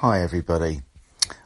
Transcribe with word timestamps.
Hi, 0.00 0.20
everybody. 0.20 0.82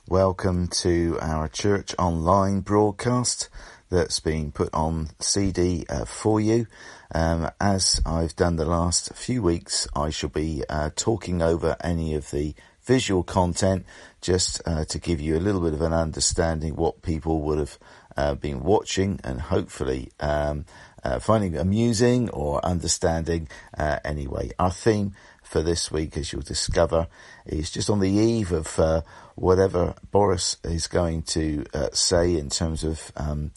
Welcome 0.09 0.67
to 0.83 1.19
our 1.20 1.47
church 1.47 1.94
online 2.01 2.62
broadcast 2.62 3.49
that's 3.91 4.19
been 4.19 4.51
put 4.51 4.75
on 4.75 5.11
CD 5.21 5.87
uh, 5.88 6.04
for 6.04 6.41
you. 6.41 6.67
Um, 7.15 7.53
as 7.61 8.03
I've 8.05 8.35
done 8.35 8.57
the 8.57 8.65
last 8.65 9.15
few 9.15 9.41
weeks, 9.41 9.87
I 9.95 10.11
shall 10.11 10.31
be 10.31 10.65
uh, 10.69 10.91
talking 10.97 11.43
over 11.43 11.77
any 11.81 12.13
of 12.17 12.33
the 12.33 12.57
visual 12.83 13.22
content 13.22 13.87
just 14.21 14.60
uh, 14.67 14.85
to 14.87 14.98
give 14.98 15.21
you 15.21 15.37
a 15.37 15.38
little 15.38 15.60
bit 15.60 15.72
of 15.72 15.80
an 15.80 15.92
understanding 15.92 16.74
what 16.74 17.02
people 17.02 17.42
would 17.42 17.60
have 17.60 17.78
uh, 18.16 18.34
been 18.34 18.64
watching 18.64 19.20
and 19.22 19.40
hopefully 19.40 20.10
um, 20.18 20.64
uh, 21.04 21.20
finding 21.20 21.56
amusing 21.56 22.28
or 22.30 22.64
understanding 22.64 23.48
uh, 23.78 24.00
anyway. 24.04 24.50
Our 24.58 24.72
theme 24.72 25.14
for 25.50 25.62
this 25.62 25.90
week, 25.90 26.16
as 26.16 26.32
you'll 26.32 26.42
discover, 26.42 27.08
is 27.44 27.72
just 27.72 27.90
on 27.90 27.98
the 27.98 28.08
eve 28.08 28.52
of 28.52 28.78
uh, 28.78 29.02
whatever 29.34 29.95
Boris 30.12 30.56
is 30.62 30.86
going 30.86 31.22
to 31.22 31.66
uh, 31.74 31.88
say 31.92 32.36
in 32.36 32.50
terms 32.50 32.84
of 32.84 33.10
um, 33.16 33.50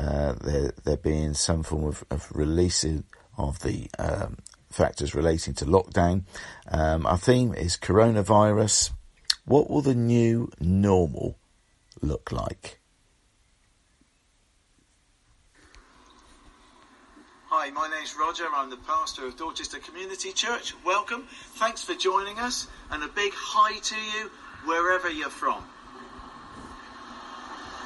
uh, 0.00 0.32
there, 0.32 0.72
there 0.82 0.96
being 0.96 1.34
some 1.34 1.62
form 1.62 1.84
of, 1.84 2.04
of 2.10 2.26
releasing 2.34 3.04
of 3.36 3.60
the 3.60 3.88
um, 4.00 4.38
factors 4.68 5.14
relating 5.14 5.54
to 5.54 5.64
lockdown. 5.64 6.24
Um, 6.72 7.06
our 7.06 7.16
theme 7.16 7.54
is 7.54 7.76
coronavirus. 7.76 8.90
What 9.44 9.70
will 9.70 9.82
the 9.82 9.94
new 9.94 10.50
normal 10.58 11.38
look 12.02 12.32
like? 12.32 12.77
Hi, 17.60 17.70
my 17.70 17.88
name's 17.88 18.14
Roger. 18.16 18.44
I'm 18.54 18.70
the 18.70 18.76
pastor 18.76 19.26
of 19.26 19.36
Dorchester 19.36 19.80
Community 19.80 20.30
Church. 20.30 20.74
Welcome. 20.84 21.24
Thanks 21.56 21.82
for 21.82 21.92
joining 21.94 22.38
us, 22.38 22.68
and 22.92 23.02
a 23.02 23.08
big 23.08 23.32
hi 23.34 23.80
to 23.80 23.96
you 23.96 24.30
wherever 24.64 25.10
you're 25.10 25.28
from. 25.28 25.64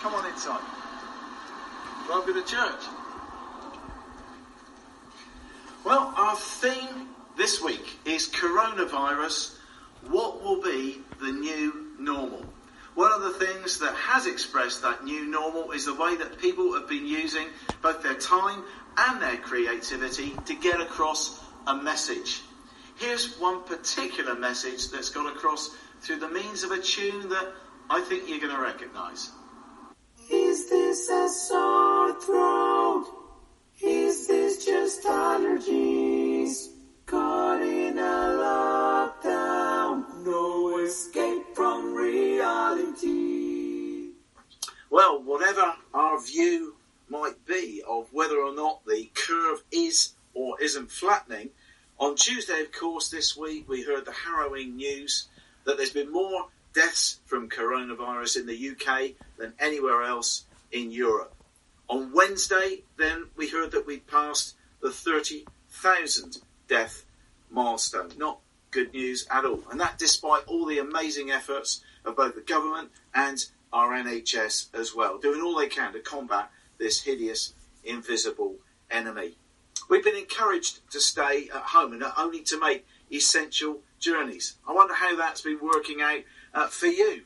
Come 0.00 0.12
on 0.12 0.26
inside. 0.26 0.60
Welcome 2.06 2.34
to 2.34 2.42
church. 2.42 2.82
Well, 5.86 6.12
our 6.18 6.36
theme 6.36 7.08
this 7.38 7.62
week 7.62 7.98
is 8.04 8.28
coronavirus. 8.28 9.56
What 10.10 10.42
will 10.42 10.60
be 10.60 10.98
the 11.18 11.32
new 11.32 11.92
normal? 11.98 12.44
One 12.94 13.10
of 13.10 13.22
the 13.22 13.46
things 13.46 13.78
that 13.78 13.94
has 13.94 14.26
expressed 14.26 14.82
that 14.82 15.02
new 15.02 15.24
normal 15.24 15.72
is 15.72 15.86
the 15.86 15.94
way 15.94 16.14
that 16.16 16.38
people 16.38 16.74
have 16.74 16.90
been 16.90 17.06
using 17.06 17.46
both 17.80 18.02
their 18.02 18.12
time 18.12 18.62
and 18.96 19.20
their 19.20 19.36
creativity 19.36 20.34
to 20.46 20.54
get 20.54 20.80
across 20.80 21.40
a 21.66 21.74
message. 21.74 22.42
Here's 22.96 23.38
one 23.38 23.62
particular 23.64 24.34
message 24.34 24.90
that's 24.90 25.08
got 25.08 25.34
across 25.34 25.70
through 26.00 26.20
the 26.20 26.28
means 26.28 26.62
of 26.62 26.72
a 26.72 26.80
tune 26.80 27.28
that 27.28 27.52
I 27.90 28.00
think 28.00 28.28
you're 28.28 28.40
going 28.40 28.54
to 28.54 28.60
recognise. 28.60 29.30
Is 30.30 30.68
this 30.68 31.08
a 31.08 31.28
sore 31.28 32.20
throat? 32.20 33.06
Is 33.80 34.26
this 34.28 34.64
just 34.64 35.02
allergies? 35.04 36.68
Caught 37.06 37.62
in 37.62 37.98
a 37.98 38.02
lockdown, 38.02 38.91
course, 53.02 53.10
this 53.10 53.36
week 53.36 53.68
we 53.68 53.82
heard 53.82 54.04
the 54.04 54.12
harrowing 54.12 54.76
news 54.76 55.26
that 55.64 55.76
there's 55.76 55.92
been 55.92 56.12
more 56.12 56.46
deaths 56.72 57.18
from 57.26 57.48
coronavirus 57.48 58.36
in 58.36 58.46
the 58.46 58.70
UK 58.70 59.14
than 59.38 59.52
anywhere 59.58 60.04
else 60.04 60.44
in 60.70 60.92
Europe. 60.92 61.34
On 61.88 62.12
Wednesday, 62.12 62.82
then 62.98 63.26
we 63.34 63.48
heard 63.48 63.72
that 63.72 63.88
we'd 63.88 64.06
passed 64.06 64.54
the 64.80 64.92
30,000 64.92 66.38
death 66.68 67.04
milestone. 67.50 68.12
Not 68.16 68.38
good 68.70 68.92
news 68.92 69.26
at 69.28 69.44
all. 69.44 69.64
And 69.72 69.80
that 69.80 69.98
despite 69.98 70.44
all 70.46 70.64
the 70.64 70.78
amazing 70.78 71.32
efforts 71.32 71.80
of 72.04 72.14
both 72.14 72.36
the 72.36 72.40
government 72.40 72.90
and 73.12 73.44
our 73.72 73.90
NHS 73.90 74.68
as 74.78 74.94
well, 74.94 75.18
doing 75.18 75.42
all 75.42 75.56
they 75.56 75.66
can 75.66 75.92
to 75.94 75.98
combat 75.98 76.52
this 76.78 77.02
hideous, 77.02 77.52
invisible 77.82 78.54
enemy. 78.92 79.34
We've 79.88 80.04
been 80.04 80.16
encouraged 80.16 80.90
to 80.92 81.00
stay 81.00 81.48
at 81.54 81.62
home 81.62 81.92
and 81.92 82.04
only 82.16 82.40
to 82.44 82.58
make 82.58 82.86
essential 83.12 83.80
journeys. 83.98 84.56
I 84.66 84.72
wonder 84.72 84.94
how 84.94 85.16
that's 85.16 85.42
been 85.42 85.58
working 85.60 86.00
out 86.00 86.20
uh, 86.54 86.66
for 86.68 86.86
you. 86.86 87.22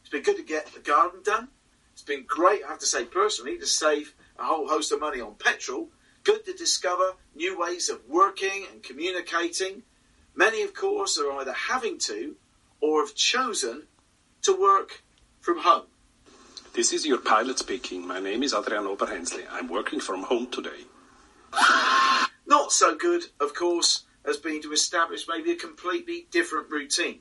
It's 0.00 0.10
been 0.10 0.22
good 0.22 0.36
to 0.36 0.42
get 0.42 0.66
the 0.66 0.80
garden 0.80 1.20
done. 1.24 1.48
It's 1.92 2.02
been 2.02 2.24
great, 2.26 2.62
I 2.64 2.68
have 2.68 2.78
to 2.80 2.86
say 2.86 3.04
personally, 3.04 3.58
to 3.58 3.66
save 3.66 4.14
a 4.38 4.44
whole 4.44 4.68
host 4.68 4.92
of 4.92 5.00
money 5.00 5.20
on 5.20 5.34
petrol. 5.34 5.88
Good 6.24 6.44
to 6.44 6.52
discover 6.52 7.14
new 7.34 7.58
ways 7.58 7.88
of 7.88 8.00
working 8.08 8.66
and 8.70 8.82
communicating. 8.82 9.82
Many, 10.34 10.62
of 10.62 10.74
course, 10.74 11.18
are 11.18 11.32
either 11.32 11.52
having 11.52 11.98
to 12.00 12.36
or 12.80 13.00
have 13.00 13.14
chosen 13.14 13.84
to 14.42 14.60
work 14.60 15.02
from 15.40 15.60
home. 15.60 15.86
This 16.74 16.92
is 16.92 17.06
your 17.06 17.18
pilot 17.18 17.58
speaking. 17.58 18.06
My 18.06 18.20
name 18.20 18.42
is 18.42 18.52
Adrian 18.52 18.84
Oberhensli. 18.84 19.44
I'm 19.50 19.68
working 19.68 19.98
from 19.98 20.24
home 20.24 20.48
today. 20.50 20.84
Not 22.46 22.70
so 22.70 22.94
good, 22.94 23.24
of 23.40 23.54
course, 23.54 24.02
has 24.26 24.36
been 24.36 24.60
to 24.62 24.72
establish 24.72 25.26
maybe 25.28 25.52
a 25.52 25.56
completely 25.56 26.26
different 26.30 26.68
routine. 26.70 27.20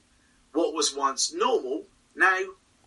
What 0.51 0.73
was 0.73 0.95
once 0.95 1.33
normal 1.33 1.85
now 2.15 2.39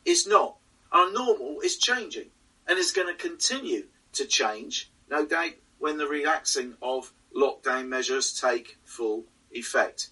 is 0.05 0.27
not. 0.27 0.56
Our 0.91 1.11
normal 1.12 1.61
is 1.61 1.79
changing 1.79 2.31
and 2.67 2.78
is 2.78 2.93
going 2.93 3.09
to 3.09 3.28
continue 3.28 3.84
to 4.15 4.27
change, 4.27 4.91
no 5.09 5.25
doubt, 5.25 5.53
when 5.78 5.97
the 5.97 6.07
relaxing 6.07 6.75
of 6.83 7.12
lockdown 7.34 7.89
measures 7.89 8.39
take 8.39 8.78
full 8.84 9.25
effect. 9.53 10.11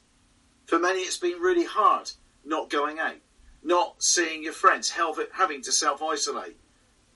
For 0.66 0.78
many, 0.78 1.00
it's 1.00 1.16
been 1.16 1.40
really 1.40 1.64
hard 1.64 2.12
not 2.44 2.70
going 2.70 2.98
out 2.98 3.16
not 3.66 4.00
seeing 4.00 4.44
your 4.44 4.52
friends, 4.52 4.90
having 4.90 5.60
to 5.62 5.72
self 5.72 6.00
isolate. 6.00 6.56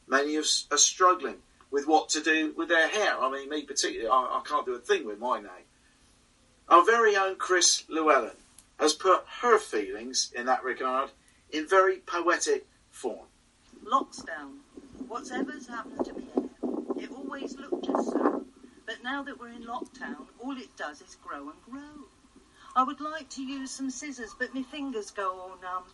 Many 0.09 0.37
are 0.37 0.43
struggling 0.43 1.37
with 1.71 1.87
what 1.87 2.09
to 2.11 2.21
do 2.21 2.53
with 2.57 2.69
their 2.69 2.89
hair. 2.89 3.17
I 3.19 3.31
mean, 3.31 3.49
me 3.49 3.63
particularly, 3.63 4.11
I, 4.11 4.39
I 4.39 4.43
can't 4.45 4.67
do 4.67 4.75
a 4.75 4.79
thing 4.79 5.07
with 5.07 5.21
mine 5.21 5.45
now. 5.45 5.51
Our 6.71 6.85
very 6.85 7.17
own 7.17 7.35
Chris 7.35 7.83
Llewellyn 7.89 8.37
has 8.79 8.93
put 8.95 9.25
her 9.41 9.59
feelings 9.59 10.33
in 10.37 10.47
that 10.47 10.63
regard 10.63 11.11
in 11.51 11.67
very 11.67 11.97
poetic 11.99 12.65
form. 12.91 13.27
Lockdown. 13.85 14.59
Whatever's 15.09 15.67
happened 15.67 16.05
to 16.05 16.13
me, 16.13 16.29
it 16.97 17.11
always 17.11 17.57
looked 17.57 17.87
just 17.87 18.13
so. 18.13 18.45
But 18.87 19.03
now 19.03 19.25
that 19.25 19.41
we're 19.41 19.49
in 19.51 19.65
lockdown, 19.65 20.27
all 20.39 20.57
it 20.57 20.77
does 20.77 21.01
is 21.01 21.17
grow 21.17 21.51
and 21.51 21.61
grow. 21.69 22.07
I 22.77 22.85
would 22.85 23.01
like 23.01 23.29
to 23.31 23.43
use 23.43 23.73
some 23.73 23.91
scissors, 23.91 24.37
but 24.39 24.55
my 24.55 24.63
fingers 24.63 25.11
go 25.11 25.41
all 25.41 25.57
numb. 25.61 25.85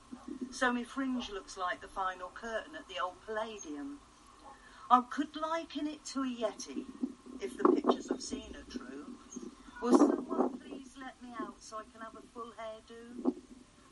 So 0.50 0.70
my 0.72 0.84
fringe 0.84 1.30
looks 1.30 1.56
like 1.56 1.80
the 1.80 1.88
final 1.88 2.28
curtain 2.34 2.76
at 2.76 2.86
the 2.86 3.02
old 3.02 3.14
Palladium. 3.24 3.98
I 4.90 5.02
could 5.08 5.34
liken 5.36 5.86
it 5.86 6.04
to 6.12 6.20
a 6.20 6.26
Yeti, 6.26 6.84
if 7.40 7.56
the 7.56 7.64
pictures 7.64 8.10
I've 8.10 8.20
seen 8.20 8.54
are 8.54 8.70
true. 8.70 9.06
Will 9.82 9.96
someone 9.96 10.58
out 11.40 11.54
so 11.58 11.76
I 11.76 11.82
can 11.92 12.00
have 12.00 12.14
a 12.14 12.26
full 12.32 12.52
hairdo? 12.58 13.32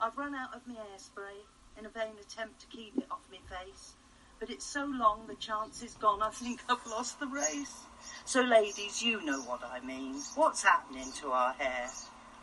I've 0.00 0.16
run 0.16 0.34
out 0.34 0.54
of 0.54 0.66
my 0.66 0.74
hairspray 0.74 1.44
in 1.78 1.86
a 1.86 1.88
vain 1.88 2.12
attempt 2.20 2.60
to 2.60 2.66
keep 2.66 2.96
it 2.96 3.06
off 3.10 3.20
my 3.30 3.38
face, 3.48 3.94
but 4.40 4.50
it's 4.50 4.64
so 4.64 4.84
long 4.84 5.26
the 5.26 5.34
chance 5.36 5.82
is 5.82 5.94
gone 5.94 6.22
I 6.22 6.30
think 6.30 6.60
I've 6.68 6.86
lost 6.86 7.20
the 7.20 7.26
race. 7.26 7.84
So 8.24 8.42
ladies, 8.42 9.02
you 9.02 9.24
know 9.24 9.40
what 9.42 9.62
I 9.64 9.80
mean. 9.80 10.16
What's 10.34 10.62
happening 10.62 11.10
to 11.20 11.30
our 11.30 11.52
hair? 11.54 11.88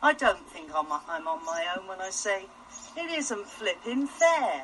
I 0.01 0.13
don't 0.13 0.47
think 0.49 0.71
I'm, 0.75 0.87
I'm 0.91 1.27
on 1.27 1.45
my 1.45 1.65
own 1.77 1.87
when 1.87 2.01
I 2.01 2.09
say 2.09 2.45
it 2.97 3.11
isn't 3.11 3.45
flipping 3.47 4.07
fair. 4.07 4.63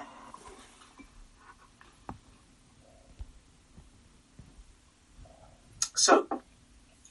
So, 5.95 6.27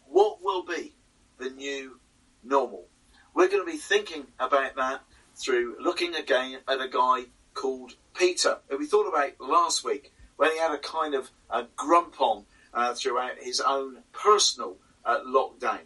what 0.07 0.43
will 0.43 0.65
be 0.65 0.93
the 1.39 1.51
new 1.51 2.01
normal? 2.43 2.87
We're 3.37 3.49
going 3.49 3.67
to 3.67 3.71
be 3.71 3.77
thinking 3.77 4.29
about 4.41 4.77
that 4.77 5.03
through 5.35 5.77
looking 5.79 6.15
again 6.15 6.61
at 6.67 6.81
a 6.81 6.89
guy 6.89 7.25
called 7.53 7.93
Peter, 8.15 8.61
who 8.69 8.79
we 8.79 8.87
thought 8.87 9.07
about 9.07 9.39
last 9.39 9.85
week 9.85 10.11
when 10.37 10.53
he 10.53 10.59
had 10.59 10.73
a 10.73 10.79
kind 10.79 11.15
of 11.15 11.31
a 11.51 11.65
grump 11.77 12.19
on 12.19 12.47
uh, 12.73 12.95
throughout 12.95 13.37
his 13.39 13.61
own 13.61 13.99
personal 14.15 14.79
uh, 15.05 15.21
lockdown. 15.27 15.83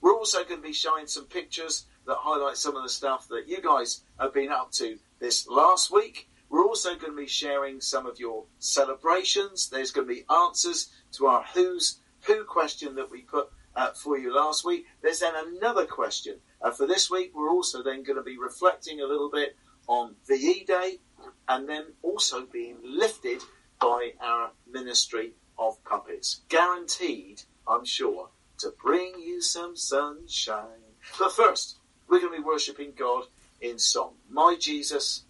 We're 0.00 0.14
also 0.14 0.44
going 0.44 0.62
to 0.62 0.68
be 0.68 0.72
showing 0.72 1.08
some 1.08 1.24
pictures 1.24 1.84
that 2.06 2.18
highlight 2.20 2.58
some 2.58 2.76
of 2.76 2.84
the 2.84 2.88
stuff 2.88 3.26
that 3.26 3.48
you 3.48 3.60
guys 3.60 4.02
have 4.20 4.32
been 4.32 4.52
up 4.52 4.70
to 4.74 4.96
this 5.18 5.48
last 5.48 5.90
week. 5.90 6.28
We're 6.48 6.64
also 6.64 6.90
going 6.90 7.10
to 7.10 7.20
be 7.20 7.26
sharing 7.26 7.80
some 7.80 8.06
of 8.06 8.20
your 8.20 8.44
celebrations. 8.60 9.68
There's 9.68 9.90
going 9.90 10.06
to 10.06 10.14
be 10.14 10.24
answers 10.32 10.90
to 11.14 11.26
our 11.26 11.44
Who's 11.54 11.98
Who 12.28 12.44
question 12.44 12.94
that 12.94 13.10
we 13.10 13.22
put 13.22 13.50
uh, 13.76 13.90
for 13.90 14.18
you 14.18 14.34
last 14.34 14.64
week. 14.64 14.86
There's 15.02 15.20
then 15.20 15.34
another 15.36 15.86
question 15.86 16.36
uh, 16.64 16.70
for 16.70 16.86
this 16.86 17.10
week. 17.10 17.32
We're 17.34 17.50
also 17.50 17.82
then 17.82 18.02
going 18.02 18.16
to 18.16 18.24
be 18.24 18.38
reflecting 18.38 19.00
a 19.00 19.06
little 19.06 19.30
bit 19.30 19.56
on 19.86 20.16
VE 20.26 20.64
Day 20.66 20.98
and 21.46 21.68
then 21.68 21.84
also 22.02 22.46
being 22.46 22.78
lifted 22.82 23.42
by 23.80 24.12
our 24.20 24.50
Ministry 24.70 25.34
of 25.58 25.82
Puppets. 25.84 26.40
Guaranteed, 26.48 27.42
I'm 27.68 27.84
sure, 27.84 28.30
to 28.58 28.72
bring 28.82 29.20
you 29.20 29.40
some 29.40 29.76
sunshine. 29.76 30.82
But 31.18 31.32
first, 31.32 31.76
we're 32.08 32.20
going 32.20 32.32
to 32.32 32.38
be 32.38 32.44
worshipping 32.44 32.92
God 32.96 33.24
in 33.60 33.78
song. 33.78 34.14
My 34.30 34.56
Jesus, 34.58 35.24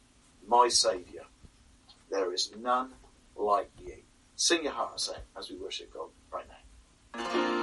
my 0.47 0.69
Saviour. 0.69 1.25
There 2.11 2.33
is 2.33 2.53
none 2.57 2.93
like 3.37 3.71
you. 3.85 3.97
Sing 4.37 4.65
your 4.65 4.73
heart 4.73 5.09
out 5.11 5.23
as 5.37 5.51
we 5.51 5.57
worship 5.57 5.93
God 5.93 6.09
right 6.33 6.47
now. 6.49 7.54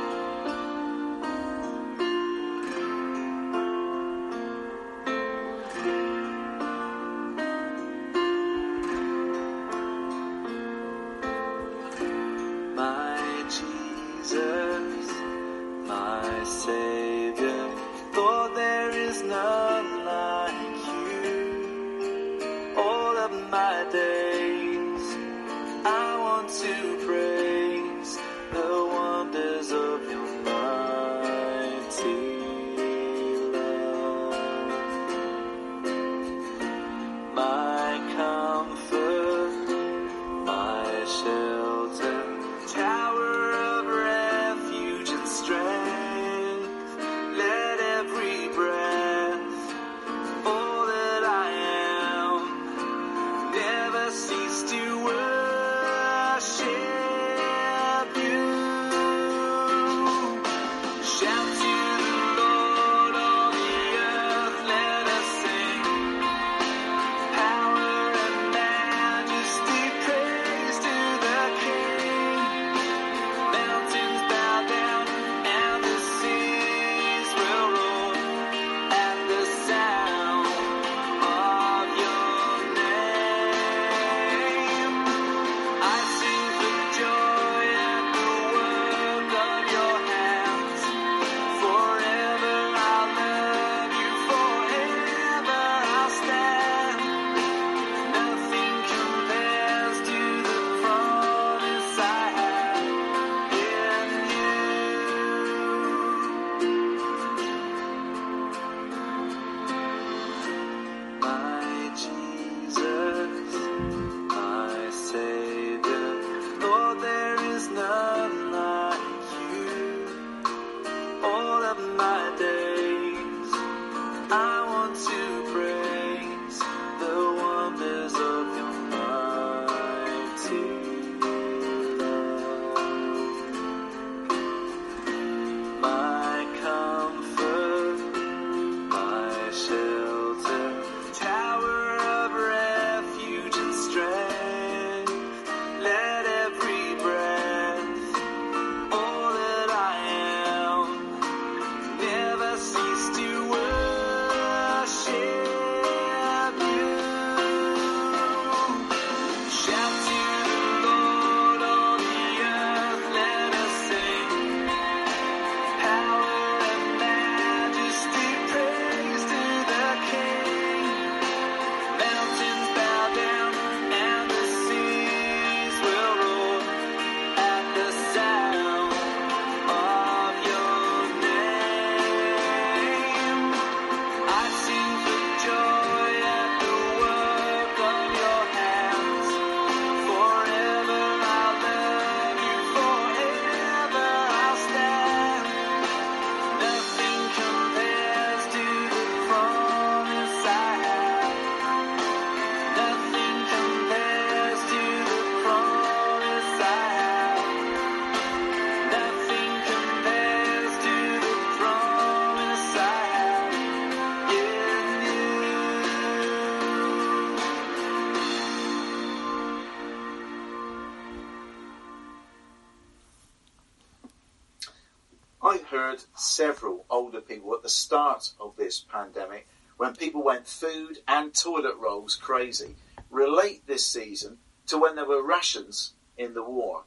Several 226.32 226.86
older 226.90 227.22
people 227.22 227.54
at 227.54 227.62
the 227.62 227.70
start 227.70 228.32
of 228.40 228.56
this 228.56 228.80
pandemic, 228.80 229.48
when 229.78 229.96
people 229.96 230.24
went 230.24 230.48
food 230.48 231.00
and 231.08 231.34
toilet 231.34 231.76
rolls 231.78 232.16
crazy, 232.16 232.76
relate 233.10 233.68
this 233.68 233.86
season 233.86 234.38
to 234.68 234.78
when 234.78 234.96
there 234.96 235.06
were 235.06 235.24
rations 235.24 235.94
in 236.18 236.34
the 236.34 236.44
war. 236.44 236.84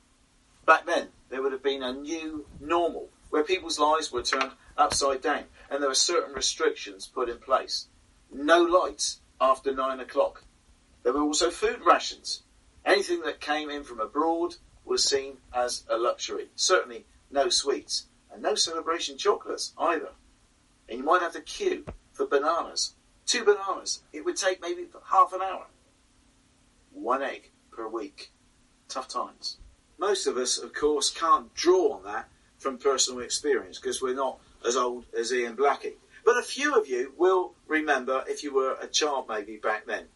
Back 0.64 0.86
then, 0.86 1.08
there 1.28 1.42
would 1.42 1.52
have 1.52 1.62
been 1.62 1.82
a 1.82 1.92
new 1.92 2.46
normal 2.60 3.10
where 3.30 3.44
people's 3.44 3.78
lives 3.78 4.10
were 4.10 4.22
turned 4.22 4.52
upside 4.78 5.20
down 5.20 5.44
and 5.68 5.82
there 5.82 5.88
were 5.88 5.94
certain 5.94 6.34
restrictions 6.34 7.06
put 7.06 7.28
in 7.28 7.38
place. 7.38 7.88
No 8.32 8.62
lights 8.62 9.20
after 9.40 9.74
nine 9.74 10.00
o'clock. 10.00 10.44
There 11.02 11.12
were 11.12 11.22
also 11.22 11.50
food 11.50 11.80
rations. 11.84 12.42
Anything 12.84 13.20
that 13.22 13.40
came 13.40 13.70
in 13.70 13.84
from 13.84 14.00
abroad 14.00 14.54
was 14.84 15.04
seen 15.04 15.38
as 15.52 15.84
a 15.88 15.96
luxury. 15.96 16.48
Certainly 16.54 17.04
no 17.30 17.48
sweets 17.48 18.06
and 18.34 18.42
no 18.42 18.56
celebration 18.56 19.16
chocolates 19.16 19.72
either. 19.78 20.10
And 20.88 20.98
you 20.98 21.04
might 21.04 21.22
have 21.22 21.32
to 21.32 21.40
queue 21.40 21.86
for 22.12 22.26
bananas. 22.26 22.94
Two 23.24 23.44
bananas. 23.44 24.02
It 24.12 24.24
would 24.24 24.36
take 24.36 24.60
maybe 24.60 24.86
half 25.10 25.32
an 25.32 25.40
hour. 25.40 25.66
One 26.92 27.22
egg 27.22 27.50
per 27.70 27.88
week. 27.88 28.32
Tough 28.88 29.08
times. 29.08 29.58
Most 29.98 30.26
of 30.26 30.36
us, 30.36 30.58
of 30.58 30.74
course, 30.74 31.10
can't 31.10 31.54
draw 31.54 31.94
on 31.94 32.02
that 32.04 32.28
from 32.58 32.76
personal 32.76 33.20
experience 33.20 33.78
because 33.78 34.02
we're 34.02 34.14
not 34.14 34.40
as 34.66 34.76
old 34.76 35.06
as 35.18 35.32
Ian 35.32 35.56
Blackie. 35.56 35.94
But 36.24 36.36
a 36.36 36.42
few 36.42 36.74
of 36.74 36.88
you 36.88 37.12
will 37.16 37.54
remember 37.68 38.24
if 38.26 38.42
you 38.42 38.52
were 38.52 38.76
a 38.80 38.88
child 38.88 39.26
maybe 39.28 39.56
back 39.56 39.86
then. 39.86 40.06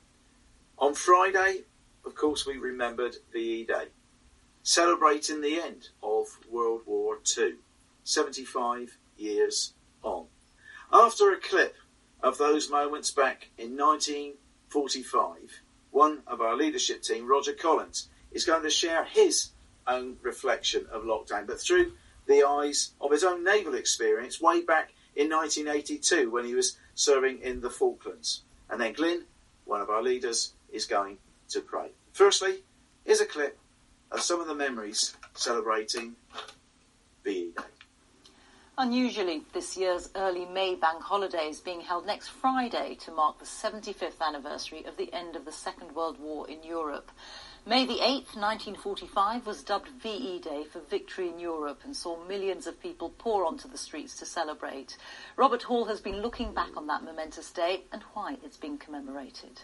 On 0.78 0.94
Friday, 0.94 1.62
of 2.04 2.14
course, 2.14 2.46
we 2.46 2.56
remembered 2.56 3.16
VE 3.32 3.64
Day, 3.64 3.88
celebrating 4.62 5.40
the 5.40 5.60
end 5.60 5.88
of 6.02 6.26
World 6.50 6.82
War 6.86 7.18
II, 7.36 7.54
75 8.08 8.96
years 9.18 9.74
on. 10.02 10.24
After 10.90 11.30
a 11.30 11.38
clip 11.38 11.76
of 12.22 12.38
those 12.38 12.70
moments 12.70 13.10
back 13.10 13.48
in 13.58 13.76
1945, 13.76 15.60
one 15.90 16.22
of 16.26 16.40
our 16.40 16.56
leadership 16.56 17.02
team, 17.02 17.28
Roger 17.28 17.52
Collins, 17.52 18.08
is 18.32 18.46
going 18.46 18.62
to 18.62 18.70
share 18.70 19.04
his 19.04 19.50
own 19.86 20.16
reflection 20.22 20.86
of 20.90 21.02
lockdown, 21.02 21.46
but 21.46 21.60
through 21.60 21.92
the 22.26 22.44
eyes 22.44 22.92
of 22.98 23.10
his 23.10 23.24
own 23.24 23.44
naval 23.44 23.74
experience 23.74 24.40
way 24.40 24.62
back 24.62 24.92
in 25.14 25.28
1982 25.28 26.30
when 26.30 26.46
he 26.46 26.54
was 26.54 26.78
serving 26.94 27.40
in 27.42 27.60
the 27.60 27.70
Falklands. 27.70 28.42
And 28.70 28.80
then 28.80 28.94
Glyn, 28.94 29.24
one 29.66 29.82
of 29.82 29.90
our 29.90 30.02
leaders, 30.02 30.54
is 30.72 30.86
going 30.86 31.18
to 31.50 31.60
pray. 31.60 31.90
Firstly, 32.14 32.62
here's 33.04 33.20
a 33.20 33.26
clip 33.26 33.58
of 34.10 34.22
some 34.22 34.40
of 34.40 34.46
the 34.46 34.54
memories 34.54 35.14
celebrating 35.34 36.16
VE 37.22 37.52
Day. 37.54 37.77
Unusually, 38.80 39.42
this 39.52 39.76
year's 39.76 40.08
early 40.14 40.46
May 40.46 40.76
bank 40.76 41.02
holiday 41.02 41.48
is 41.48 41.58
being 41.58 41.80
held 41.80 42.06
next 42.06 42.28
Friday 42.28 42.94
to 43.00 43.10
mark 43.10 43.40
the 43.40 43.44
75th 43.44 44.20
anniversary 44.20 44.84
of 44.84 44.96
the 44.96 45.12
end 45.12 45.34
of 45.34 45.44
the 45.44 45.50
Second 45.50 45.96
World 45.96 46.20
War 46.20 46.48
in 46.48 46.62
Europe. 46.62 47.10
May 47.66 47.86
the 47.86 47.94
8th, 47.94 48.36
1945 48.38 49.46
was 49.48 49.64
dubbed 49.64 49.88
VE 50.00 50.38
Day 50.38 50.62
for 50.62 50.78
Victory 50.78 51.28
in 51.28 51.40
Europe 51.40 51.80
and 51.82 51.96
saw 51.96 52.24
millions 52.26 52.68
of 52.68 52.80
people 52.80 53.12
pour 53.18 53.44
onto 53.44 53.66
the 53.66 53.76
streets 53.76 54.16
to 54.18 54.24
celebrate. 54.24 54.96
Robert 55.34 55.64
Hall 55.64 55.86
has 55.86 56.00
been 56.00 56.22
looking 56.22 56.54
back 56.54 56.76
on 56.76 56.86
that 56.86 57.02
momentous 57.02 57.50
day 57.50 57.82
and 57.90 58.02
why 58.14 58.36
it's 58.44 58.56
been 58.56 58.78
commemorated. 58.78 59.60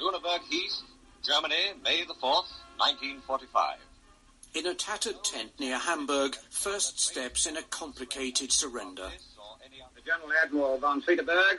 Luneburg 0.00 0.42
Heath, 0.48 0.80
Germany, 1.24 1.72
May 1.82 2.04
the 2.04 2.14
4th, 2.14 2.54
1945. 2.78 3.78
In 4.54 4.66
a 4.66 4.74
tattered 4.74 5.24
tent 5.24 5.50
near 5.58 5.76
Hamburg, 5.76 6.36
first 6.48 7.00
steps 7.00 7.44
in 7.46 7.56
a 7.56 7.62
complicated 7.62 8.52
surrender. 8.52 9.08
The 9.96 10.00
General 10.06 10.30
Admiral 10.40 10.78
von 10.78 11.02
Friedeburg 11.02 11.58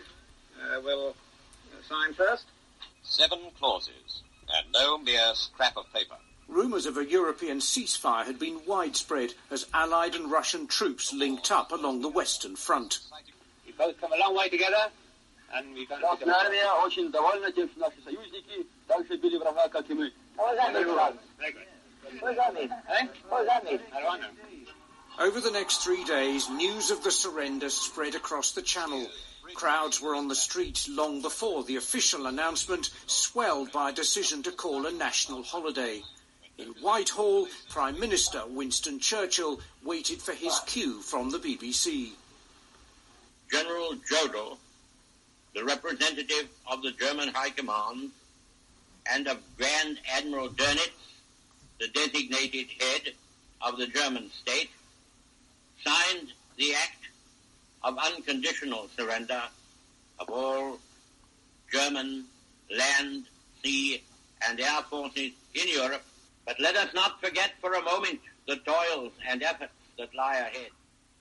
uh, 0.61 0.79
will 0.81 1.09
uh, 1.09 1.89
sign 1.89 2.13
first. 2.13 2.45
Seven 3.03 3.39
clauses, 3.59 4.23
and 4.47 4.71
no 4.71 4.97
mere 4.97 5.33
scrap 5.33 5.75
of 5.75 5.91
paper. 5.93 6.15
Rumours 6.47 6.85
of 6.85 6.97
a 6.97 7.03
European 7.05 7.59
ceasefire 7.59 8.25
had 8.25 8.39
been 8.39 8.61
widespread 8.65 9.33
as 9.51 9.65
Allied 9.73 10.15
and 10.15 10.31
Russian 10.31 10.65
troops 10.65 11.11
linked 11.11 11.51
up 11.51 11.73
along 11.73 12.01
the 12.01 12.07
Western 12.07 12.55
Front. 12.55 12.99
We've 13.65 13.77
both 13.77 13.99
come 13.99 14.13
a 14.13 14.17
long 14.17 14.37
way 14.37 14.47
together, 14.47 14.89
and 15.53 15.73
we've 15.73 15.89
done 15.89 16.01
it. 16.01 16.05
Very 21.37 21.51
good. 21.51 21.74
What 22.19 22.35
does 22.35 22.37
that 22.37 22.53
mean? 22.53 22.71
Eh? 22.71 23.07
What 23.29 23.39
does 23.39 23.47
that 23.47 23.65
mean? 23.65 23.79
How 23.91 23.99
do 23.99 24.07
I 24.07 24.17
know? 24.19 24.27
Over 25.19 25.39
the 25.39 25.51
next 25.51 25.77
three 25.77 26.03
days, 26.03 26.49
news 26.49 26.91
of 26.91 27.03
the 27.03 27.11
surrender 27.11 27.69
spread 27.69 28.15
across 28.15 28.51
the 28.51 28.61
Channel. 28.61 29.07
Crowds 29.53 30.01
were 30.01 30.15
on 30.15 30.27
the 30.27 30.35
streets 30.35 30.89
long 30.89 31.21
before 31.21 31.63
the 31.63 31.77
official 31.77 32.27
announcement, 32.27 32.89
swelled 33.07 33.71
by 33.71 33.89
a 33.89 33.93
decision 33.93 34.43
to 34.43 34.51
call 34.51 34.85
a 34.85 34.91
national 34.91 35.43
holiday. 35.43 36.01
In 36.57 36.67
Whitehall, 36.81 37.47
Prime 37.69 37.99
Minister 37.99 38.41
Winston 38.47 38.99
Churchill 38.99 39.59
waited 39.83 40.21
for 40.21 40.33
his 40.33 40.59
cue 40.65 41.01
from 41.01 41.29
the 41.29 41.39
BBC. 41.39 42.11
General 43.51 43.95
Jodl, 44.11 44.57
the 45.53 45.63
representative 45.63 46.49
of 46.69 46.81
the 46.81 46.91
German 46.91 47.29
High 47.29 47.51
Command, 47.51 48.11
and 49.09 49.27
of 49.27 49.39
Grand 49.57 49.99
Admiral 50.17 50.49
Dönitz, 50.49 50.91
the 51.79 51.87
designated 51.89 52.67
head 52.79 53.13
of 53.61 53.77
the 53.77 53.87
German 53.87 54.29
state, 54.31 54.69
signed 55.83 56.29
the 56.57 56.73
act 56.73 57.09
of 57.83 57.97
unconditional 57.97 58.87
surrender 58.97 59.41
of 60.19 60.29
all 60.29 60.79
German 61.71 62.25
land, 62.75 63.25
sea, 63.63 64.01
and 64.47 64.59
air 64.59 64.81
forces 64.89 65.31
in 65.53 65.67
Europe. 65.67 66.03
But 66.45 66.59
let 66.59 66.75
us 66.75 66.93
not 66.93 67.19
forget 67.21 67.53
for 67.59 67.73
a 67.73 67.81
moment 67.81 68.19
the 68.47 68.57
toils 68.57 69.11
and 69.27 69.41
efforts 69.43 69.73
that 69.97 70.13
lie 70.15 70.35
ahead. 70.35 70.69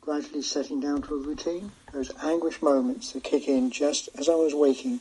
gradually 0.01 0.43
settling 0.43 0.81
down 0.81 1.01
to 1.03 1.15
a 1.15 1.19
routine. 1.19 1.73
Those 1.93 2.13
anguish 2.23 2.61
moments 2.61 3.13
that 3.13 3.25
kick 3.25 3.49
in 3.49 3.71
just 3.71 4.09
as 4.19 4.29
I 4.29 4.35
was 4.35 4.55
waking 4.55 5.01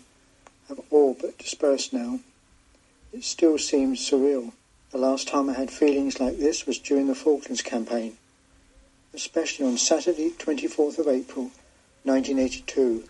have 0.69 0.79
all 0.89 1.13
but 1.19 1.38
dispersed 1.38 1.91
now. 1.91 2.19
It 3.12 3.24
still 3.24 3.57
seems 3.57 4.00
surreal. 4.00 4.53
The 4.94 5.00
last 5.00 5.28
time 5.28 5.50
I 5.50 5.54
had 5.54 5.72
feelings 5.72 6.20
like 6.20 6.38
this 6.38 6.68
was 6.68 6.78
during 6.78 7.08
the 7.08 7.16
Falklands 7.16 7.64
campaign, 7.64 8.16
especially 9.12 9.66
on 9.66 9.80
Saturday, 9.80 10.30
24th 10.30 11.00
of 11.00 11.08
April, 11.08 11.46
1982, 12.04 13.10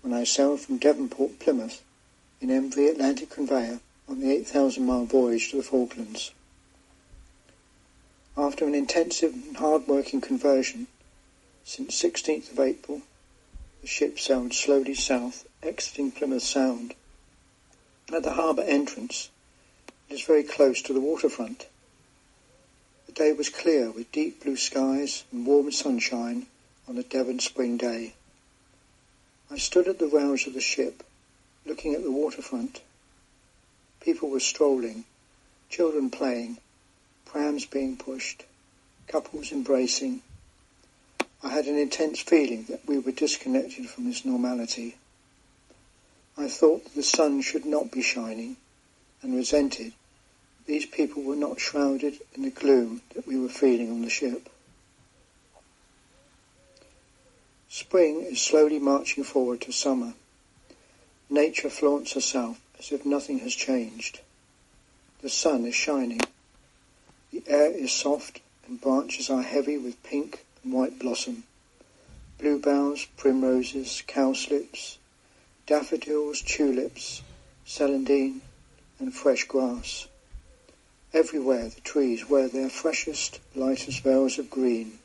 when 0.00 0.14
I 0.14 0.24
sailed 0.24 0.62
from 0.62 0.78
Devonport, 0.78 1.38
Plymouth, 1.38 1.80
in 2.40 2.48
MV 2.48 2.90
Atlantic 2.90 3.30
Conveyor 3.30 3.78
on 4.08 4.18
the 4.18 4.32
8,000 4.32 4.84
mile 4.84 5.04
voyage 5.04 5.52
to 5.52 5.58
the 5.58 5.62
Falklands. 5.62 6.32
After 8.36 8.66
an 8.66 8.74
intensive 8.74 9.32
and 9.32 9.56
hard-working 9.58 10.22
conversion, 10.22 10.88
since 11.62 12.02
16th 12.02 12.50
of 12.50 12.58
April, 12.58 13.00
the 13.80 13.86
ship 13.86 14.18
sailed 14.18 14.54
slowly 14.54 14.94
south, 14.94 15.46
exiting 15.62 16.10
Plymouth 16.10 16.42
Sound. 16.42 16.96
At 18.12 18.24
the 18.24 18.32
harbour 18.32 18.62
entrance, 18.62 19.30
is 20.12 20.22
very 20.22 20.42
close 20.42 20.82
to 20.82 20.92
the 20.92 21.00
waterfront. 21.00 21.66
The 23.06 23.12
day 23.12 23.32
was 23.32 23.48
clear 23.48 23.90
with 23.90 24.12
deep 24.12 24.42
blue 24.42 24.56
skies 24.56 25.24
and 25.32 25.46
warm 25.46 25.70
sunshine 25.72 26.46
on 26.88 26.98
a 26.98 27.02
Devon 27.02 27.40
spring 27.40 27.76
day. 27.76 28.14
I 29.50 29.58
stood 29.58 29.88
at 29.88 29.98
the 29.98 30.06
rails 30.06 30.46
of 30.46 30.54
the 30.54 30.60
ship, 30.60 31.02
looking 31.66 31.94
at 31.94 32.02
the 32.02 32.12
waterfront. 32.12 32.80
People 34.00 34.30
were 34.30 34.40
strolling, 34.40 35.04
children 35.68 36.10
playing, 36.10 36.58
prams 37.24 37.66
being 37.66 37.96
pushed, 37.96 38.44
couples 39.08 39.52
embracing, 39.52 40.22
I 41.44 41.48
had 41.48 41.66
an 41.66 41.76
intense 41.76 42.20
feeling 42.20 42.66
that 42.68 42.86
we 42.86 43.00
were 43.00 43.10
disconnected 43.10 43.88
from 43.90 44.04
this 44.04 44.24
normality. 44.24 44.96
I 46.38 46.46
thought 46.46 46.94
the 46.94 47.02
sun 47.02 47.42
should 47.42 47.64
not 47.64 47.90
be 47.90 48.00
shining, 48.00 48.56
and 49.22 49.34
resented 49.34 49.92
these 50.66 50.86
people 50.86 51.22
were 51.22 51.36
not 51.36 51.60
shrouded 51.60 52.14
in 52.34 52.42
the 52.42 52.50
gloom 52.50 53.02
that 53.14 53.26
we 53.26 53.38
were 53.38 53.48
feeling 53.48 53.90
on 53.90 54.02
the 54.02 54.10
ship. 54.10 54.48
Spring 57.68 58.22
is 58.22 58.40
slowly 58.40 58.78
marching 58.78 59.24
forward 59.24 59.60
to 59.62 59.72
summer. 59.72 60.14
Nature 61.30 61.70
flaunts 61.70 62.12
herself 62.12 62.60
as 62.78 62.92
if 62.92 63.06
nothing 63.06 63.38
has 63.38 63.54
changed. 63.54 64.20
The 65.22 65.30
sun 65.30 65.64
is 65.64 65.74
shining. 65.74 66.20
The 67.32 67.42
air 67.46 67.70
is 67.70 67.90
soft 67.90 68.40
and 68.66 68.80
branches 68.80 69.30
are 69.30 69.42
heavy 69.42 69.78
with 69.78 70.02
pink 70.02 70.44
and 70.62 70.72
white 70.72 70.98
blossom. 70.98 71.44
Bluebells, 72.38 73.06
primroses, 73.16 74.02
cowslips, 74.06 74.98
daffodils, 75.66 76.42
tulips, 76.42 77.22
celandine, 77.66 78.40
and 78.98 79.14
fresh 79.14 79.44
grass. 79.44 80.08
Everywhere 81.14 81.68
the 81.68 81.80
trees 81.82 82.26
wear 82.26 82.48
their 82.48 82.70
freshest, 82.70 83.38
lightest 83.54 84.02
veils 84.02 84.38
of 84.38 84.48
green. 84.48 84.98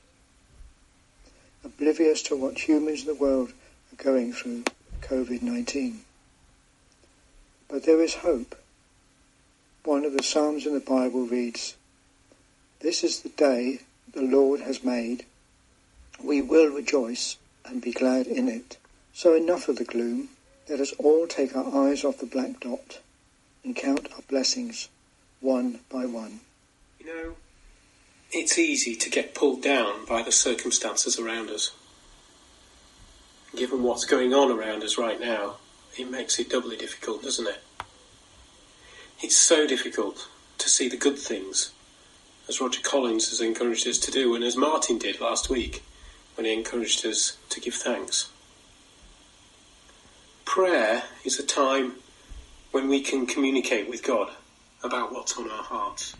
Oblivious 1.66 2.22
to 2.24 2.36
what 2.38 2.66
humans 2.66 3.02
in 3.02 3.08
the 3.08 3.14
world 3.14 3.52
are 3.92 4.02
going 4.02 4.32
through 4.32 4.64
COVID-19. 5.02 5.98
But 7.68 7.84
there 7.84 8.02
is 8.02 8.16
hope. 8.16 8.56
One 9.84 10.06
of 10.06 10.14
the 10.14 10.24
Psalms 10.24 10.66
in 10.66 10.74
the 10.74 10.80
Bible 10.80 11.26
reads, 11.26 11.76
This 12.80 13.04
is 13.04 13.20
the 13.20 13.30
day 13.30 13.82
the 14.14 14.22
Lord 14.22 14.62
has 14.62 14.86
made. 14.86 15.26
We 16.24 16.42
will 16.42 16.72
rejoice 16.72 17.36
and 17.66 17.82
be 17.82 17.92
glad 17.92 18.28
in 18.28 18.48
it. 18.48 18.78
So 19.14 19.36
enough 19.36 19.68
of 19.68 19.76
the 19.76 19.84
gloom. 19.84 20.30
Let 20.70 20.80
us 20.80 20.94
all 20.94 21.28
take 21.28 21.54
our 21.54 21.90
eyes 21.90 22.06
off 22.06 22.20
the 22.20 22.26
black 22.26 22.62
dot 22.62 23.00
and 23.66 23.76
count 23.76 24.08
our 24.16 24.22
blessings 24.30 24.88
one 25.40 25.80
by 25.90 26.06
one. 26.06 26.40
You 27.00 27.06
know, 27.06 27.36
it's 28.32 28.58
easy 28.58 28.96
to 28.96 29.10
get 29.10 29.36
pulled 29.36 29.62
down 29.62 30.06
by 30.06 30.24
the 30.24 30.32
circumstances 30.32 31.20
around 31.20 31.50
us. 31.50 31.72
Given 33.56 33.84
what's 33.84 34.06
going 34.06 34.34
on 34.34 34.52
around 34.52 34.84
us 34.84 34.98
right 34.98 35.20
now, 35.20 35.56
it 35.98 36.10
makes 36.10 36.38
it 36.40 36.50
doubly 36.50 36.76
difficult, 36.76 37.24
doesn't 37.24 37.48
it? 37.48 37.64
It's 39.22 39.38
so 39.38 39.66
difficult 39.66 40.28
to 40.58 40.70
see 40.70 40.90
the 40.90 40.98
good 40.98 41.18
things, 41.18 41.72
as 42.48 42.62
Roger 42.62 42.82
Collins 42.82 43.30
has 43.30 43.42
encouraged 43.42 43.88
us 43.88 43.98
to 44.00 44.12
do, 44.12 44.36
and 44.36 44.44
as 44.44 44.56
Martin 44.56 44.98
did 44.98 45.20
last 45.22 45.50
week 45.50 45.84
when 46.36 46.46
he 46.46 46.54
encouraged 46.54 47.06
us 47.06 47.38
to 47.50 47.60
give 47.60 47.74
thanks. 47.74 48.30
prayer 50.46 51.04
is 51.24 51.40
a 51.40 51.44
time 51.46 51.94
when 52.72 52.88
we 52.88 53.02
can 53.02 53.26
communicate 53.26 53.90
with 53.90 54.04
God 54.04 54.32
about 54.84 55.12
what's 55.12 55.38
on 55.38 55.50
our 55.50 55.64
hearts. 55.64 56.16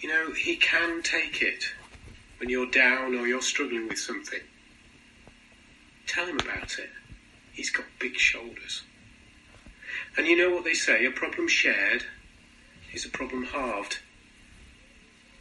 You 0.00 0.08
know, 0.08 0.32
He 0.32 0.56
can 0.56 1.02
take 1.02 1.42
it 1.42 1.64
when 2.38 2.48
you're 2.48 2.70
down 2.70 3.14
or 3.14 3.26
you're 3.26 3.42
struggling 3.42 3.88
with 3.88 3.98
something. 3.98 4.40
Tell 6.06 6.26
Him 6.26 6.38
about 6.38 6.78
it. 6.78 6.90
He's 7.52 7.70
got 7.70 7.84
big 7.98 8.16
shoulders. 8.16 8.82
And 10.16 10.26
you 10.26 10.36
know 10.36 10.54
what 10.54 10.64
they 10.64 10.74
say 10.74 11.04
a 11.04 11.10
problem 11.10 11.48
shared 11.48 12.04
is 12.92 13.04
a 13.04 13.10
problem 13.10 13.44
halved. 13.44 13.98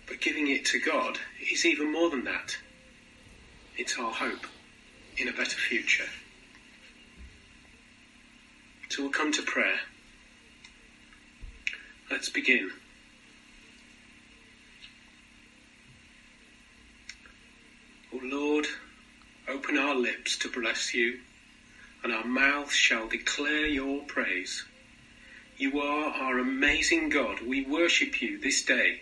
But 0.08 0.22
giving 0.22 0.48
it 0.48 0.65
to 0.65 0.79
God 0.79 1.19
is 1.51 1.65
even 1.65 1.91
more 1.91 2.10
than 2.10 2.24
that. 2.25 2.58
It's 3.77 3.98
our 3.98 4.12
hope 4.12 4.46
in 5.17 5.27
a 5.27 5.34
better 5.34 5.58
future. 5.58 6.10
So 8.89 9.03
we'll 9.03 9.12
come 9.12 9.31
to 9.34 9.41
prayer. 9.43 9.79
Let's 12.12 12.30
begin. 12.30 12.72
O 18.12 18.20
Lord, 18.24 18.66
open 19.48 19.78
our 19.78 19.94
lips 19.94 20.36
to 20.39 20.50
bless 20.50 20.94
you, 20.96 21.20
and 22.04 22.12
our 22.12 22.25
mouths 22.25 22.74
shall 22.74 23.08
declare 23.08 23.68
your 23.68 24.04
praise. 24.06 24.66
You 25.58 25.80
are 25.80 26.10
our 26.10 26.39
amazing 26.39 27.10
God. 27.10 27.42
We 27.42 27.63
worship 27.63 28.22
you 28.22 28.39
this 28.39 28.63
day 28.63 29.01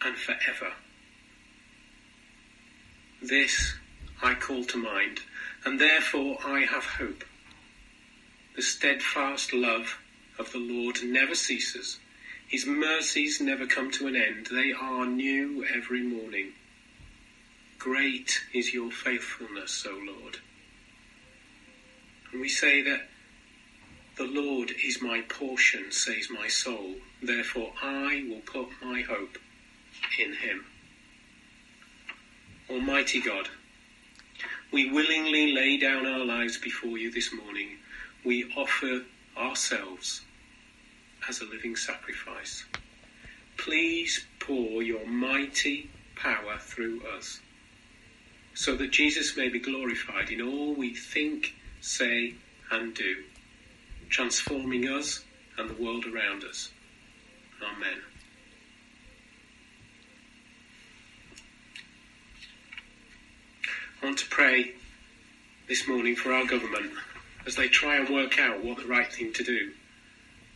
and 0.00 0.16
forever. 0.16 0.72
This 3.20 3.74
I 4.22 4.34
call 4.34 4.64
to 4.64 4.78
mind, 4.78 5.20
and 5.66 5.78
therefore 5.78 6.38
I 6.44 6.60
have 6.60 6.84
hope. 6.84 7.24
The 8.56 8.62
steadfast 8.62 9.52
love 9.52 9.98
of 10.38 10.50
the 10.52 10.58
Lord 10.58 11.02
never 11.04 11.34
ceases. 11.34 11.98
His 12.52 12.66
mercies 12.66 13.40
never 13.40 13.66
come 13.66 13.90
to 13.92 14.06
an 14.06 14.14
end. 14.14 14.48
They 14.52 14.74
are 14.74 15.06
new 15.06 15.64
every 15.64 16.02
morning. 16.02 16.52
Great 17.78 18.42
is 18.52 18.74
your 18.74 18.90
faithfulness, 18.90 19.86
O 19.88 19.92
Lord. 19.92 20.36
And 22.30 22.42
we 22.42 22.50
say 22.50 22.82
that 22.82 23.08
the 24.18 24.24
Lord 24.24 24.72
is 24.84 25.00
my 25.00 25.22
portion, 25.22 25.90
says 25.92 26.28
my 26.30 26.46
soul. 26.46 26.96
Therefore 27.22 27.72
I 27.82 28.26
will 28.28 28.42
put 28.42 28.68
my 28.82 29.00
hope 29.00 29.38
in 30.18 30.34
him. 30.34 30.66
Almighty 32.68 33.22
God, 33.22 33.48
we 34.70 34.92
willingly 34.92 35.54
lay 35.54 35.78
down 35.78 36.04
our 36.04 36.22
lives 36.22 36.58
before 36.58 36.98
you 36.98 37.10
this 37.10 37.32
morning. 37.32 37.78
We 38.26 38.52
offer 38.54 39.04
ourselves 39.38 40.20
as 41.28 41.40
a 41.40 41.44
living 41.44 41.76
sacrifice. 41.76 42.64
Please 43.56 44.26
pour 44.40 44.82
your 44.82 45.06
mighty 45.06 45.88
power 46.16 46.58
through 46.58 47.02
us 47.16 47.40
so 48.54 48.76
that 48.76 48.90
Jesus 48.90 49.36
may 49.36 49.48
be 49.48 49.58
glorified 49.58 50.30
in 50.30 50.40
all 50.40 50.74
we 50.74 50.94
think, 50.94 51.54
say, 51.80 52.34
and 52.70 52.94
do, 52.94 53.16
transforming 54.08 54.88
us 54.88 55.24
and 55.58 55.70
the 55.70 55.82
world 55.82 56.06
around 56.06 56.44
us. 56.44 56.70
Amen. 57.62 57.98
I 64.02 64.06
want 64.06 64.18
to 64.18 64.26
pray 64.26 64.72
this 65.68 65.86
morning 65.86 66.16
for 66.16 66.32
our 66.32 66.44
government 66.44 66.90
as 67.46 67.54
they 67.54 67.68
try 67.68 67.96
and 67.96 68.08
work 68.08 68.38
out 68.38 68.64
what 68.64 68.78
the 68.78 68.86
right 68.86 69.10
thing 69.10 69.32
to 69.34 69.44
do. 69.44 69.72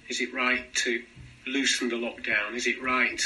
Is 0.09 0.21
it 0.21 0.33
right 0.33 0.73
to 0.77 1.03
loosen 1.47 1.89
the 1.89 1.97
lockdown? 1.97 2.55
Is 2.55 2.67
it 2.67 2.83
right 2.83 3.21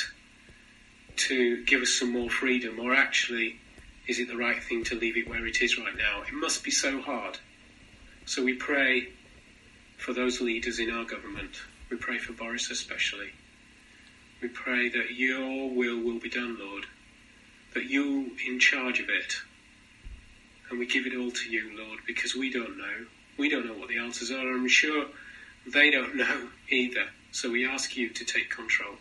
to 1.16 1.64
give 1.64 1.82
us 1.82 1.90
some 1.90 2.12
more 2.12 2.30
freedom? 2.30 2.78
Or 2.80 2.94
actually, 2.94 3.60
is 4.06 4.18
it 4.18 4.28
the 4.28 4.36
right 4.36 4.62
thing 4.62 4.84
to 4.84 4.94
leave 4.94 5.16
it 5.16 5.28
where 5.28 5.46
it 5.46 5.60
is 5.60 5.78
right 5.78 5.96
now? 5.96 6.22
It 6.22 6.32
must 6.32 6.64
be 6.64 6.70
so 6.70 7.00
hard. 7.00 7.38
So 8.24 8.42
we 8.44 8.54
pray 8.54 9.08
for 9.98 10.12
those 10.12 10.40
leaders 10.40 10.78
in 10.78 10.90
our 10.90 11.04
government. 11.04 11.60
We 11.90 11.96
pray 11.96 12.18
for 12.18 12.32
Boris 12.32 12.70
especially. 12.70 13.30
We 14.40 14.48
pray 14.48 14.88
that 14.88 15.12
your 15.12 15.70
will 15.70 16.00
will 16.00 16.18
be 16.18 16.30
done, 16.30 16.56
Lord, 16.58 16.86
that 17.74 17.84
you're 17.90 18.24
in 18.48 18.58
charge 18.58 19.00
of 19.00 19.10
it. 19.10 19.34
And 20.70 20.78
we 20.78 20.86
give 20.86 21.06
it 21.06 21.16
all 21.16 21.30
to 21.30 21.50
you, 21.50 21.76
Lord, 21.76 22.00
because 22.06 22.34
we 22.34 22.50
don't 22.50 22.78
know. 22.78 23.06
We 23.36 23.50
don't 23.50 23.66
know 23.66 23.74
what 23.74 23.88
the 23.88 23.98
answers 23.98 24.30
are. 24.30 24.48
I'm 24.48 24.68
sure 24.68 25.06
they 25.72 25.90
don't 25.90 26.16
know 26.16 26.48
either. 26.68 27.06
So 27.32 27.50
we 27.50 27.66
ask 27.66 27.96
you 27.96 28.08
to 28.10 28.24
take 28.24 28.50
control. 28.50 28.94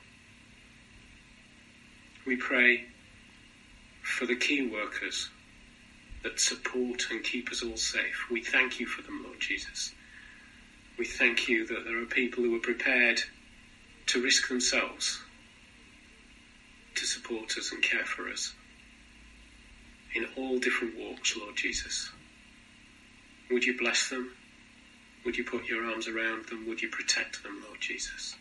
We 2.26 2.36
pray 2.36 2.86
for 4.04 4.26
the 4.26 4.36
key 4.36 4.68
workers 4.68 5.30
that 6.24 6.40
support 6.40 7.08
and 7.10 7.24
keep 7.24 7.50
us 7.50 7.64
all 7.64 7.78
safe. 7.78 8.30
We 8.30 8.44
thank 8.44 8.80
you 8.80 8.86
for 8.86 9.02
them, 9.02 9.24
Lord 9.24 9.40
Jesus. 9.40 9.94
We 10.98 11.06
thank 11.06 11.48
you 11.48 11.66
that 11.68 11.86
there 11.86 12.02
are 12.02 12.06
people 12.06 12.44
who 12.44 12.56
are 12.56 12.60
prepared 12.60 13.22
to 14.08 14.22
risk 14.22 14.50
themselves 14.50 15.22
to 16.96 17.06
support 17.06 17.58
us 17.58 17.72
and 17.72 17.82
care 17.82 18.06
for 18.06 18.28
us 18.28 18.54
in 20.14 20.28
all 20.36 20.60
different 20.60 20.98
walks, 20.98 21.38
Lord 21.38 21.56
Jesus. 21.56 22.10
Would 23.50 23.64
you 23.64 23.78
bless 23.78 24.10
them? 24.10 24.32
Would 25.30 25.38
you 25.38 25.44
put 25.44 25.68
your 25.68 25.86
arms 25.86 26.08
around 26.08 26.48
them? 26.48 26.68
Would 26.68 26.82
you 26.82 26.90
protect 26.90 27.44
them, 27.44 27.62
Lord 27.64 27.80
Jesus? 27.80 28.36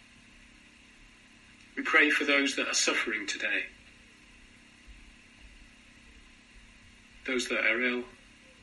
We 1.77 1.83
pray 1.83 2.09
for 2.09 2.24
those 2.24 2.57
that 2.57 2.66
are 2.66 2.72
suffering 2.72 3.27
today, 3.27 3.66
those 7.27 7.46
that 7.48 7.66
are 7.66 7.83
ill, 7.83 8.05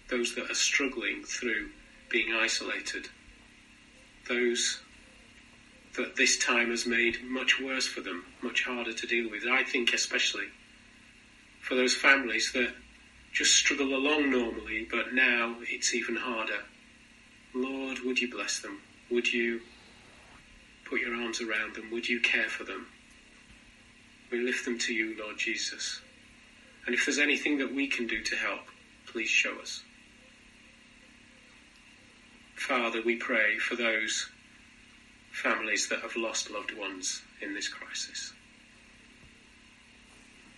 those 0.09 0.33
that 0.33 0.49
are 0.49 0.55
struggling 0.55 1.23
through 1.23 1.69
being 2.09 2.33
isolated, 2.33 3.09
those 4.27 4.81
that 5.95 6.15
this 6.15 6.35
time 6.39 6.71
has 6.71 6.87
made 6.87 7.23
much 7.23 7.61
worse 7.61 7.85
for 7.85 8.01
them, 8.01 8.25
much 8.41 8.63
harder 8.63 8.93
to 8.93 9.05
deal 9.05 9.29
with. 9.29 9.43
I 9.47 9.63
think 9.63 9.93
especially 9.93 10.47
for 11.61 11.75
those 11.75 11.93
families 11.93 12.51
that 12.53 12.73
just 13.33 13.55
struggle 13.55 13.93
along 13.93 14.31
normally, 14.31 14.87
but 14.89 15.13
now 15.13 15.57
it's 15.69 15.93
even 15.93 16.15
harder. 16.15 16.63
Lord, 17.55 17.99
would 17.99 18.19
you 18.19 18.29
bless 18.29 18.59
them? 18.59 18.81
Would 19.09 19.31
you 19.31 19.61
put 20.83 20.99
your 20.99 21.15
arms 21.15 21.39
around 21.41 21.75
them? 21.75 21.89
Would 21.91 22.09
you 22.09 22.19
care 22.19 22.49
for 22.49 22.65
them? 22.65 22.87
We 24.29 24.39
lift 24.41 24.65
them 24.65 24.77
to 24.79 24.93
you, 24.93 25.15
Lord 25.17 25.37
Jesus. 25.37 26.01
And 26.85 26.93
if 26.93 27.05
there's 27.05 27.17
anything 27.17 27.57
that 27.59 27.73
we 27.73 27.87
can 27.87 28.07
do 28.07 28.21
to 28.21 28.35
help, 28.35 28.59
please 29.07 29.29
show 29.29 29.57
us. 29.59 29.83
Father, 32.55 33.01
we 33.01 33.15
pray 33.15 33.57
for 33.57 33.75
those 33.75 34.27
families 35.31 35.87
that 35.87 36.01
have 36.01 36.15
lost 36.17 36.51
loved 36.51 36.75
ones 36.77 37.21
in 37.41 37.53
this 37.53 37.69
crisis. 37.69 38.33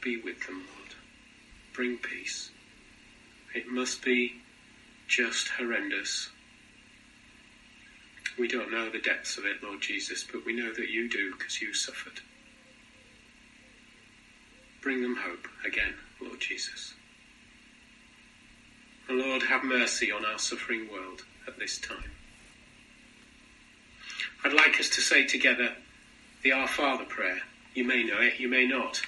Be 0.02 0.18
with 0.18 0.48
them, 0.48 0.64
Lord. 0.76 0.96
Bring 1.74 1.98
peace. 1.98 2.50
It 3.54 3.68
must 3.68 4.04
be 4.04 4.42
just 5.08 5.50
horrendous. 5.50 6.30
We 8.38 8.48
don't 8.48 8.72
know 8.72 8.90
the 8.90 9.00
depths 9.00 9.38
of 9.38 9.46
it, 9.46 9.64
Lord 9.64 9.82
Jesus, 9.82 10.24
but 10.24 10.46
we 10.46 10.54
know 10.56 10.72
that 10.72 10.90
you 10.90 11.10
do 11.10 11.32
because 11.32 11.62
you 11.62 11.74
suffered. 11.74 12.20
Bring 14.82 15.02
them 15.02 15.18
hope 15.18 15.48
again, 15.66 15.96
Lord 16.22 16.40
Jesus. 16.40 16.94
Lord, 19.10 19.44
have 19.44 19.64
mercy 19.64 20.12
on 20.12 20.26
our 20.26 20.38
suffering 20.38 20.88
world 20.92 21.24
at 21.48 21.58
this 21.58 21.80
time. 21.80 22.12
I'd 24.44 24.54
like 24.54 24.80
us 24.80 24.90
to 24.90 25.02
say 25.02 25.26
together 25.26 25.74
the 26.44 26.52
Our 26.52 26.68
Father 26.68 27.06
prayer. 27.06 27.40
You 27.74 27.86
may 27.86 28.04
know 28.04 28.20
it, 28.20 28.40
you 28.40 28.48
may 28.48 28.68
not. 28.68 29.02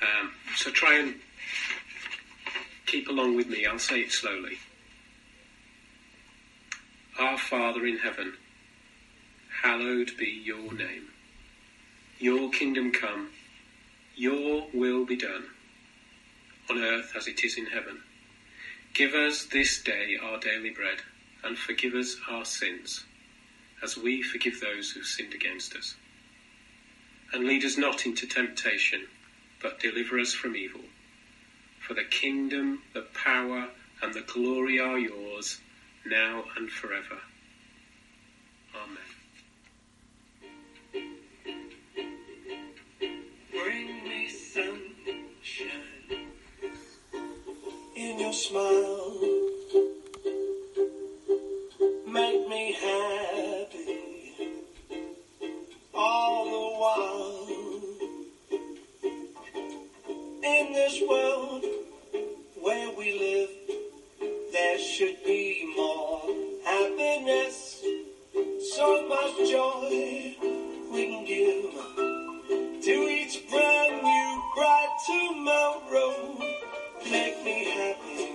Um, 0.00 0.32
so 0.56 0.70
try 0.70 0.98
and 0.98 1.14
keep 2.86 3.08
along 3.08 3.36
with 3.36 3.48
me. 3.48 3.66
I'll 3.66 3.78
say 3.78 4.00
it 4.00 4.12
slowly. 4.12 4.58
Our 7.18 7.36
Father 7.36 7.84
in 7.84 7.98
heaven, 7.98 8.34
hallowed 9.62 10.12
be 10.16 10.40
your 10.44 10.72
name. 10.72 11.08
Your 12.20 12.48
kingdom 12.48 12.92
come, 12.92 13.30
your 14.14 14.68
will 14.72 15.04
be 15.04 15.16
done, 15.16 15.46
on 16.70 16.78
earth 16.78 17.14
as 17.16 17.26
it 17.26 17.42
is 17.42 17.58
in 17.58 17.66
heaven. 17.66 18.02
Give 18.94 19.14
us 19.14 19.46
this 19.46 19.82
day 19.82 20.16
our 20.22 20.38
daily 20.38 20.70
bread, 20.70 20.98
and 21.42 21.58
forgive 21.58 21.94
us 21.94 22.14
our 22.30 22.44
sins, 22.44 23.04
as 23.82 23.96
we 23.96 24.22
forgive 24.22 24.60
those 24.60 24.92
who 24.92 25.02
sinned 25.02 25.34
against 25.34 25.74
us. 25.74 25.96
And 27.32 27.48
lead 27.48 27.64
us 27.64 27.76
not 27.76 28.06
into 28.06 28.28
temptation, 28.28 29.08
but 29.60 29.80
deliver 29.80 30.20
us 30.20 30.34
from 30.34 30.54
evil. 30.54 30.82
For 31.80 31.94
the 31.94 32.04
kingdom, 32.04 32.82
the 32.94 33.02
power, 33.02 33.70
and 34.00 34.14
the 34.14 34.20
glory 34.20 34.78
are 34.78 35.00
yours, 35.00 35.58
now 36.06 36.44
and 36.56 36.70
forever. 36.70 37.18
Amen. 38.74 38.98
Bring 43.50 44.04
me 44.04 44.28
sunshine 44.28 45.68
in 47.96 48.18
your 48.18 48.32
smile. 48.32 49.16
Make 52.06 52.48
me 52.48 52.72
happy 52.72 54.02
all 55.94 56.44
the 56.44 56.68
while. 56.80 57.48
In 60.44 60.72
this 60.72 61.02
world 61.08 61.64
where 62.60 62.90
we 62.96 63.18
live, 63.18 63.50
there 64.58 64.78
should 64.78 65.24
be 65.24 65.72
more 65.76 66.20
happiness, 66.64 67.84
so 68.74 69.08
much 69.08 69.48
joy 69.48 70.34
we 70.92 71.02
can 71.06 71.24
give 71.24 72.82
to 72.82 72.90
each 72.90 73.48
brand 73.48 74.02
new 74.02 74.42
bright 74.56 74.92
tomorrow. 75.06 76.12
Make 77.08 77.44
me 77.44 77.70
happy 77.70 78.27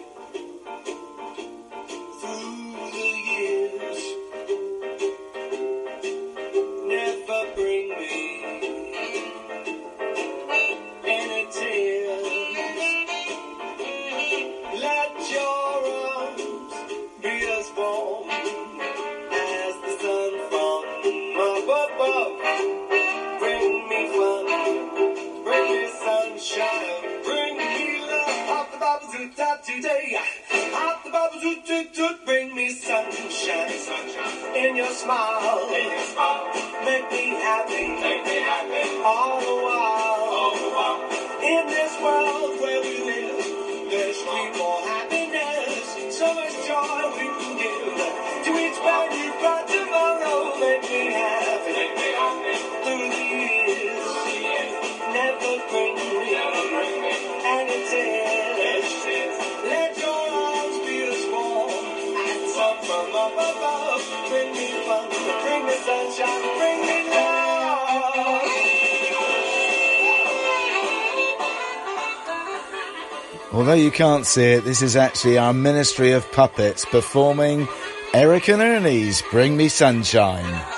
Although 73.64 73.76
you 73.76 73.92
can't 73.92 74.26
see 74.26 74.44
it, 74.44 74.66
this 74.66 74.82
is 74.82 74.98
actually 74.98 75.38
our 75.38 75.54
Ministry 75.54 76.12
of 76.12 76.30
Puppets 76.34 76.84
performing 76.84 77.66
Eric 78.14 78.50
and 78.50 78.62
Ernie's 78.62 79.22
Bring 79.32 79.56
Me 79.56 79.70
Sunshine. 79.70 80.73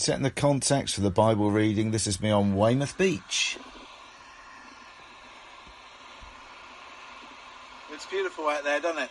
Setting 0.00 0.22
the 0.22 0.30
context 0.30 0.94
for 0.94 1.02
the 1.02 1.10
Bible 1.10 1.50
reading, 1.50 1.90
this 1.90 2.06
is 2.06 2.20
me 2.22 2.30
on 2.30 2.56
Weymouth 2.56 2.96
Beach. 2.96 3.58
It's 7.92 8.06
beautiful 8.06 8.48
out 8.48 8.64
there, 8.64 8.80
doesn't 8.80 9.02
it? 9.02 9.10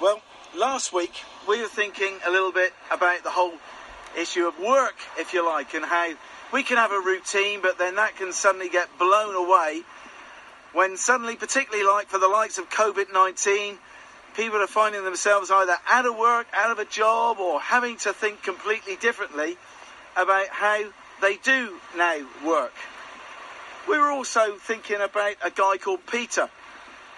Well, 0.00 0.20
last 0.56 0.92
week 0.92 1.12
we 1.48 1.60
were 1.60 1.66
thinking 1.66 2.14
a 2.24 2.30
little 2.30 2.52
bit 2.52 2.72
about 2.92 3.24
the 3.24 3.30
whole 3.30 3.54
issue 4.16 4.46
of 4.46 4.58
work, 4.60 4.94
if 5.18 5.34
you 5.34 5.44
like, 5.44 5.74
and 5.74 5.84
how 5.84 6.14
we 6.52 6.62
can 6.62 6.76
have 6.76 6.92
a 6.92 7.00
routine, 7.00 7.60
but 7.62 7.78
then 7.78 7.96
that 7.96 8.16
can 8.16 8.32
suddenly 8.32 8.68
get 8.68 8.96
blown 8.96 9.34
away 9.34 9.82
when 10.72 10.96
suddenly, 10.96 11.34
particularly 11.34 11.84
like 11.84 12.06
for 12.06 12.18
the 12.18 12.28
likes 12.28 12.58
of 12.58 12.70
COVID 12.70 13.12
19, 13.12 13.78
people 14.34 14.58
are 14.58 14.66
finding 14.66 15.04
themselves 15.04 15.50
either 15.50 15.76
out 15.88 16.06
of 16.06 16.16
work, 16.16 16.46
out 16.52 16.70
of 16.70 16.78
a 16.78 16.84
job, 16.84 17.38
or 17.38 17.60
having 17.60 17.96
to 17.98 18.12
think 18.12 18.42
completely 18.42 18.96
differently 18.96 19.56
about 20.16 20.48
how 20.48 20.84
they 21.20 21.36
do 21.36 21.78
now 21.96 22.26
work. 22.44 22.74
We 23.88 23.98
were 23.98 24.10
also 24.10 24.56
thinking 24.56 25.00
about 25.00 25.36
a 25.42 25.50
guy 25.50 25.76
called 25.76 26.06
Peter, 26.06 26.48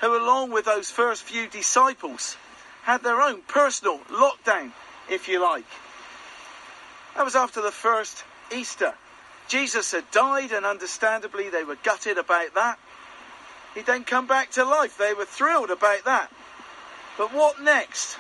who, 0.01 0.17
along 0.17 0.51
with 0.51 0.65
those 0.65 0.91
first 0.91 1.23
few 1.23 1.49
disciples, 1.49 2.37
had 2.83 3.03
their 3.03 3.21
own 3.21 3.43
personal 3.43 3.99
lockdown, 4.11 4.73
if 5.11 5.29
you 5.29 5.43
like. 5.43 5.67
That 7.17 7.25
was 7.25 7.37
after 7.37 7.63
the 7.63 7.71
first 7.71 8.25
Easter. 8.55 8.95
Jesus 9.49 9.93
had 9.93 10.11
died, 10.11 10.53
and 10.53 10.67
understandably, 10.67 11.51
they 11.51 11.65
were 11.65 11.79
gutted 11.83 12.19
about 12.19 12.55
that. 12.55 12.79
He'd 13.75 13.87
then 13.87 14.05
come 14.05 14.27
back 14.27 14.51
to 14.53 14.65
life. 14.65 14.99
They 14.99 15.15
were 15.15 15.25
thrilled 15.25 15.71
about 15.71 16.05
that. 16.05 16.31
But 17.17 17.33
what 17.33 17.63
next? 17.63 18.19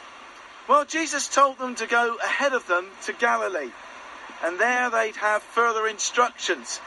Well, 0.68 0.84
Jesus 0.84 1.28
told 1.28 1.58
them 1.58 1.74
to 1.76 1.86
go 1.86 2.16
ahead 2.16 2.52
of 2.52 2.66
them 2.66 2.88
to 3.04 3.12
Galilee, 3.12 3.70
and 4.42 4.58
there 4.58 4.90
they'd 4.90 5.16
have 5.16 5.42
further 5.42 5.86
instructions 5.86 6.80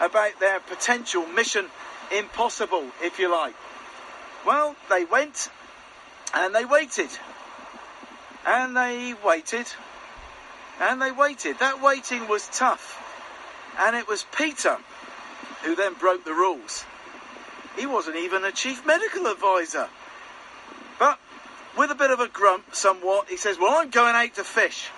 about 0.00 0.40
their 0.40 0.60
potential 0.60 1.26
mission 1.26 1.66
impossible, 2.16 2.86
if 3.02 3.18
you 3.18 3.30
like. 3.30 3.54
Well, 4.46 4.76
they 4.88 5.04
went 5.04 5.50
and 6.34 6.54
they 6.54 6.64
waited. 6.64 7.10
And 8.46 8.76
they 8.76 9.14
waited. 9.24 9.66
And 10.80 11.02
they 11.02 11.10
waited. 11.10 11.58
That 11.58 11.82
waiting 11.82 12.28
was 12.28 12.48
tough. 12.48 13.04
And 13.78 13.96
it 13.96 14.08
was 14.08 14.24
Peter 14.36 14.78
who 15.64 15.74
then 15.74 15.94
broke 15.94 16.24
the 16.24 16.32
rules. 16.32 16.84
He 17.76 17.86
wasn't 17.86 18.16
even 18.16 18.44
a 18.44 18.52
chief 18.52 18.86
medical 18.86 19.26
advisor. 19.26 19.88
With 21.76 21.90
a 21.90 21.94
bit 21.94 22.10
of 22.10 22.20
a 22.20 22.28
grump, 22.28 22.74
somewhat, 22.74 23.28
he 23.28 23.36
says, 23.36 23.58
Well, 23.58 23.78
I'm 23.78 23.90
going 23.90 24.14
out 24.14 24.34
to 24.34 24.44
fish. 24.44 24.88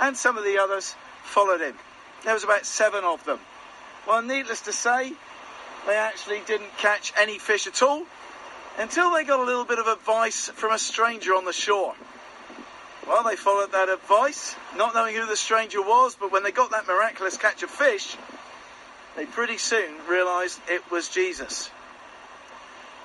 And 0.00 0.16
some 0.16 0.38
of 0.38 0.44
the 0.44 0.58
others 0.58 0.94
followed 1.22 1.60
him. 1.60 1.76
There 2.24 2.34
was 2.34 2.44
about 2.44 2.66
seven 2.66 3.04
of 3.04 3.24
them. 3.24 3.40
Well, 4.06 4.22
needless 4.22 4.62
to 4.62 4.72
say, 4.72 5.12
they 5.86 5.96
actually 5.96 6.40
didn't 6.46 6.76
catch 6.78 7.12
any 7.18 7.38
fish 7.38 7.66
at 7.66 7.82
all 7.82 8.06
until 8.78 9.12
they 9.12 9.24
got 9.24 9.40
a 9.40 9.44
little 9.44 9.64
bit 9.64 9.78
of 9.78 9.86
advice 9.86 10.48
from 10.48 10.72
a 10.72 10.78
stranger 10.78 11.34
on 11.34 11.44
the 11.44 11.52
shore. 11.52 11.94
Well, 13.06 13.22
they 13.22 13.36
followed 13.36 13.72
that 13.72 13.88
advice, 13.88 14.56
not 14.76 14.94
knowing 14.94 15.14
who 15.14 15.26
the 15.26 15.36
stranger 15.36 15.82
was, 15.82 16.16
but 16.18 16.32
when 16.32 16.42
they 16.42 16.50
got 16.50 16.70
that 16.70 16.86
miraculous 16.86 17.36
catch 17.36 17.62
of 17.62 17.70
fish, 17.70 18.16
they 19.14 19.26
pretty 19.26 19.58
soon 19.58 19.94
realised 20.08 20.58
it 20.68 20.90
was 20.90 21.08
Jesus. 21.08 21.70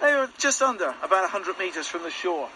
They 0.02 0.13
were 0.13 0.30
just 0.38 0.62
under 0.62 0.95
about 1.04 1.22
100 1.22 1.60
metres 1.60 1.88
from 1.88 2.04
the 2.04 2.12
shore. 2.12 2.50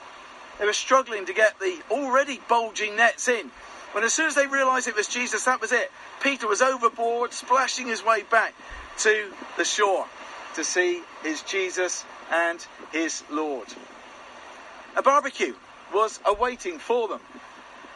They 0.60 0.66
were 0.66 0.74
struggling 0.74 1.26
to 1.26 1.34
get 1.34 1.60
the 1.60 1.80
already 1.90 2.40
bulging 2.48 2.96
nets 2.96 3.28
in. 3.28 3.52
When 3.94 4.04
as 4.04 4.14
soon 4.14 4.28
as 4.28 4.36
they 4.36 4.48
realised 4.48 4.88
it 4.88 4.96
was 4.96 5.08
Jesus, 5.08 5.46
that 5.46 5.62
was 5.62 5.72
it. 5.72 5.92
Peter 6.22 6.48
was 6.48 6.62
overboard, 6.62 7.34
splashing 7.34 7.88
his 7.88 8.04
way 8.04 8.24
back 8.24 8.54
to 9.00 9.32
the 9.58 9.66
shore 9.66 10.06
to 10.56 10.64
see 10.64 11.02
his 11.24 11.42
Jesus 11.44 12.06
and 12.32 12.66
his 12.92 13.24
Lord. 13.30 13.68
A 14.96 15.02
barbecue 15.02 15.54
was 15.94 16.20
awaiting 16.26 16.80
for 16.80 17.08
them. 17.08 17.20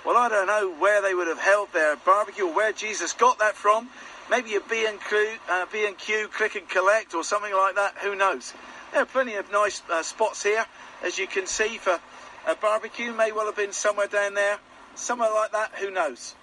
Well, 0.05 0.17
I 0.17 0.29
don't 0.29 0.47
know 0.47 0.71
where 0.71 1.01
they 1.01 1.13
would 1.13 1.27
have 1.27 1.39
held 1.39 1.73
their 1.73 1.95
barbecue 1.95 2.45
or 2.45 2.53
where 2.53 2.71
Jesus 2.71 3.13
got 3.13 3.39
that 3.39 3.55
from. 3.55 3.89
Maybe 4.29 4.55
a 4.55 4.61
B&Q, 4.61 5.37
uh, 5.49 5.65
B&Q 5.71 6.27
click 6.29 6.55
and 6.55 6.67
collect 6.69 7.13
or 7.13 7.23
something 7.23 7.53
like 7.53 7.75
that. 7.75 7.95
Who 8.03 8.15
knows? 8.15 8.53
There 8.91 9.01
are 9.01 9.05
plenty 9.05 9.35
of 9.35 9.51
nice 9.51 9.81
uh, 9.89 10.03
spots 10.03 10.43
here, 10.43 10.65
as 11.03 11.17
you 11.17 11.27
can 11.27 11.45
see, 11.45 11.77
for 11.77 11.99
a 12.47 12.55
barbecue. 12.55 13.11
May 13.11 13.31
well 13.31 13.45
have 13.45 13.55
been 13.55 13.73
somewhere 13.73 14.07
down 14.07 14.33
there. 14.33 14.57
Somewhere 14.95 15.31
like 15.31 15.51
that. 15.51 15.73
Who 15.75 15.91
knows? 15.91 16.35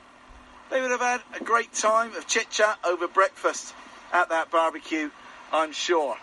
They 0.71 0.81
would 0.81 0.91
have 0.91 1.01
had 1.01 1.23
a 1.35 1.43
great 1.43 1.73
time 1.73 2.15
of 2.15 2.27
chit 2.27 2.51
chat 2.51 2.79
over 2.85 3.09
breakfast 3.09 3.75
at 4.13 4.29
that 4.29 4.51
barbecue, 4.51 5.11
I'm 5.53 5.73
sure. 5.73 6.17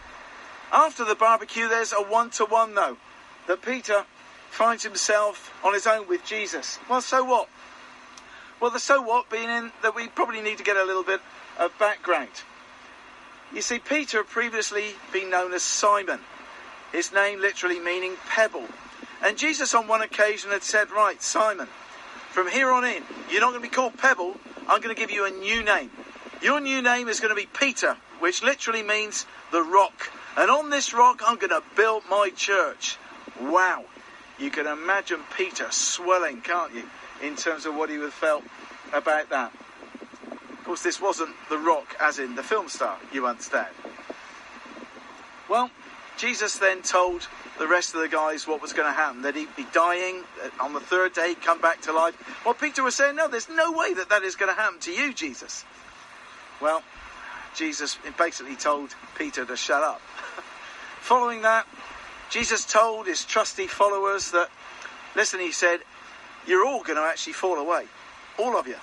After 0.71 1.03
the 1.03 1.15
barbecue, 1.15 1.67
there's 1.67 1.91
a 1.91 2.01
one 2.01 2.29
to 2.31 2.45
one, 2.45 2.75
though, 2.75 2.97
that 3.47 3.61
Peter 3.61 4.05
finds 4.49 4.83
himself 4.83 5.53
on 5.63 5.73
his 5.73 5.85
own 5.85 6.07
with 6.07 6.23
Jesus. 6.25 6.79
Well, 6.89 7.01
so 7.01 7.23
what? 7.23 7.49
Well, 8.59 8.71
the 8.71 8.79
so 8.79 9.01
what 9.01 9.29
being 9.29 9.49
in 9.49 9.71
that 9.81 9.95
we 9.95 10.07
probably 10.07 10.41
need 10.41 10.57
to 10.59 10.63
get 10.63 10.77
a 10.77 10.83
little 10.83 11.03
bit 11.03 11.19
of 11.57 11.77
background. 11.79 12.29
You 13.53 13.61
see, 13.61 13.79
Peter 13.79 14.17
had 14.17 14.27
previously 14.27 14.95
been 15.11 15.29
known 15.29 15.53
as 15.53 15.63
Simon, 15.63 16.19
his 16.91 17.11
name 17.11 17.41
literally 17.41 17.79
meaning 17.79 18.13
pebble. 18.29 18.67
And 19.23 19.37
Jesus 19.37 19.73
on 19.75 19.87
one 19.87 20.01
occasion 20.01 20.51
had 20.51 20.63
said, 20.63 20.91
Right, 20.91 21.21
Simon, 21.21 21.67
from 22.31 22.49
here 22.49 22.71
on 22.71 22.85
in, 22.85 23.03
you're 23.29 23.41
not 23.41 23.51
going 23.51 23.61
to 23.61 23.69
be 23.69 23.73
called 23.73 23.97
Pebble, 23.97 24.35
I'm 24.67 24.81
going 24.81 24.93
to 24.93 24.99
give 24.99 25.11
you 25.11 25.25
a 25.25 25.29
new 25.29 25.63
name. 25.63 25.91
Your 26.41 26.59
new 26.59 26.81
name 26.81 27.07
is 27.07 27.19
going 27.19 27.29
to 27.29 27.39
be 27.39 27.47
Peter, 27.47 27.97
which 28.19 28.41
literally 28.41 28.83
means 28.83 29.25
the 29.51 29.61
rock. 29.61 30.09
And 30.37 30.49
on 30.49 30.69
this 30.69 30.93
rock, 30.93 31.21
I'm 31.25 31.37
going 31.37 31.49
to 31.49 31.61
build 31.75 32.03
my 32.09 32.31
church. 32.35 32.97
Wow. 33.39 33.85
You 34.39 34.49
can 34.49 34.65
imagine 34.65 35.19
Peter 35.37 35.67
swelling, 35.69 36.41
can't 36.41 36.73
you, 36.73 36.83
in 37.21 37.35
terms 37.35 37.65
of 37.65 37.75
what 37.75 37.89
he 37.89 37.97
would 37.97 38.05
have 38.05 38.13
felt 38.13 38.43
about 38.91 39.29
that. 39.29 39.53
Of 40.31 40.63
course, 40.63 40.81
this 40.81 40.99
wasn't 40.99 41.35
the 41.49 41.57
rock, 41.57 41.95
as 41.99 42.17
in 42.17 42.35
the 42.35 42.43
film 42.43 42.69
star, 42.69 42.97
you 43.13 43.27
understand. 43.27 43.67
Well, 45.47 45.69
Jesus 46.17 46.57
then 46.57 46.81
told 46.81 47.27
the 47.59 47.67
rest 47.67 47.93
of 47.93 48.01
the 48.01 48.07
guys 48.07 48.47
what 48.47 48.61
was 48.61 48.73
going 48.73 48.87
to 48.87 48.93
happen, 48.93 49.21
that 49.23 49.35
he'd 49.35 49.55
be 49.55 49.65
dying 49.73 50.23
uh, 50.43 50.63
on 50.63 50.73
the 50.73 50.79
third 50.79 51.13
day, 51.13 51.35
come 51.35 51.61
back 51.61 51.81
to 51.81 51.93
life. 51.93 52.15
Well, 52.45 52.53
Peter 52.53 52.83
was 52.83 52.95
saying, 52.95 53.15
no, 53.15 53.27
there's 53.27 53.49
no 53.49 53.71
way 53.71 53.93
that 53.93 54.09
that 54.09 54.23
is 54.23 54.35
going 54.35 54.53
to 54.53 54.59
happen 54.59 54.79
to 54.81 54.91
you, 54.91 55.13
Jesus. 55.13 55.65
Well, 56.61 56.83
Jesus 57.55 57.97
basically 58.17 58.55
told 58.55 58.95
Peter 59.17 59.45
to 59.45 59.55
shut 59.55 59.83
up. 59.83 60.01
Following 61.01 61.41
that, 61.41 61.67
Jesus 62.29 62.65
told 62.65 63.07
his 63.07 63.25
trusty 63.25 63.67
followers 63.67 64.31
that, 64.31 64.49
listen, 65.15 65.39
he 65.39 65.51
said, 65.51 65.81
you're 66.47 66.65
all 66.65 66.81
going 66.83 66.97
to 66.97 67.03
actually 67.03 67.33
fall 67.33 67.57
away. 67.57 67.85
All 68.39 68.57
of 68.57 68.67
you. 68.67 68.77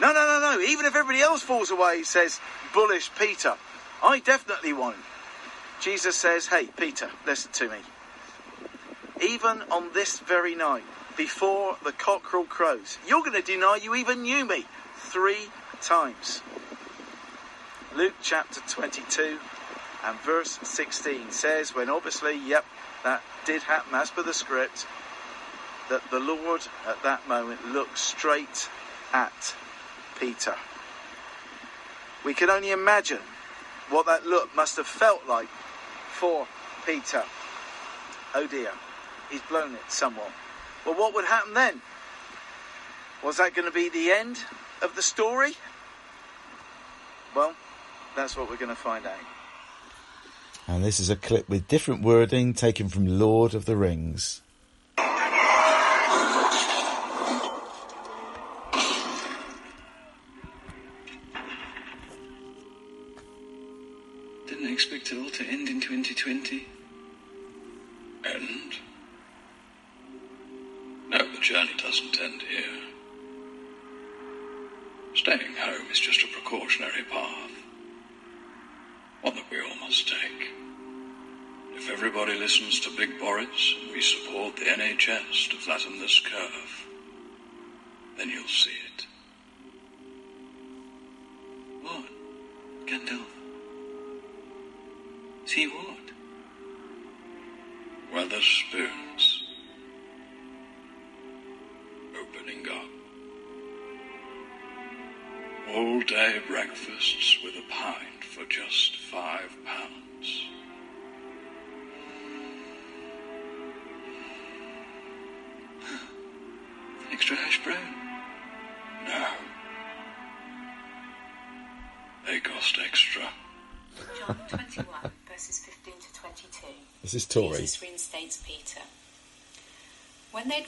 No, 0.00 0.12
no, 0.12 0.26
no, 0.26 0.40
no. 0.40 0.60
Even 0.60 0.86
if 0.86 0.94
everybody 0.94 1.20
else 1.20 1.42
falls 1.42 1.70
away, 1.70 1.98
he 1.98 2.04
says 2.04 2.40
bullish 2.72 3.10
Peter. 3.18 3.54
I 4.02 4.20
definitely 4.20 4.72
won't. 4.72 4.96
Jesus 5.80 6.16
says, 6.16 6.46
hey, 6.46 6.68
Peter, 6.76 7.10
listen 7.26 7.50
to 7.52 7.68
me. 7.68 7.78
Even 9.22 9.62
on 9.70 9.92
this 9.92 10.18
very 10.20 10.54
night, 10.54 10.84
before 11.16 11.76
the 11.84 11.92
cockerel 11.92 12.44
crows, 12.44 12.98
you're 13.06 13.20
going 13.20 13.32
to 13.32 13.42
deny 13.42 13.78
you 13.82 13.94
even 13.94 14.22
knew 14.22 14.44
me 14.44 14.66
three 14.96 15.48
times. 15.80 16.42
Luke 17.94 18.14
chapter 18.20 18.60
22 18.68 19.38
and 20.04 20.18
verse 20.20 20.58
16 20.62 21.30
says, 21.30 21.74
when 21.74 21.88
obviously, 21.88 22.38
yep, 22.38 22.66
that 23.04 23.22
did 23.46 23.62
happen 23.62 23.94
as 23.94 24.10
per 24.10 24.22
the 24.22 24.34
script, 24.34 24.86
that 25.88 26.02
the 26.10 26.20
Lord 26.20 26.62
at 26.86 27.02
that 27.02 27.26
moment 27.26 27.72
looked 27.72 27.98
straight 27.98 28.68
at 29.12 29.54
Peter. 30.20 30.56
We 32.24 32.34
can 32.34 32.50
only 32.50 32.70
imagine 32.70 33.20
what 33.88 34.06
that 34.06 34.26
look 34.26 34.54
must 34.54 34.76
have 34.76 34.86
felt 34.86 35.26
like 35.26 35.48
for 36.10 36.46
Peter. 36.84 37.24
Oh 38.34 38.46
dear, 38.46 38.72
he's 39.30 39.42
blown 39.42 39.74
it 39.74 39.80
somewhat. 39.88 40.30
Well, 40.84 40.94
what 40.94 41.14
would 41.14 41.24
happen 41.24 41.54
then? 41.54 41.82
Was 43.24 43.38
that 43.38 43.54
going 43.54 43.66
to 43.66 43.74
be 43.74 43.88
the 43.88 44.10
end 44.10 44.38
of 44.82 44.94
the 44.94 45.02
story? 45.02 45.54
Well, 47.34 47.54
that's 48.14 48.36
what 48.36 48.48
we're 48.48 48.56
going 48.56 48.68
to 48.70 48.76
find 48.76 49.06
out. 49.06 49.14
And 50.68 50.84
this 50.84 50.98
is 51.00 51.10
a 51.10 51.16
clip 51.16 51.48
with 51.48 51.68
different 51.68 52.02
wording 52.02 52.54
taken 52.54 52.88
from 52.88 53.06
Lord 53.18 53.54
of 53.54 53.66
the 53.66 53.76
Rings. 53.76 54.42
Didn't 64.46 64.72
expect 64.72 65.12
it 65.12 65.18
all 65.18 65.30
to 65.30 65.44
end 65.46 65.68
in 65.68 65.80
2020. 65.80 66.75
Doesn't 71.96 72.20
end 72.20 72.42
here. 72.42 72.82
Staying 75.14 75.54
home 75.58 75.86
is 75.90 75.98
just 75.98 76.22
a 76.22 76.26
precautionary 76.28 77.04
path. 77.10 77.50
One 79.22 79.34
that 79.34 79.44
we 79.50 79.60
all 79.60 79.76
must 79.80 80.06
take. 80.06 80.50
If 81.74 81.88
everybody 81.90 82.38
listens 82.38 82.80
to 82.80 82.96
Big 82.96 83.18
Boris 83.18 83.76
and 83.80 83.92
we 83.92 84.02
support 84.02 84.56
the 84.56 84.64
NHS 84.64 85.48
to 85.50 85.56
flatten 85.56 85.98
this 85.98 86.20
curve, 86.20 86.86
then 88.18 88.28
you'll 88.28 88.46
see 88.46 88.70
it. 88.70 88.85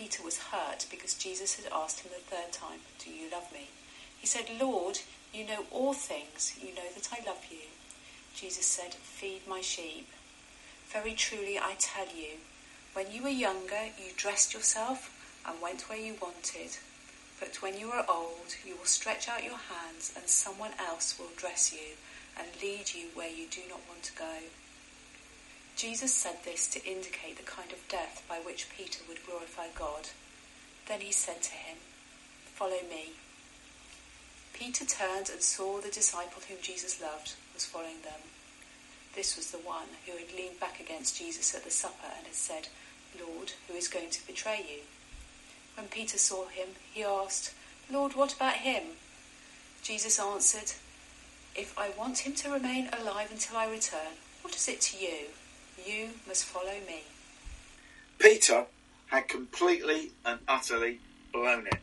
Peter 0.00 0.22
was 0.22 0.38
hurt 0.38 0.86
because 0.90 1.12
Jesus 1.12 1.56
had 1.56 1.70
asked 1.70 2.00
him 2.00 2.10
the 2.10 2.34
third 2.34 2.52
time, 2.52 2.78
Do 3.04 3.10
you 3.10 3.30
love 3.30 3.52
me? 3.52 3.68
He 4.18 4.26
said, 4.26 4.46
Lord, 4.58 5.00
you 5.30 5.46
know 5.46 5.66
all 5.70 5.92
things. 5.92 6.56
You 6.58 6.74
know 6.74 6.88
that 6.94 7.10
I 7.12 7.22
love 7.28 7.44
you. 7.50 7.68
Jesus 8.34 8.64
said, 8.64 8.94
Feed 8.94 9.42
my 9.46 9.60
sheep. 9.60 10.08
Very 10.88 11.12
truly 11.12 11.58
I 11.58 11.74
tell 11.78 12.06
you, 12.06 12.38
when 12.94 13.12
you 13.12 13.22
were 13.22 13.28
younger, 13.28 13.92
you 13.98 14.12
dressed 14.16 14.54
yourself 14.54 15.12
and 15.46 15.60
went 15.60 15.90
where 15.90 16.00
you 16.00 16.14
wanted. 16.14 16.78
But 17.38 17.60
when 17.60 17.78
you 17.78 17.90
are 17.90 18.06
old, 18.08 18.56
you 18.64 18.76
will 18.76 18.86
stretch 18.86 19.28
out 19.28 19.44
your 19.44 19.60
hands, 19.68 20.14
and 20.16 20.26
someone 20.26 20.72
else 20.78 21.18
will 21.18 21.36
dress 21.36 21.74
you 21.74 21.96
and 22.38 22.48
lead 22.62 22.94
you 22.94 23.08
where 23.12 23.30
you 23.30 23.46
do 23.50 23.60
not 23.68 23.80
want 23.86 24.04
to 24.04 24.16
go. 24.16 24.48
Jesus 25.80 26.12
said 26.12 26.36
this 26.44 26.68
to 26.68 26.84
indicate 26.84 27.38
the 27.38 27.42
kind 27.42 27.72
of 27.72 27.88
death 27.88 28.22
by 28.28 28.36
which 28.36 28.68
Peter 28.76 29.00
would 29.08 29.24
glorify 29.24 29.68
God. 29.74 30.10
Then 30.86 31.00
he 31.00 31.10
said 31.10 31.40
to 31.40 31.52
him, 31.52 31.78
Follow 32.52 32.82
me. 32.90 33.12
Peter 34.52 34.84
turned 34.84 35.30
and 35.30 35.40
saw 35.40 35.80
the 35.80 35.88
disciple 35.88 36.42
whom 36.46 36.58
Jesus 36.60 37.00
loved 37.00 37.32
was 37.54 37.64
following 37.64 38.02
them. 38.02 38.20
This 39.14 39.36
was 39.38 39.52
the 39.52 39.56
one 39.56 39.86
who 40.04 40.18
had 40.18 40.36
leaned 40.36 40.60
back 40.60 40.80
against 40.80 41.16
Jesus 41.16 41.54
at 41.54 41.64
the 41.64 41.70
supper 41.70 42.12
and 42.14 42.26
had 42.26 42.34
said, 42.34 42.68
Lord, 43.18 43.52
who 43.66 43.72
is 43.72 43.88
going 43.88 44.10
to 44.10 44.26
betray 44.26 44.58
you? 44.58 44.80
When 45.76 45.88
Peter 45.88 46.18
saw 46.18 46.48
him, 46.48 46.68
he 46.92 47.02
asked, 47.02 47.54
Lord, 47.90 48.14
what 48.14 48.34
about 48.34 48.56
him? 48.56 48.82
Jesus 49.82 50.20
answered, 50.20 50.72
If 51.56 51.72
I 51.78 51.88
want 51.96 52.26
him 52.26 52.34
to 52.34 52.50
remain 52.50 52.90
alive 52.92 53.30
until 53.30 53.56
I 53.56 53.66
return, 53.66 54.20
what 54.42 54.54
is 54.54 54.68
it 54.68 54.82
to 54.82 54.98
you? 54.98 55.28
You 55.86 56.10
must 56.26 56.44
follow 56.44 56.74
me. 56.86 57.02
Peter 58.18 58.66
had 59.06 59.28
completely 59.28 60.12
and 60.24 60.38
utterly 60.46 61.00
blown 61.32 61.66
it. 61.66 61.78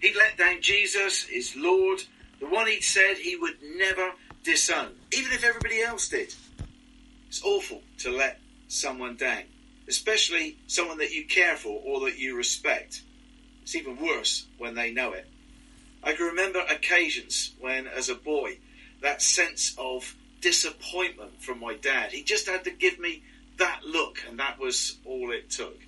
He'd 0.00 0.16
let 0.16 0.38
down 0.38 0.62
Jesus, 0.62 1.24
his 1.24 1.54
Lord, 1.56 2.02
the 2.38 2.46
one 2.46 2.66
he'd 2.66 2.82
said 2.82 3.16
he 3.16 3.36
would 3.36 3.56
never 3.76 4.12
disown, 4.44 4.92
even 5.12 5.32
if 5.32 5.44
everybody 5.44 5.82
else 5.82 6.08
did. 6.08 6.34
It's 7.28 7.42
awful 7.44 7.82
to 7.98 8.10
let 8.10 8.40
someone 8.68 9.16
down, 9.16 9.42
especially 9.88 10.56
someone 10.66 10.98
that 10.98 11.12
you 11.12 11.26
care 11.26 11.56
for 11.56 11.82
or 11.84 12.00
that 12.06 12.18
you 12.18 12.36
respect. 12.36 13.02
It's 13.62 13.74
even 13.74 14.00
worse 14.00 14.46
when 14.58 14.74
they 14.74 14.90
know 14.90 15.12
it. 15.12 15.26
I 16.02 16.12
can 16.12 16.26
remember 16.26 16.60
occasions 16.60 17.52
when, 17.60 17.86
as 17.86 18.08
a 18.08 18.14
boy, 18.14 18.58
that 19.02 19.20
sense 19.20 19.74
of 19.76 20.14
disappointment 20.40 21.42
from 21.42 21.60
my 21.60 21.74
dad, 21.74 22.12
he 22.12 22.22
just 22.22 22.48
had 22.48 22.64
to 22.64 22.70
give 22.70 22.98
me 22.98 23.22
that 23.60 23.84
look, 23.84 24.24
and 24.28 24.38
that 24.40 24.58
was 24.58 24.98
all 25.04 25.30
it 25.30 25.50
took. 25.50 25.78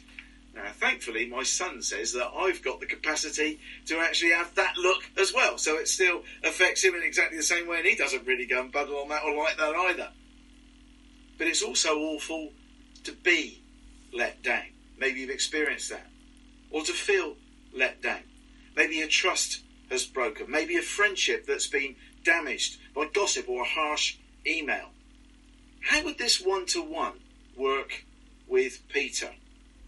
Now, 0.54 0.70
thankfully, 0.74 1.26
my 1.26 1.42
son 1.42 1.82
says 1.82 2.12
that 2.12 2.30
I've 2.36 2.62
got 2.62 2.80
the 2.80 2.86
capacity 2.86 3.58
to 3.86 3.98
actually 3.98 4.32
have 4.32 4.54
that 4.54 4.76
look 4.76 5.02
as 5.18 5.32
well, 5.32 5.56
so 5.56 5.78
it 5.78 5.88
still 5.88 6.22
affects 6.44 6.84
him 6.84 6.94
in 6.94 7.02
exactly 7.02 7.38
the 7.38 7.42
same 7.42 7.66
way, 7.66 7.78
and 7.78 7.86
he 7.86 7.96
doesn't 7.96 8.26
really 8.26 8.46
go 8.46 8.60
and 8.60 8.70
buddle 8.70 8.98
on 8.98 9.08
that 9.08 9.24
or 9.24 9.34
like 9.34 9.56
that 9.56 9.74
either. 9.74 10.10
But 11.38 11.46
it's 11.46 11.62
also 11.62 11.98
awful 11.98 12.52
to 13.04 13.12
be 13.12 13.62
let 14.12 14.42
down. 14.42 14.66
Maybe 14.98 15.20
you've 15.20 15.30
experienced 15.30 15.90
that. 15.90 16.06
Or 16.70 16.82
to 16.82 16.92
feel 16.92 17.36
let 17.74 18.02
down. 18.02 18.22
Maybe 18.76 19.00
a 19.00 19.08
trust 19.08 19.62
has 19.90 20.04
broken. 20.04 20.50
Maybe 20.50 20.76
a 20.76 20.82
friendship 20.82 21.46
that's 21.46 21.66
been 21.66 21.96
damaged 22.24 22.78
by 22.94 23.08
gossip 23.12 23.48
or 23.48 23.62
a 23.62 23.66
harsh 23.66 24.18
email. 24.46 24.90
How 25.80 26.04
would 26.04 26.18
this 26.18 26.40
one 26.40 26.66
to 26.66 26.82
one 26.82 27.14
work 27.56 28.04
with 28.46 28.86
Peter? 28.88 29.30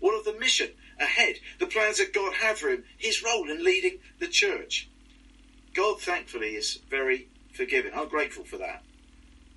What 0.00 0.18
of 0.18 0.24
the 0.24 0.38
mission 0.38 0.70
ahead, 0.98 1.36
the 1.58 1.66
plans 1.66 1.98
that 1.98 2.12
God 2.12 2.34
had 2.34 2.58
for 2.58 2.68
him, 2.68 2.84
his 2.96 3.22
role 3.22 3.50
in 3.50 3.64
leading 3.64 3.98
the 4.18 4.28
church? 4.28 4.88
God, 5.74 6.00
thankfully, 6.00 6.54
is 6.54 6.80
very 6.88 7.28
forgiving. 7.52 7.92
I'm 7.94 8.08
grateful 8.08 8.44
for 8.44 8.58
that. 8.58 8.82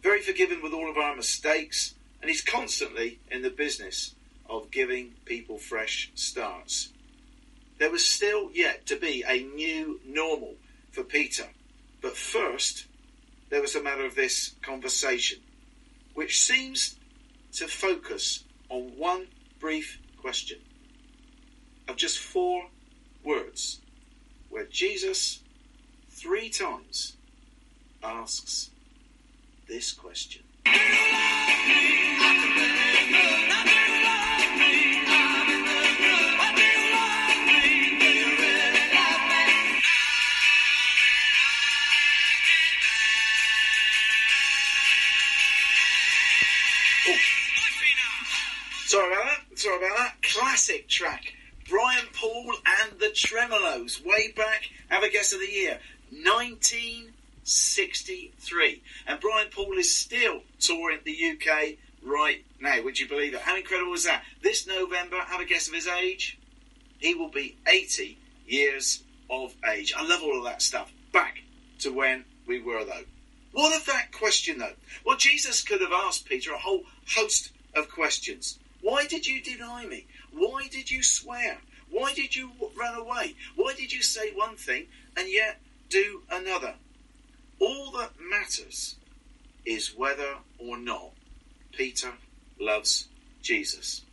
Very 0.02 0.22
forgiving 0.22 0.62
with 0.62 0.74
all 0.74 0.90
of 0.90 0.98
our 0.98 1.16
mistakes, 1.16 1.94
and 2.22 2.30
He's 2.30 2.42
constantly 2.42 3.20
in 3.30 3.42
the 3.42 3.50
business 3.50 4.16
of 4.50 4.72
giving 4.72 5.14
people 5.26 5.58
fresh 5.58 6.12
starts. 6.16 6.92
There 7.78 7.92
was 7.92 8.06
still 8.06 8.50
yet 8.54 8.88
to 8.88 8.96
be 8.96 9.24
a 9.28 9.44
new 9.44 10.00
normal 10.06 10.56
for 10.92 11.04
Peter. 11.04 11.48
But 12.02 12.18
first, 12.18 12.88
there 13.50 13.62
was 13.62 13.76
a 13.76 13.84
matter 13.84 14.06
of 14.06 14.16
this 14.16 14.56
conversation, 14.62 15.40
which 16.14 16.40
seems 16.40 16.96
to 17.54 17.68
focus 17.68 18.44
on 18.70 18.98
one 18.98 19.28
brief 19.60 20.00
question 20.22 20.60
of 21.88 21.96
just 21.96 22.20
four 22.20 22.68
words, 23.24 23.82
where 24.50 24.66
Jesus 24.66 25.42
three 26.10 26.50
times 26.50 27.18
asks 28.04 28.72
this 29.68 29.92
question. 29.92 30.44
Sorry 49.58 49.78
about 49.78 49.98
that. 49.98 50.22
Classic 50.22 50.88
track. 50.88 51.34
Brian 51.68 52.06
Poole 52.14 52.54
and 52.84 53.00
the 53.00 53.08
Tremeloes, 53.08 54.06
way 54.06 54.32
back, 54.36 54.70
have 54.90 55.02
a 55.02 55.10
guess 55.10 55.34
of 55.34 55.40
the 55.40 55.52
year, 55.52 55.80
1963. 56.12 58.84
And 59.08 59.20
Brian 59.20 59.48
Poole 59.50 59.80
is 59.80 59.92
still 59.94 60.44
touring 60.60 61.00
the 61.04 61.32
UK 61.32 61.78
right 62.04 62.46
now. 62.62 62.84
Would 62.84 63.00
you 63.00 63.08
believe 63.08 63.34
it? 63.34 63.42
How 63.42 63.58
incredible 63.58 63.94
is 63.94 64.04
that? 64.04 64.24
This 64.44 64.68
November, 64.68 65.20
have 65.20 65.42
a 65.42 65.46
guess 65.46 65.68
of 65.68 65.74
his 65.74 65.88
age? 65.88 66.38
He 67.00 67.16
will 67.16 67.32
be 67.32 67.58
80 67.66 68.16
years 68.46 69.02
of 69.28 69.56
age. 69.68 69.92
I 69.98 70.06
love 70.06 70.22
all 70.22 70.38
of 70.38 70.44
that 70.44 70.62
stuff. 70.62 70.92
Back 71.12 71.42
to 71.80 71.92
when 71.92 72.26
we 72.46 72.62
were, 72.62 72.86
though. 72.86 73.06
What 73.54 73.76
of 73.76 73.88
that 73.88 74.12
question, 74.12 74.60
though? 74.60 74.76
Well, 75.04 75.18
Jesus 75.18 75.64
could 75.64 75.82
have 75.82 75.92
asked 75.92 76.30
Peter 76.30 76.54
a 76.54 76.60
whole 76.60 76.84
host 77.16 77.50
of 77.74 77.90
questions. 77.90 78.60
Why 78.88 79.06
did 79.06 79.28
you 79.28 79.42
deny 79.42 79.86
me? 79.86 80.08
Why 80.32 80.70
did 80.72 80.90
you 80.90 81.04
swear? 81.04 81.58
Why 81.90 82.14
did 82.14 82.38
you 82.38 82.52
run 82.74 82.96
away? 82.96 83.36
Why 83.58 83.74
did 83.74 83.92
you 83.92 84.02
say 84.02 84.32
one 84.32 84.56
thing 84.56 84.86
and 85.18 85.28
yet 85.30 85.60
do 85.90 86.22
another? 86.32 86.76
All 87.60 87.92
that 87.98 88.12
matters 88.18 88.96
is 89.66 89.94
whether 89.94 90.36
or 90.58 90.78
not 90.78 91.12
Peter 91.74 92.14
loves 92.62 93.10
Jesus. 93.42 94.04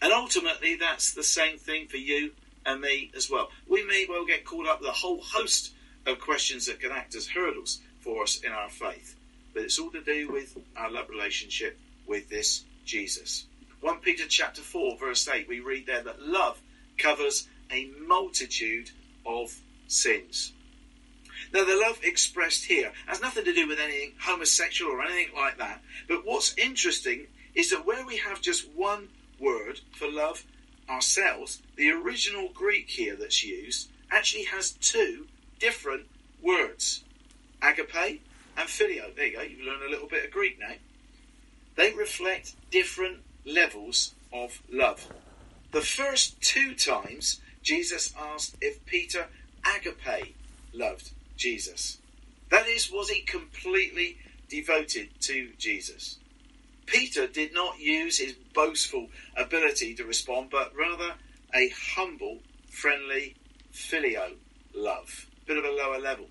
And 0.00 0.10
ultimately, 0.10 0.74
that's 0.76 1.12
the 1.12 1.22
same 1.22 1.58
thing 1.58 1.86
for 1.88 1.98
you 1.98 2.30
and 2.64 2.80
me 2.80 3.10
as 3.14 3.28
well. 3.30 3.50
We 3.68 3.84
may 3.84 4.06
well 4.08 4.24
get 4.24 4.46
caught 4.46 4.66
up 4.66 4.80
with 4.80 4.88
a 4.88 4.92
whole 4.92 5.20
host 5.20 5.74
of 6.06 6.18
questions 6.18 6.64
that 6.64 6.80
can 6.80 6.92
act 6.92 7.14
as 7.14 7.28
hurdles 7.28 7.82
for 8.00 8.22
us 8.22 8.40
in 8.40 8.52
our 8.52 8.70
faith. 8.70 9.16
But 9.52 9.64
it's 9.64 9.78
all 9.78 9.90
to 9.90 10.02
do 10.02 10.32
with 10.32 10.56
our 10.78 10.90
love 10.90 11.10
relationship 11.10 11.78
with 12.06 12.30
this 12.30 12.64
Jesus. 12.86 13.48
1 13.84 13.98
Peter 13.98 14.24
chapter 14.26 14.62
4 14.62 14.96
verse 14.96 15.28
8 15.28 15.46
we 15.46 15.60
read 15.60 15.84
there 15.84 16.02
that 16.02 16.22
love 16.22 16.58
covers 16.96 17.48
a 17.70 17.90
multitude 18.08 18.90
of 19.26 19.60
sins. 19.88 20.54
Now 21.52 21.66
the 21.66 21.76
love 21.76 22.00
expressed 22.02 22.64
here 22.64 22.92
has 23.06 23.20
nothing 23.20 23.44
to 23.44 23.52
do 23.52 23.68
with 23.68 23.78
anything 23.78 24.14
homosexual 24.18 24.90
or 24.90 25.04
anything 25.04 25.34
like 25.36 25.58
that. 25.58 25.82
But 26.08 26.24
what's 26.24 26.56
interesting 26.56 27.26
is 27.54 27.72
that 27.72 27.84
where 27.84 28.06
we 28.06 28.16
have 28.16 28.40
just 28.40 28.66
one 28.70 29.08
word 29.38 29.82
for 29.92 30.10
love 30.10 30.44
ourselves, 30.88 31.60
the 31.76 31.90
original 31.90 32.48
Greek 32.54 32.88
here 32.88 33.16
that's 33.16 33.44
used 33.44 33.90
actually 34.10 34.44
has 34.44 34.72
two 34.72 35.26
different 35.58 36.06
words. 36.42 37.04
Agape 37.60 38.22
and 38.56 38.66
phileo. 38.66 39.14
There 39.14 39.26
you 39.26 39.36
go, 39.36 39.42
you 39.42 39.66
learn 39.66 39.86
a 39.86 39.90
little 39.90 40.08
bit 40.08 40.24
of 40.24 40.30
Greek 40.30 40.58
now. 40.58 40.76
They 41.76 41.92
reflect 41.92 42.54
different 42.70 43.20
levels 43.44 44.14
of 44.32 44.62
love. 44.70 45.08
The 45.72 45.80
first 45.80 46.40
two 46.40 46.74
times 46.74 47.40
Jesus 47.62 48.14
asked 48.18 48.56
if 48.60 48.84
Peter 48.86 49.26
agape 49.64 50.36
loved 50.72 51.10
Jesus. 51.36 51.98
That 52.50 52.68
is, 52.68 52.90
was 52.90 53.08
he 53.10 53.22
completely 53.22 54.18
devoted 54.48 55.08
to 55.22 55.50
Jesus? 55.58 56.18
Peter 56.86 57.26
did 57.26 57.54
not 57.54 57.80
use 57.80 58.18
his 58.18 58.34
boastful 58.54 59.08
ability 59.36 59.94
to 59.94 60.04
respond, 60.04 60.50
but 60.50 60.72
rather 60.76 61.14
a 61.54 61.70
humble, 61.96 62.38
friendly, 62.68 63.34
phileo 63.72 64.34
love. 64.74 65.26
Bit 65.46 65.56
of 65.56 65.64
a 65.64 65.70
lower 65.70 65.98
level. 65.98 66.26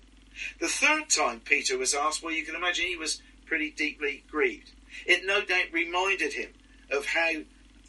The 0.60 0.68
third 0.68 1.08
time 1.08 1.40
Peter 1.40 1.76
was 1.76 1.94
asked, 1.94 2.22
well, 2.22 2.32
you 2.32 2.44
can 2.44 2.54
imagine 2.54 2.86
he 2.86 2.96
was 2.96 3.20
pretty 3.46 3.70
deeply 3.70 4.24
grieved. 4.30 4.70
It 5.06 5.24
no 5.24 5.44
doubt 5.44 5.72
reminded 5.72 6.34
him 6.34 6.50
of 6.90 7.06
how 7.06 7.30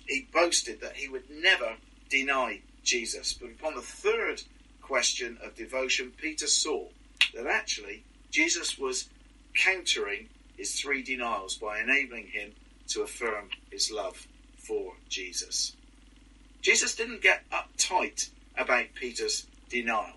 he 0.08 0.28
boasted 0.34 0.82
that 0.82 0.96
he 0.96 1.08
would 1.08 1.30
never 1.30 1.76
deny 2.10 2.62
Jesus. 2.84 3.34
But 3.34 3.52
upon 3.52 3.76
the 3.76 3.82
third 3.82 4.44
question 4.82 5.38
of 5.44 5.56
devotion, 5.56 6.12
Peter 6.16 6.48
saw 6.48 6.88
that 7.34 7.48
actually 7.48 8.04
Jesus 8.32 8.78
was 8.78 9.10
countering 9.56 10.30
his 10.58 10.80
three 10.80 11.04
denials 11.04 11.56
by 11.56 11.80
enabling 11.80 12.28
him 12.28 12.52
to 12.88 13.02
affirm 13.02 13.50
his 13.72 13.92
love 13.92 14.28
for 14.58 14.94
Jesus. 15.10 15.76
Jesus 16.62 16.96
didn't 16.96 17.22
get 17.22 17.44
uptight 17.50 18.30
about 18.58 18.86
Peter's 18.96 19.48
denial, 19.70 20.16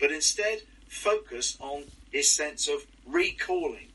but 0.00 0.10
instead 0.10 0.62
focused 0.88 1.60
on 1.60 1.84
his 2.10 2.30
sense 2.30 2.68
of 2.68 2.86
recalling 3.06 3.88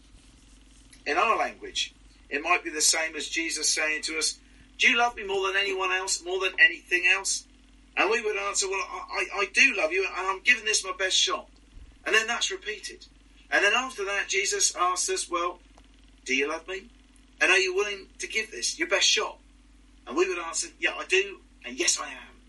in 1.06 1.18
our 1.18 1.38
language. 1.38 1.94
It 2.30 2.44
might 2.44 2.64
be 2.64 2.70
the 2.70 2.82
same 2.82 3.16
as 3.16 3.28
Jesus 3.28 3.70
saying 3.70 4.04
to 4.04 4.18
us, 4.18 4.40
Do 4.78 4.90
you 4.90 4.98
love 4.98 5.16
me 5.16 5.26
more 5.26 5.48
than 5.48 5.58
anyone 5.58 5.92
else, 5.92 6.24
more 6.24 6.40
than 6.40 6.54
anything 6.60 7.06
else? 7.12 7.46
And 7.98 8.10
we 8.10 8.22
would 8.22 8.38
answer, 8.38 8.70
Well, 8.70 8.80
I, 8.80 9.26
I, 9.36 9.48
do 9.54 9.76
love 9.76 9.92
you, 9.92 10.06
and 10.06 10.28
I'm 10.28 10.42
giving 10.44 10.66
this 10.66 10.86
my 10.86 10.94
best 10.98 11.18
shot. 11.18 11.50
And 12.06 12.16
then 12.16 12.28
that's 12.28 12.52
repeated. 12.52 13.06
And 13.52 13.64
then 13.64 13.74
after 13.74 14.06
that, 14.06 14.28
Jesus 14.28 14.76
asks 14.76 15.10
us, 15.10 15.30
Well, 15.30 15.60
do 16.26 16.36
you 16.36 16.48
love 16.48 16.68
me? 16.68 16.84
And 17.42 17.52
are 17.52 17.58
you 17.58 17.76
willing 17.76 18.08
to 18.20 18.28
give 18.28 18.52
this 18.52 18.78
your 18.78 18.88
best 18.88 19.08
shot? 19.08 19.38
And 20.08 20.16
we 20.16 20.28
would 20.30 20.40
answer, 20.40 20.68
Yeah, 20.80 20.94
I 20.98 21.06
do, 21.06 21.40
and 21.66 21.78
yes, 21.78 22.00
I 22.00 22.10
am. 22.10 22.40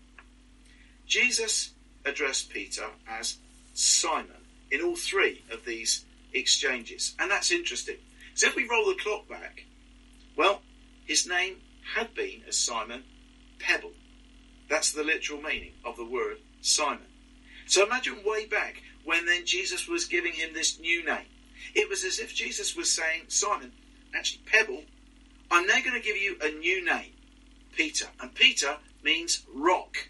Jesus 1.05 1.71
addressed 2.05 2.49
Peter 2.49 2.85
as 3.07 3.37
Simon 3.73 4.45
in 4.71 4.81
all 4.81 4.95
three 4.95 5.43
of 5.51 5.65
these 5.65 6.05
exchanges. 6.33 7.15
And 7.19 7.29
that's 7.29 7.51
interesting. 7.51 7.97
So 8.35 8.47
if 8.47 8.55
we 8.55 8.67
roll 8.67 8.85
the 8.85 8.95
clock 8.95 9.27
back, 9.27 9.65
well, 10.35 10.61
his 11.05 11.27
name 11.27 11.57
had 11.95 12.13
been, 12.13 12.43
as 12.47 12.57
Simon, 12.57 13.03
Pebble. 13.59 13.93
That's 14.69 14.91
the 14.91 15.03
literal 15.03 15.41
meaning 15.41 15.73
of 15.83 15.97
the 15.97 16.05
word 16.05 16.37
Simon. 16.61 17.07
So 17.67 17.85
imagine 17.85 18.23
way 18.25 18.45
back 18.45 18.81
when 19.03 19.25
then 19.25 19.45
Jesus 19.45 19.87
was 19.87 20.05
giving 20.05 20.33
him 20.33 20.53
this 20.53 20.79
new 20.79 21.03
name. 21.05 21.27
It 21.75 21.89
was 21.89 22.03
as 22.03 22.19
if 22.19 22.33
Jesus 22.33 22.75
was 22.75 22.89
saying, 22.89 23.25
Simon, 23.27 23.73
actually, 24.15 24.43
Pebble, 24.45 24.83
I'm 25.49 25.67
now 25.67 25.81
going 25.81 25.99
to 25.99 26.05
give 26.05 26.17
you 26.17 26.37
a 26.41 26.49
new 26.49 26.83
name, 26.83 27.11
Peter. 27.75 28.07
And 28.19 28.33
Peter 28.33 28.77
means 29.03 29.45
rock. 29.53 30.09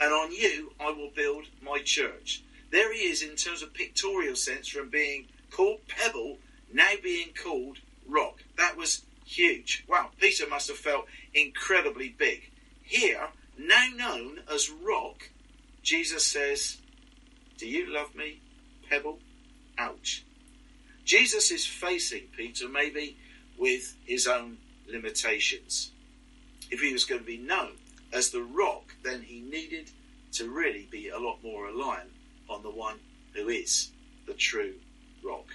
And 0.00 0.12
on 0.12 0.32
you 0.32 0.72
I 0.80 0.90
will 0.90 1.10
build 1.14 1.44
my 1.62 1.78
church. 1.78 2.42
There 2.70 2.92
he 2.92 3.00
is 3.00 3.22
in 3.22 3.36
terms 3.36 3.62
of 3.62 3.74
pictorial 3.74 4.36
sense 4.36 4.68
from 4.68 4.90
being 4.90 5.28
called 5.50 5.86
Pebble, 5.88 6.38
now 6.72 6.92
being 7.02 7.28
called 7.34 7.78
Rock. 8.06 8.42
That 8.56 8.76
was 8.76 9.02
huge. 9.32 9.84
Wow, 9.88 10.10
Peter 10.18 10.48
must 10.48 10.68
have 10.68 10.76
felt 10.76 11.06
incredibly 11.34 12.10
big. 12.10 12.50
Here, 12.82 13.28
now 13.58 13.86
known 13.96 14.40
as 14.52 14.70
Rock, 14.70 15.30
Jesus 15.82 16.26
says, 16.26 16.78
Do 17.58 17.68
you 17.68 17.92
love 17.92 18.14
me, 18.14 18.40
Pebble? 18.88 19.18
Ouch. 19.78 20.24
Jesus 21.04 21.50
is 21.50 21.66
facing 21.66 22.28
Peter 22.36 22.68
maybe 22.68 23.16
with 23.58 23.96
his 24.04 24.26
own 24.26 24.58
limitations. 24.88 25.90
If 26.70 26.80
he 26.80 26.92
was 26.92 27.04
going 27.04 27.20
to 27.20 27.26
be 27.26 27.38
known 27.38 27.72
as 28.12 28.30
the 28.30 28.42
rock, 28.42 28.94
then 29.02 29.22
he 29.22 29.40
needed 29.40 29.90
to 30.32 30.50
really 30.50 30.88
be 30.90 31.08
a 31.08 31.18
lot 31.18 31.42
more 31.42 31.66
reliant 31.66 32.10
on 32.48 32.62
the 32.62 32.70
one 32.70 32.98
who 33.34 33.48
is 33.48 33.90
the 34.26 34.34
true 34.34 34.74
rock. 35.22 35.46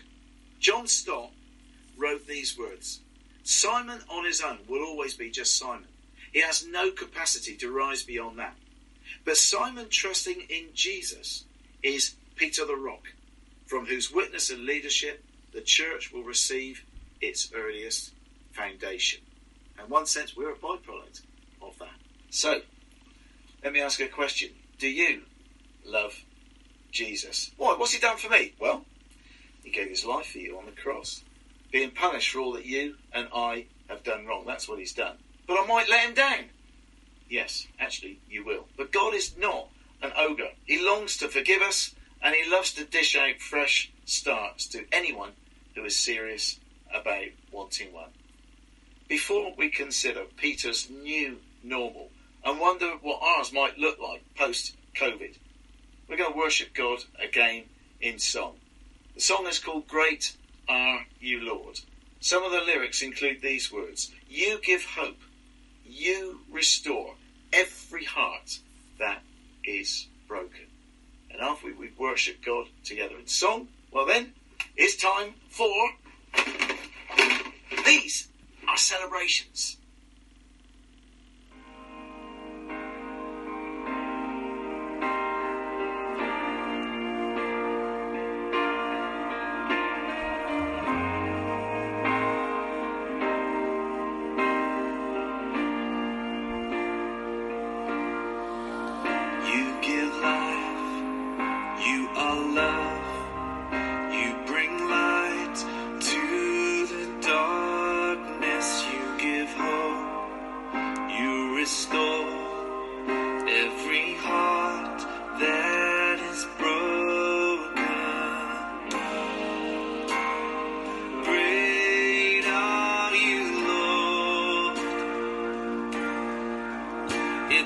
John 0.60 0.88
Stott 0.88 1.32
wrote 1.98 2.28
these 2.28 2.58
words 2.58 3.02
Simon 3.48 4.02
on 4.10 4.26
his 4.26 4.42
own 4.42 4.60
will 4.68 4.84
always 4.84 5.14
be 5.14 5.30
just 5.30 5.58
Simon. 5.58 5.88
He 6.34 6.42
has 6.42 6.68
no 6.68 6.92
capacity 6.92 7.56
to 7.56 7.72
rise 7.72 8.04
beyond 8.04 8.38
that. 8.40 8.58
But 9.24 9.38
Simon 9.38 9.88
trusting 9.90 10.48
in 10.50 10.66
Jesus 10.74 11.46
is 11.82 12.16
Peter 12.36 12.66
the 12.66 12.76
Rock, 12.76 13.14
from 13.66 13.86
whose 13.86 14.12
witness 14.12 14.50
and 14.50 14.66
leadership 14.66 15.24
the 15.54 15.62
church 15.62 16.12
will 16.12 16.24
receive 16.24 16.84
its 17.22 17.50
earliest 17.56 18.12
foundation. 18.52 19.22
In 19.82 19.90
one 19.90 20.08
sense, 20.08 20.36
we're 20.36 20.52
a 20.52 20.56
byproduct 20.56 21.22
of 21.62 21.80
that. 21.80 21.96
So, 22.30 22.60
let 23.64 23.72
me 23.72 23.80
ask 23.80 23.98
you 23.98 24.08
a 24.08 24.10
question. 24.10 24.50
Do 24.78 24.90
you 24.90 25.22
love 25.86 26.14
Jesus? 26.92 27.52
Why? 27.56 27.76
What's 27.78 27.94
he 27.94 28.02
done 28.02 28.18
for 28.18 28.30
me? 28.30 28.56
Well, 28.60 28.84
he 29.64 29.72
gave 29.72 29.88
his 29.88 30.04
life 30.04 30.28
for 30.28 30.40
you 30.40 30.58
on 30.60 30.66
the 30.66 30.74
cross, 30.74 31.24
being 31.72 31.92
punished 31.92 32.32
for 32.32 32.40
all 32.40 32.54
that 32.54 32.66
you 32.66 32.96
and 33.14 33.28
I 33.34 33.66
have 33.90 34.04
done 34.04 34.26
wrong. 34.26 34.44
That's 34.46 34.68
what 34.68 34.80
he's 34.80 34.94
done. 34.94 35.18
But 35.48 35.60
I 35.60 35.66
might 35.66 35.90
let 35.90 36.08
him 36.08 36.14
down. 36.14 36.46
Yes, 37.30 37.68
actually, 37.80 38.20
you 38.30 38.46
will. 38.46 38.68
But 38.78 38.92
God 38.92 39.14
is 39.14 39.38
not 39.38 39.70
an 40.02 40.12
ogre. 40.18 40.52
He 40.66 40.84
longs 40.84 41.18
to 41.18 41.28
forgive 41.28 41.62
us, 41.62 41.94
and 42.22 42.36
he 42.36 42.50
loves 42.50 42.74
to 42.74 42.86
dish 42.86 43.16
out 43.18 43.40
fresh 43.40 43.92
starts 44.06 44.68
to 44.68 44.86
anyone 44.92 45.32
who 45.76 45.84
is 45.84 45.98
serious 45.98 46.60
about 46.94 47.26
wanting 47.52 47.94
one. 47.94 48.10
Before 49.08 49.54
we 49.58 49.70
consider 49.70 50.24
Peter's 50.38 50.90
new 50.90 51.40
normal 51.64 52.10
and 52.44 52.60
wonder 52.60 52.92
what 53.02 53.22
ours 53.22 53.52
might 53.52 53.78
look 53.78 54.00
like 54.00 54.24
post 54.36 54.76
COVID, 54.96 55.36
we're 56.08 56.18
going 56.18 56.32
to 56.32 56.38
worship 56.38 56.74
God 56.74 57.00
again 57.22 57.64
in 58.00 58.20
song. 58.20 58.56
The 59.16 59.22
song 59.22 59.48
is 59.48 59.60
called 59.60 59.88
Great 59.88 60.36
Are 60.70 61.06
You 61.20 61.42
Lord. 61.42 61.80
Some 62.20 62.44
of 62.44 62.52
the 62.52 62.62
lyrics 62.62 63.02
include 63.02 63.42
these 63.42 63.72
words 63.72 64.12
You 64.30 64.60
give 64.64 64.84
hope, 64.84 65.20
you 65.86 66.42
restore 66.52 67.16
every 67.54 68.04
heart 68.04 68.60
that 69.00 69.22
is 69.64 70.08
broken. 70.28 70.68
And 71.32 71.42
after 71.42 71.74
we 71.74 71.92
worship 71.98 72.44
God 72.44 72.68
together 72.84 73.18
in 73.18 73.28
song, 73.28 73.68
well 73.92 74.06
then, 74.06 74.34
it's 74.76 74.96
time 74.96 75.34
for 75.50 75.92
these 77.86 78.28
are 78.68 78.78
celebrations. 78.78 79.78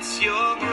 It's 0.04 0.20
your 0.20 0.71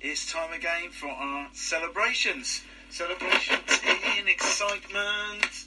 it's 0.00 0.32
time 0.32 0.50
again 0.54 0.88
for 0.92 1.08
our 1.08 1.48
celebrations. 1.52 2.62
Celebrations 2.88 3.80
in 4.18 4.26
excitement. 4.26 5.66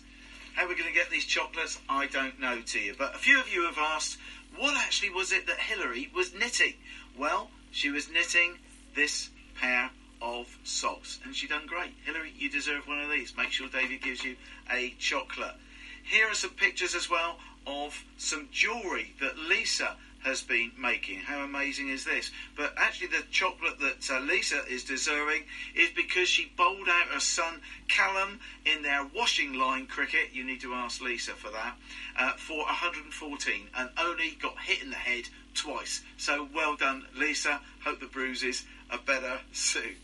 How 0.55 0.63
are 0.63 0.67
we're 0.67 0.73
going 0.73 0.87
to 0.87 0.91
get 0.91 1.11
these 1.11 1.25
chocolates, 1.25 1.79
I 1.87 2.07
don't 2.07 2.39
know 2.39 2.61
to 2.61 2.79
you. 2.79 2.95
But 2.97 3.13
a 3.13 3.19
few 3.19 3.39
of 3.39 3.53
you 3.53 3.65
have 3.65 3.77
asked, 3.77 4.17
what 4.57 4.75
actually 4.75 5.11
was 5.11 5.31
it 5.31 5.45
that 5.45 5.59
Hillary 5.59 6.09
was 6.15 6.33
knitting? 6.33 6.73
Well, 7.15 7.51
she 7.69 7.91
was 7.91 8.09
knitting 8.09 8.57
this 8.95 9.29
pair 9.61 9.91
of 10.19 10.47
socks, 10.63 11.19
and 11.23 11.35
she 11.35 11.45
done 11.45 11.67
great. 11.67 11.93
Hillary, 12.05 12.33
you 12.35 12.49
deserve 12.49 12.87
one 12.87 13.01
of 13.01 13.11
these. 13.11 13.37
Make 13.37 13.51
sure 13.51 13.67
David 13.67 14.01
gives 14.01 14.23
you 14.23 14.35
a 14.71 14.95
chocolate. 14.97 15.57
Here 16.03 16.27
are 16.27 16.33
some 16.33 16.55
pictures 16.55 16.95
as 16.95 17.07
well 17.07 17.37
of 17.67 18.03
some 18.17 18.49
jewellery 18.51 19.13
that 19.21 19.37
Lisa 19.37 19.95
has 20.23 20.41
been 20.41 20.71
making. 20.79 21.19
How 21.19 21.43
amazing 21.43 21.89
is 21.89 22.05
this? 22.05 22.31
But 22.55 22.73
actually, 22.77 23.07
the 23.07 23.23
chocolate 23.31 23.79
that 23.79 24.09
uh, 24.09 24.19
Lisa 24.21 24.61
is 24.69 24.83
deserving 24.83 25.43
is 25.75 25.89
because 25.95 26.27
she 26.27 26.51
bowled 26.55 26.89
out 26.89 27.07
her 27.07 27.19
son 27.19 27.61
Callum 27.87 28.39
in 28.65 28.81
their 28.81 29.05
washing 29.15 29.53
line 29.53 29.85
cricket. 29.85 30.29
You 30.33 30.43
need 30.43 30.61
to 30.61 30.73
ask 30.73 31.01
Lisa 31.01 31.31
for 31.31 31.51
that 31.51 31.75
uh, 32.17 32.33
for 32.33 32.59
114 32.59 33.67
and 33.75 33.89
only 33.97 34.37
got 34.41 34.57
hit 34.59 34.81
in 34.81 34.89
the 34.89 34.95
head 34.95 35.25
twice. 35.53 36.01
So 36.17 36.47
well 36.53 36.75
done, 36.75 37.05
Lisa. 37.15 37.61
Hope 37.83 37.99
the 37.99 38.07
bruises 38.07 38.65
are 38.89 38.99
better 39.05 39.39
soon. 39.51 39.95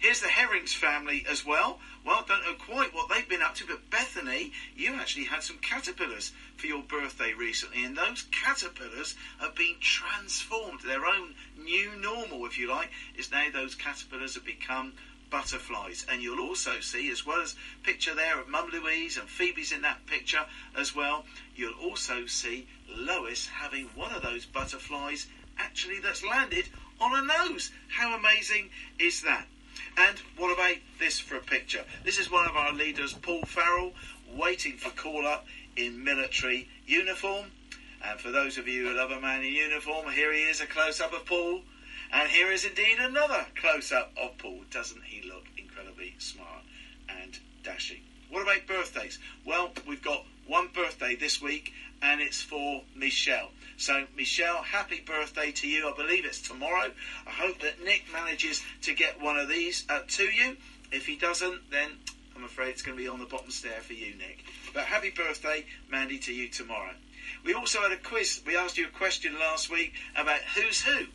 Here's 0.00 0.20
the 0.20 0.28
Herrings 0.28 0.72
family 0.72 1.26
as 1.28 1.44
well. 1.44 1.78
Well, 2.06 2.24
don't 2.26 2.42
know 2.42 2.54
quite 2.54 2.94
what 2.94 3.10
they've 3.10 3.28
been 3.28 3.42
up 3.42 3.54
to, 3.56 3.66
but 3.66 3.90
Bethany, 3.90 4.50
you 4.74 4.94
actually 4.94 5.26
had 5.26 5.42
some 5.42 5.58
caterpillars 5.58 6.32
for 6.56 6.66
your 6.68 6.82
birthday 6.82 7.34
recently, 7.34 7.84
and 7.84 7.94
those 7.94 8.22
caterpillars 8.32 9.14
have 9.40 9.54
been 9.54 9.76
transformed. 9.78 10.80
Their 10.80 11.04
own 11.04 11.34
new 11.62 11.96
normal, 11.96 12.46
if 12.46 12.58
you 12.58 12.66
like, 12.66 12.88
is 13.14 13.30
now 13.30 13.50
those 13.52 13.74
caterpillars 13.74 14.36
have 14.36 14.44
become 14.46 14.94
butterflies. 15.28 16.06
And 16.10 16.22
you'll 16.22 16.40
also 16.40 16.80
see, 16.80 17.10
as 17.10 17.26
well 17.26 17.42
as 17.42 17.54
picture 17.82 18.14
there 18.14 18.40
of 18.40 18.48
Mum 18.48 18.70
Louise 18.72 19.18
and 19.18 19.28
Phoebe's 19.28 19.70
in 19.70 19.82
that 19.82 20.06
picture 20.06 20.46
as 20.74 20.96
well, 20.96 21.26
you'll 21.54 21.78
also 21.78 22.24
see 22.24 22.66
Lois 22.88 23.48
having 23.48 23.84
one 23.94 24.14
of 24.14 24.22
those 24.22 24.46
butterflies 24.46 25.26
actually 25.58 26.00
that's 26.00 26.24
landed 26.24 26.70
on 26.98 27.12
her 27.12 27.50
nose. 27.50 27.70
How 27.88 28.16
amazing 28.16 28.70
is 28.98 29.20
that? 29.20 29.46
And 29.96 30.18
what 30.36 30.52
about 30.52 30.76
this 30.98 31.18
for 31.18 31.36
a 31.36 31.40
picture? 31.40 31.84
This 32.04 32.18
is 32.18 32.30
one 32.30 32.46
of 32.48 32.56
our 32.56 32.72
leaders, 32.72 33.12
Paul 33.12 33.42
Farrell, 33.44 33.92
waiting 34.34 34.76
for 34.76 34.90
call 34.90 35.26
up 35.26 35.46
in 35.76 36.02
military 36.02 36.68
uniform. 36.86 37.46
And 38.02 38.18
for 38.18 38.30
those 38.30 38.56
of 38.56 38.66
you 38.66 38.88
who 38.88 38.96
love 38.96 39.10
a 39.10 39.20
man 39.20 39.42
in 39.42 39.52
uniform, 39.52 40.10
here 40.10 40.32
he 40.32 40.42
is, 40.42 40.60
a 40.60 40.66
close 40.66 41.00
up 41.00 41.12
of 41.12 41.26
Paul. 41.26 41.62
And 42.12 42.28
here 42.28 42.50
is 42.50 42.64
indeed 42.64 42.98
another 42.98 43.46
close 43.56 43.92
up 43.92 44.12
of 44.16 44.38
Paul. 44.38 44.62
Doesn't 44.70 45.04
he 45.04 45.28
look 45.28 45.44
incredibly 45.56 46.14
smart 46.18 46.64
and 47.08 47.38
dashing? 47.62 48.00
What 48.30 48.42
about 48.42 48.66
birthdays? 48.66 49.18
Well, 49.44 49.72
we've 49.86 50.02
got 50.02 50.24
one 50.46 50.68
birthday 50.74 51.14
this 51.14 51.42
week, 51.42 51.72
and 52.02 52.20
it's 52.20 52.42
for 52.42 52.82
Michelle. 52.94 53.50
So, 53.76 54.04
Michelle, 54.16 54.62
happy 54.62 55.02
birthday 55.04 55.52
to 55.52 55.68
you. 55.68 55.88
I 55.88 55.96
believe 55.96 56.24
it's 56.24 56.40
tomorrow. 56.40 56.90
I 57.26 57.30
hope 57.30 57.60
that 57.60 57.82
Nick 57.82 58.04
manages 58.12 58.62
to 58.82 58.94
get 58.94 59.20
one 59.20 59.38
of 59.38 59.48
these 59.48 59.84
uh, 59.88 60.00
to 60.06 60.24
you. 60.24 60.56
If 60.92 61.06
he 61.06 61.16
doesn't, 61.16 61.70
then 61.70 61.90
I'm 62.36 62.44
afraid 62.44 62.70
it's 62.70 62.82
going 62.82 62.96
to 62.96 63.02
be 63.02 63.08
on 63.08 63.20
the 63.20 63.26
bottom 63.26 63.50
stair 63.50 63.80
for 63.80 63.92
you, 63.92 64.14
Nick. 64.16 64.44
But 64.74 64.84
happy 64.84 65.10
birthday, 65.10 65.66
Mandy, 65.90 66.18
to 66.20 66.32
you 66.32 66.48
tomorrow. 66.48 66.92
We 67.44 67.54
also 67.54 67.80
had 67.80 67.92
a 67.92 67.96
quiz. 67.96 68.42
We 68.46 68.56
asked 68.56 68.76
you 68.76 68.86
a 68.86 68.90
question 68.90 69.38
last 69.38 69.70
week 69.70 69.94
about 70.16 70.40
who's 70.54 70.82
who. 70.82 71.06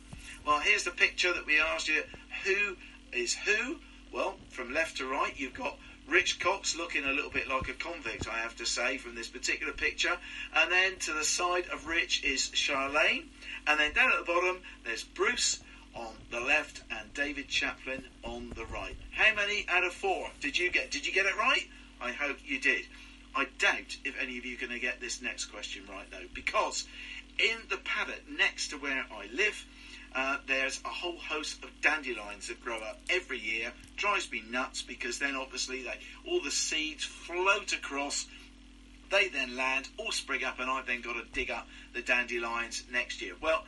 Well, 0.46 0.60
here's 0.60 0.84
the 0.84 0.92
picture 0.92 1.32
that 1.32 1.46
we 1.46 1.60
asked 1.60 1.88
you. 1.88 2.02
Who 2.44 2.76
is 3.12 3.34
who? 3.34 3.76
Well, 4.12 4.36
from 4.50 4.72
left 4.72 4.98
to 4.98 5.10
right, 5.10 5.32
you've 5.36 5.54
got 5.54 5.78
Rich 6.08 6.38
Cox 6.38 6.76
looking 6.76 7.04
a 7.04 7.12
little 7.12 7.30
bit 7.30 7.48
like 7.48 7.68
a 7.68 7.72
convict, 7.72 8.28
I 8.28 8.38
have 8.38 8.56
to 8.56 8.66
say, 8.66 8.96
from 8.96 9.14
this 9.14 9.28
particular 9.28 9.72
picture. 9.72 10.16
And 10.54 10.70
then 10.70 10.96
to 11.00 11.12
the 11.12 11.24
side 11.24 11.66
of 11.72 11.86
Rich 11.86 12.22
is 12.24 12.50
Charlene. 12.50 13.24
And 13.66 13.80
then 13.80 13.92
down 13.92 14.12
at 14.12 14.18
the 14.18 14.32
bottom, 14.32 14.60
there's 14.84 15.02
Bruce 15.02 15.60
on 15.94 16.14
the 16.30 16.40
left 16.40 16.82
and 16.90 17.12
David 17.14 17.48
Chaplin 17.48 18.04
on 18.22 18.52
the 18.54 18.66
right. 18.66 18.96
How 19.12 19.34
many 19.34 19.66
out 19.68 19.84
of 19.84 19.92
four 19.92 20.30
did 20.40 20.58
you 20.58 20.70
get? 20.70 20.90
Did 20.90 21.06
you 21.06 21.12
get 21.12 21.26
it 21.26 21.36
right? 21.36 21.66
I 22.00 22.12
hope 22.12 22.36
you 22.44 22.60
did. 22.60 22.84
I 23.34 23.46
doubt 23.58 23.96
if 24.04 24.14
any 24.20 24.38
of 24.38 24.44
you 24.44 24.56
are 24.56 24.60
going 24.60 24.72
to 24.72 24.78
get 24.78 25.00
this 25.00 25.20
next 25.20 25.46
question 25.46 25.82
right, 25.88 26.10
though, 26.10 26.26
because 26.34 26.86
in 27.38 27.58
the 27.68 27.78
paddock 27.78 28.22
next 28.30 28.68
to 28.68 28.76
where 28.76 29.04
I 29.12 29.26
live, 29.34 29.64
uh, 30.16 30.38
there's 30.46 30.80
a 30.82 30.88
whole 30.88 31.18
host 31.18 31.62
of 31.62 31.68
dandelions 31.82 32.48
that 32.48 32.64
grow 32.64 32.78
up 32.78 32.98
every 33.10 33.38
year. 33.38 33.70
Drives 33.96 34.32
me 34.32 34.42
nuts 34.50 34.80
because 34.80 35.18
then 35.18 35.36
obviously 35.36 35.82
they 35.82 35.98
all 36.26 36.40
the 36.40 36.50
seeds 36.50 37.04
float 37.04 37.74
across. 37.74 38.26
They 39.10 39.28
then 39.28 39.56
land, 39.56 39.88
all 39.98 40.10
spring 40.10 40.42
up, 40.42 40.58
and 40.58 40.70
I've 40.70 40.86
then 40.86 41.02
got 41.02 41.12
to 41.12 41.24
dig 41.34 41.50
up 41.50 41.68
the 41.92 42.00
dandelions 42.00 42.82
next 42.90 43.20
year. 43.20 43.34
Well, 43.40 43.64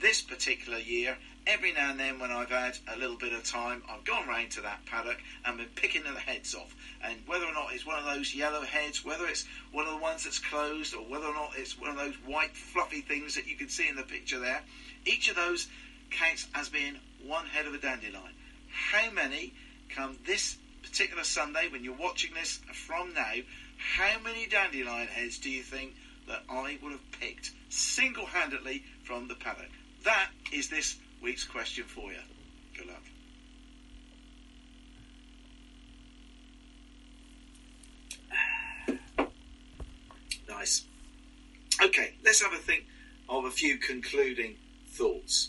this 0.00 0.20
particular 0.20 0.78
year, 0.78 1.16
every 1.46 1.72
now 1.72 1.92
and 1.92 2.00
then 2.00 2.18
when 2.18 2.32
I've 2.32 2.50
had 2.50 2.76
a 2.92 2.98
little 2.98 3.16
bit 3.16 3.32
of 3.32 3.44
time, 3.44 3.82
I've 3.88 4.04
gone 4.04 4.26
round 4.26 4.50
to 4.52 4.62
that 4.62 4.84
paddock 4.86 5.18
and 5.44 5.56
been 5.56 5.68
picking 5.76 6.02
the 6.02 6.10
heads 6.10 6.52
off. 6.52 6.74
And 7.04 7.16
whether 7.26 7.46
or 7.46 7.54
not 7.54 7.72
it's 7.72 7.86
one 7.86 8.00
of 8.00 8.04
those 8.04 8.34
yellow 8.34 8.62
heads, 8.62 9.04
whether 9.04 9.26
it's 9.26 9.46
one 9.70 9.86
of 9.86 9.92
the 9.92 10.00
ones 10.00 10.24
that's 10.24 10.40
closed, 10.40 10.96
or 10.96 11.02
whether 11.02 11.26
or 11.26 11.34
not 11.34 11.52
it's 11.56 11.78
one 11.78 11.90
of 11.90 11.96
those 11.96 12.16
white 12.26 12.56
fluffy 12.56 13.02
things 13.02 13.36
that 13.36 13.46
you 13.46 13.56
can 13.56 13.68
see 13.68 13.88
in 13.88 13.94
the 13.94 14.02
picture 14.02 14.40
there, 14.40 14.62
each 15.06 15.30
of 15.30 15.36
those 15.36 15.68
counts 16.12 16.46
as 16.54 16.68
being 16.68 16.96
one 17.24 17.46
head 17.46 17.66
of 17.66 17.74
a 17.74 17.78
dandelion. 17.78 18.34
How 18.70 19.10
many 19.10 19.52
come 19.88 20.16
this 20.26 20.56
particular 20.82 21.24
Sunday 21.24 21.68
when 21.70 21.84
you're 21.84 21.94
watching 21.94 22.34
this 22.34 22.60
from 22.86 23.14
now? 23.14 23.32
How 23.96 24.18
many 24.22 24.46
dandelion 24.46 25.08
heads 25.08 25.38
do 25.38 25.50
you 25.50 25.62
think 25.62 25.94
that 26.28 26.42
I 26.48 26.78
would 26.82 26.92
have 26.92 27.12
picked 27.20 27.52
single 27.68 28.26
handedly 28.26 28.84
from 29.04 29.28
the 29.28 29.34
paddock? 29.34 29.70
That 30.04 30.30
is 30.52 30.68
this 30.68 30.96
week's 31.20 31.44
question 31.44 31.84
for 31.84 32.10
you. 32.12 32.18
Good 32.76 32.86
luck. 32.86 33.02
Nice. 40.48 40.84
Okay, 41.82 42.14
let's 42.24 42.42
have 42.42 42.52
a 42.52 42.56
think 42.56 42.84
of 43.28 43.46
a 43.46 43.50
few 43.50 43.78
concluding 43.78 44.56
thoughts. 44.86 45.48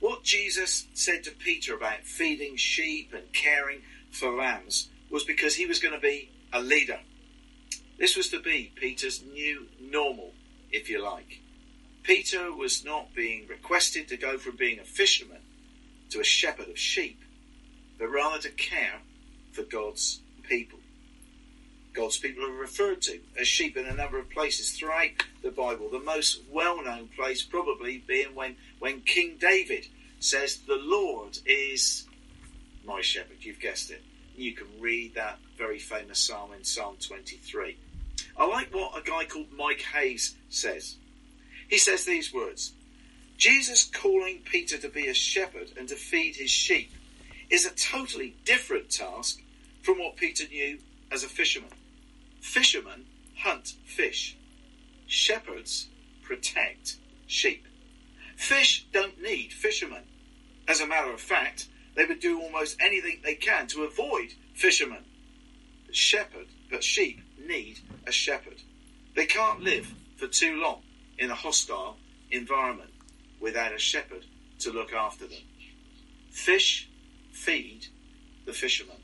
What 0.00 0.24
Jesus 0.24 0.86
said 0.94 1.24
to 1.24 1.30
Peter 1.30 1.74
about 1.74 2.04
feeding 2.04 2.56
sheep 2.56 3.12
and 3.14 3.32
caring 3.32 3.82
for 4.10 4.34
lambs 4.34 4.88
was 5.10 5.24
because 5.24 5.56
he 5.56 5.66
was 5.66 5.78
going 5.78 5.94
to 5.94 6.00
be 6.00 6.30
a 6.52 6.60
leader. 6.60 7.00
This 7.98 8.16
was 8.16 8.28
to 8.30 8.40
be 8.40 8.72
Peter's 8.74 9.22
new 9.22 9.66
normal, 9.80 10.32
if 10.70 10.88
you 10.88 11.02
like. 11.02 11.40
Peter 12.02 12.52
was 12.52 12.84
not 12.84 13.14
being 13.14 13.46
requested 13.46 14.08
to 14.08 14.16
go 14.16 14.36
from 14.36 14.56
being 14.56 14.78
a 14.78 14.84
fisherman 14.84 15.40
to 16.10 16.20
a 16.20 16.24
shepherd 16.24 16.68
of 16.68 16.78
sheep, 16.78 17.20
but 17.98 18.08
rather 18.08 18.38
to 18.38 18.50
care 18.50 19.00
for 19.52 19.62
God's 19.62 20.20
people. 20.42 20.78
God's 21.94 22.18
people 22.18 22.44
are 22.44 22.52
referred 22.52 23.00
to 23.02 23.20
as 23.40 23.46
sheep 23.46 23.76
in 23.76 23.86
a 23.86 23.94
number 23.94 24.18
of 24.18 24.28
places 24.28 24.72
throughout 24.72 25.10
the 25.42 25.50
Bible. 25.50 25.88
The 25.90 26.00
most 26.00 26.42
well-known 26.50 27.08
place 27.16 27.42
probably 27.42 27.98
being 27.98 28.34
when, 28.34 28.56
when 28.80 29.00
King 29.00 29.36
David 29.40 29.86
says, 30.18 30.58
the 30.66 30.80
Lord 30.82 31.38
is 31.46 32.06
my 32.84 33.00
shepherd. 33.00 33.36
You've 33.40 33.60
guessed 33.60 33.90
it. 33.92 34.02
You 34.36 34.52
can 34.52 34.66
read 34.80 35.14
that 35.14 35.38
very 35.56 35.78
famous 35.78 36.18
psalm 36.18 36.52
in 36.52 36.64
Psalm 36.64 36.96
23. 37.00 37.76
I 38.36 38.46
like 38.46 38.74
what 38.74 38.98
a 38.98 39.02
guy 39.02 39.24
called 39.24 39.52
Mike 39.56 39.84
Hayes 39.94 40.34
says. 40.48 40.96
He 41.68 41.78
says 41.78 42.04
these 42.04 42.34
words, 42.34 42.72
Jesus 43.36 43.84
calling 43.84 44.40
Peter 44.44 44.78
to 44.78 44.88
be 44.88 45.06
a 45.06 45.14
shepherd 45.14 45.70
and 45.78 45.88
to 45.88 45.94
feed 45.94 46.36
his 46.36 46.50
sheep 46.50 46.92
is 47.50 47.64
a 47.64 47.70
totally 47.70 48.34
different 48.44 48.90
task 48.90 49.40
from 49.82 49.98
what 49.98 50.16
Peter 50.16 50.44
knew 50.48 50.78
as 51.12 51.22
a 51.22 51.28
fisherman. 51.28 51.70
Fishermen 52.44 53.06
hunt 53.38 53.74
fish. 53.86 54.36
Shepherds 55.06 55.88
protect 56.22 56.98
sheep. 57.26 57.66
Fish 58.36 58.86
don't 58.92 59.20
need 59.20 59.50
fishermen. 59.50 60.04
As 60.68 60.80
a 60.80 60.86
matter 60.86 61.10
of 61.10 61.22
fact, 61.22 61.68
they 61.96 62.04
would 62.04 62.20
do 62.20 62.40
almost 62.40 62.76
anything 62.80 63.20
they 63.24 63.34
can 63.34 63.66
to 63.68 63.84
avoid 63.84 64.34
fishermen. 64.52 65.04
But 65.86 65.96
shepherd, 65.96 66.46
but 66.70 66.84
sheep 66.84 67.22
need 67.44 67.80
a 68.06 68.12
shepherd. 68.12 68.60
They 69.16 69.26
can't 69.26 69.62
live 69.62 69.92
for 70.16 70.28
too 70.28 70.60
long 70.60 70.82
in 71.18 71.30
a 71.30 71.34
hostile 71.34 71.96
environment 72.30 72.92
without 73.40 73.74
a 73.74 73.78
shepherd 73.78 74.26
to 74.60 74.70
look 74.70 74.92
after 74.92 75.26
them. 75.26 75.42
Fish 76.30 76.90
feed 77.32 77.86
the 78.44 78.52
fishermen, 78.52 79.00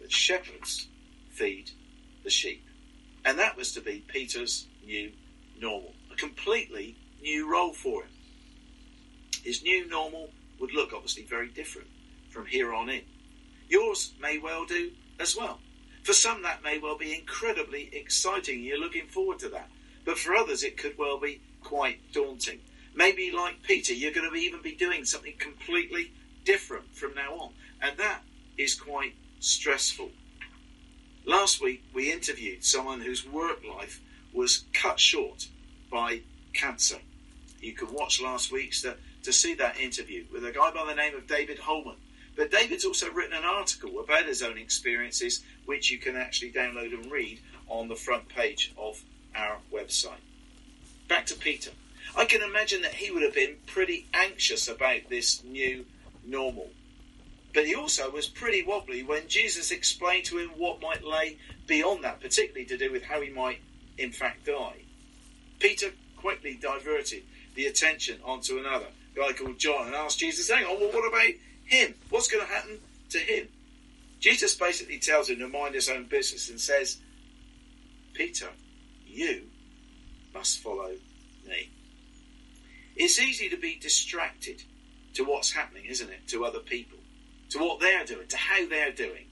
but 0.00 0.12
shepherds 0.12 0.86
feed 1.28 1.72
the 2.26 2.30
sheep. 2.30 2.66
And 3.24 3.38
that 3.38 3.56
was 3.56 3.72
to 3.74 3.80
be 3.80 4.04
Peter's 4.08 4.66
new 4.84 5.12
normal, 5.58 5.94
a 6.12 6.16
completely 6.16 6.96
new 7.22 7.50
role 7.50 7.72
for 7.72 8.02
him. 8.02 8.10
His 9.42 9.62
new 9.62 9.88
normal 9.88 10.30
would 10.58 10.74
look 10.74 10.92
obviously 10.92 11.22
very 11.22 11.48
different 11.48 11.86
from 12.28 12.46
here 12.46 12.74
on 12.74 12.90
in. 12.90 13.02
Yours 13.68 14.12
may 14.20 14.38
well 14.38 14.66
do 14.66 14.90
as 15.20 15.36
well. 15.36 15.60
For 16.02 16.12
some, 16.12 16.42
that 16.42 16.64
may 16.64 16.78
well 16.78 16.98
be 16.98 17.14
incredibly 17.14 17.90
exciting. 17.92 18.62
You're 18.62 18.80
looking 18.80 19.06
forward 19.06 19.38
to 19.40 19.48
that. 19.50 19.70
But 20.04 20.18
for 20.18 20.34
others, 20.34 20.64
it 20.64 20.76
could 20.76 20.98
well 20.98 21.20
be 21.20 21.40
quite 21.62 22.12
daunting. 22.12 22.58
Maybe, 22.94 23.30
like 23.30 23.62
Peter, 23.62 23.92
you're 23.92 24.12
going 24.12 24.28
to 24.28 24.36
even 24.36 24.62
be 24.62 24.74
doing 24.74 25.04
something 25.04 25.34
completely 25.38 26.12
different 26.44 26.94
from 26.94 27.14
now 27.14 27.34
on. 27.34 27.52
And 27.80 27.96
that 27.98 28.22
is 28.58 28.74
quite 28.74 29.14
stressful. 29.38 30.10
Last 31.28 31.60
week, 31.60 31.82
we 31.92 32.12
interviewed 32.12 32.64
someone 32.64 33.00
whose 33.00 33.26
work 33.26 33.58
life 33.64 34.00
was 34.32 34.64
cut 34.72 35.00
short 35.00 35.48
by 35.90 36.20
cancer. 36.52 36.98
You 37.60 37.72
can 37.72 37.92
watch 37.92 38.22
last 38.22 38.52
week's 38.52 38.82
to, 38.82 38.94
to 39.24 39.32
see 39.32 39.54
that 39.54 39.80
interview 39.80 40.26
with 40.32 40.44
a 40.44 40.52
guy 40.52 40.70
by 40.70 40.84
the 40.86 40.94
name 40.94 41.16
of 41.16 41.26
David 41.26 41.58
Holman. 41.58 41.96
But 42.36 42.52
David's 42.52 42.84
also 42.84 43.10
written 43.10 43.36
an 43.36 43.42
article 43.42 43.98
about 43.98 44.26
his 44.26 44.40
own 44.40 44.56
experiences, 44.56 45.42
which 45.64 45.90
you 45.90 45.98
can 45.98 46.16
actually 46.16 46.52
download 46.52 46.94
and 46.94 47.10
read 47.10 47.40
on 47.66 47.88
the 47.88 47.96
front 47.96 48.28
page 48.28 48.72
of 48.78 49.02
our 49.34 49.58
website. 49.72 50.22
Back 51.08 51.26
to 51.26 51.34
Peter. 51.34 51.72
I 52.16 52.24
can 52.24 52.42
imagine 52.42 52.82
that 52.82 52.94
he 52.94 53.10
would 53.10 53.24
have 53.24 53.34
been 53.34 53.56
pretty 53.66 54.06
anxious 54.14 54.68
about 54.68 55.08
this 55.08 55.42
new 55.42 55.86
normal. 56.24 56.70
But 57.54 57.66
he 57.66 57.74
also 57.74 58.10
was 58.10 58.26
pretty 58.26 58.62
wobbly 58.62 59.02
when 59.02 59.28
Jesus 59.28 59.70
explained 59.70 60.26
to 60.26 60.38
him 60.38 60.50
what 60.56 60.82
might 60.82 61.04
lay 61.04 61.38
beyond 61.66 62.04
that, 62.04 62.20
particularly 62.20 62.66
to 62.66 62.76
do 62.76 62.92
with 62.92 63.04
how 63.04 63.20
he 63.20 63.30
might, 63.30 63.60
in 63.96 64.12
fact, 64.12 64.46
die. 64.46 64.82
Peter 65.58 65.92
quickly 66.16 66.58
diverted 66.60 67.22
the 67.54 67.66
attention 67.66 68.20
onto 68.24 68.58
another 68.58 68.88
guy 69.14 69.32
called 69.32 69.58
John 69.58 69.86
and 69.86 69.94
asked 69.94 70.18
Jesus, 70.18 70.50
hang 70.50 70.64
on, 70.64 70.78
well, 70.78 70.92
what 70.92 71.08
about 71.08 71.34
him? 71.64 71.94
What's 72.10 72.28
going 72.28 72.46
to 72.46 72.52
happen 72.52 72.78
to 73.10 73.18
him? 73.18 73.48
Jesus 74.20 74.54
basically 74.54 74.98
tells 74.98 75.30
him 75.30 75.38
to 75.38 75.48
mind 75.48 75.74
his 75.74 75.88
own 75.88 76.04
business 76.04 76.50
and 76.50 76.60
says, 76.60 76.98
Peter, 78.12 78.48
you 79.06 79.46
must 80.34 80.58
follow 80.58 80.92
me. 81.46 81.70
It's 82.96 83.18
easy 83.18 83.48
to 83.48 83.56
be 83.56 83.78
distracted 83.78 84.62
to 85.14 85.24
what's 85.24 85.52
happening, 85.52 85.84
isn't 85.86 86.10
it, 86.10 86.28
to 86.28 86.44
other 86.44 86.60
people, 86.60 86.98
to 87.50 87.58
what 87.58 87.80
they're 87.80 88.04
doing, 88.04 88.26
to 88.28 88.36
how 88.36 88.66
they're 88.68 88.92
doing. 88.92 89.26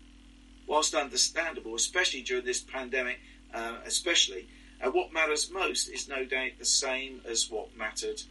Whilst 0.66 0.94
understandable, 0.94 1.74
especially 1.74 2.22
during 2.22 2.44
this 2.44 2.62
pandemic, 2.62 3.18
uh, 3.52 3.76
especially, 3.84 4.48
uh, 4.82 4.90
what 4.90 5.12
matters 5.12 5.50
most 5.50 5.88
is 5.88 6.08
no 6.08 6.24
doubt 6.24 6.52
the 6.58 6.64
same 6.64 7.20
as 7.28 7.50
what 7.50 7.76
mattered 7.76 8.22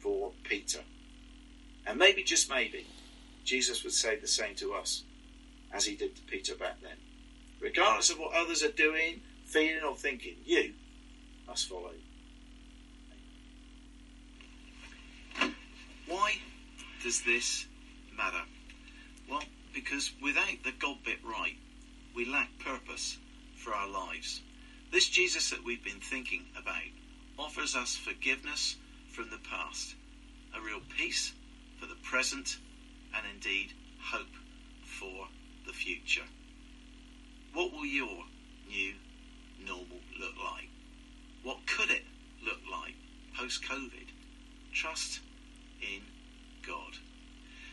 for 0.00 0.32
Peter. 0.44 0.80
And 1.86 1.98
maybe, 1.98 2.22
just 2.22 2.50
maybe, 2.50 2.86
Jesus 3.44 3.84
would 3.84 3.92
say 3.92 4.16
the 4.16 4.26
same 4.26 4.56
to 4.56 4.74
us 4.74 5.04
as 5.72 5.84
he 5.84 5.94
did 5.94 6.16
to 6.16 6.22
Peter 6.22 6.54
back 6.54 6.80
then. 6.82 6.96
Regardless 7.60 8.10
of 8.10 8.18
what 8.18 8.34
others 8.34 8.62
are 8.62 8.72
doing, 8.72 9.22
feeling, 9.44 9.82
or 9.82 9.94
thinking, 9.94 10.36
you 10.44 10.74
must 11.46 11.68
follow. 11.68 11.92
Why 16.06 16.34
does 17.02 17.22
this 17.22 17.66
matter? 18.16 18.42
Because 19.76 20.10
without 20.22 20.64
the 20.64 20.72
God 20.72 21.04
bit 21.04 21.18
right, 21.22 21.58
we 22.14 22.24
lack 22.24 22.48
purpose 22.58 23.18
for 23.62 23.74
our 23.74 23.86
lives. 23.86 24.40
This 24.90 25.06
Jesus 25.06 25.50
that 25.50 25.62
we've 25.66 25.84
been 25.84 26.00
thinking 26.00 26.46
about 26.58 26.88
offers 27.38 27.76
us 27.76 27.94
forgiveness 27.94 28.76
from 29.12 29.28
the 29.28 29.38
past, 29.50 29.94
a 30.56 30.62
real 30.62 30.80
peace 30.96 31.34
for 31.78 31.84
the 31.84 31.94
present, 32.02 32.56
and 33.14 33.26
indeed 33.34 33.74
hope 34.00 34.34
for 34.82 35.28
the 35.66 35.74
future. 35.74 36.24
What 37.52 37.70
will 37.70 37.84
your 37.84 38.24
new 38.70 38.94
normal 39.62 40.00
look 40.18 40.36
like? 40.42 40.70
What 41.42 41.66
could 41.66 41.90
it 41.90 42.04
look 42.42 42.60
like 42.72 42.94
post 43.36 43.62
COVID? 43.64 44.08
Trust 44.72 45.20
in 45.82 46.00
God. 46.66 46.96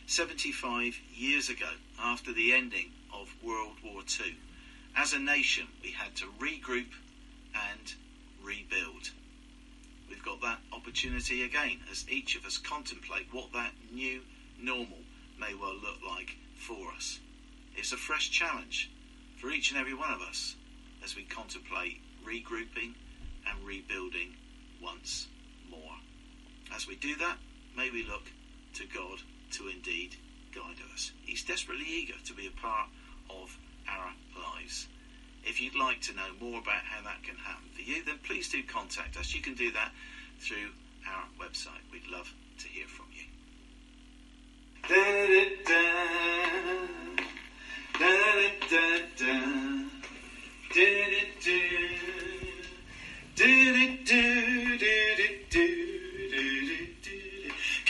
75 0.05 0.99
years 1.15 1.49
ago, 1.49 1.69
after 1.99 2.33
the 2.33 2.53
ending 2.53 2.91
of 3.13 3.33
World 3.41 3.77
War 3.83 4.01
II, 4.01 4.35
as 4.95 5.13
a 5.13 5.19
nation 5.19 5.67
we 5.81 5.91
had 5.91 6.15
to 6.17 6.25
regroup 6.39 6.91
and 7.55 7.93
rebuild. 8.43 9.11
We've 10.09 10.23
got 10.23 10.41
that 10.41 10.59
opportunity 10.71 11.43
again 11.43 11.79
as 11.89 12.07
each 12.09 12.35
of 12.35 12.45
us 12.45 12.57
contemplate 12.57 13.27
what 13.31 13.53
that 13.53 13.71
new 13.91 14.21
normal 14.59 14.99
may 15.39 15.53
well 15.53 15.75
look 15.75 15.99
like 16.05 16.35
for 16.55 16.91
us. 16.95 17.19
It's 17.75 17.93
a 17.93 17.97
fresh 17.97 18.29
challenge 18.29 18.91
for 19.39 19.49
each 19.49 19.71
and 19.71 19.79
every 19.79 19.93
one 19.93 20.11
of 20.11 20.21
us 20.21 20.55
as 21.03 21.15
we 21.15 21.23
contemplate 21.23 22.01
regrouping 22.25 22.93
and 23.49 23.65
rebuilding 23.65 24.35
once 24.81 25.27
more. 25.69 25.95
As 26.75 26.87
we 26.87 26.95
do 26.95 27.15
that, 27.15 27.37
may 27.75 27.89
we 27.89 28.03
look 28.03 28.23
to 28.75 28.85
God 28.85 29.19
to 29.53 29.67
indeed 29.67 30.15
guide 30.53 30.77
us. 30.93 31.11
He's 31.25 31.43
desperately 31.43 31.85
eager 31.87 32.15
to 32.25 32.33
be 32.33 32.47
a 32.47 32.61
part 32.61 32.89
of 33.29 33.57
our 33.87 34.13
lives. 34.35 34.87
If 35.43 35.61
you'd 35.61 35.75
like 35.75 36.01
to 36.01 36.13
know 36.13 36.29
more 36.39 36.59
about 36.59 36.83
how 36.83 37.03
that 37.03 37.23
can 37.23 37.35
happen 37.35 37.69
for 37.73 37.81
you, 37.81 38.03
then 38.03 38.17
please 38.23 38.49
do 38.49 38.63
contact 38.63 39.17
us. 39.17 39.33
You 39.35 39.41
can 39.41 39.55
do 39.55 39.71
that 39.71 39.91
through 40.39 40.71
our 41.07 41.25
website. 41.39 41.83
We'd 41.91 42.07
love 42.07 42.33
to 42.59 42.67
hear 42.67 42.87
from 42.87 43.05
you. 43.13 43.25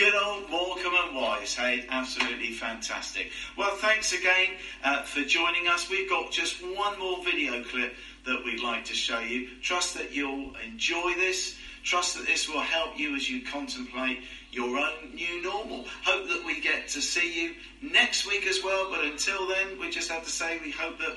Good 0.03 0.15
old 0.15 0.49
Morecambe 0.49 0.95
and 1.07 1.15
Wise, 1.15 1.55
hey, 1.55 1.85
absolutely 1.87 2.51
fantastic. 2.51 3.31
Well, 3.55 3.73
thanks 3.77 4.11
again 4.11 4.57
uh, 4.83 5.03
for 5.03 5.21
joining 5.21 5.69
us. 5.69 5.89
We've 5.89 6.09
got 6.09 6.29
just 6.29 6.61
one 6.61 6.99
more 6.99 7.23
video 7.23 7.63
clip 7.63 7.95
that 8.25 8.43
we'd 8.43 8.59
like 8.59 8.83
to 8.83 8.93
show 8.93 9.19
you. 9.19 9.47
Trust 9.61 9.93
that 9.93 10.13
you'll 10.13 10.57
enjoy 10.57 11.13
this. 11.13 11.55
Trust 11.83 12.17
that 12.17 12.27
this 12.27 12.49
will 12.49 12.59
help 12.59 12.99
you 12.99 13.15
as 13.15 13.29
you 13.29 13.45
contemplate 13.45 14.19
your 14.51 14.77
own 14.77 15.15
new 15.15 15.41
normal. 15.41 15.85
Hope 16.03 16.27
that 16.27 16.43
we 16.45 16.59
get 16.59 16.89
to 16.89 17.01
see 17.01 17.41
you 17.41 17.53
next 17.81 18.27
week 18.27 18.45
as 18.45 18.61
well, 18.61 18.91
but 18.91 19.05
until 19.05 19.47
then, 19.47 19.79
we 19.79 19.89
just 19.89 20.11
have 20.11 20.25
to 20.25 20.29
say 20.29 20.59
we 20.61 20.71
hope 20.71 20.99
that 20.99 21.15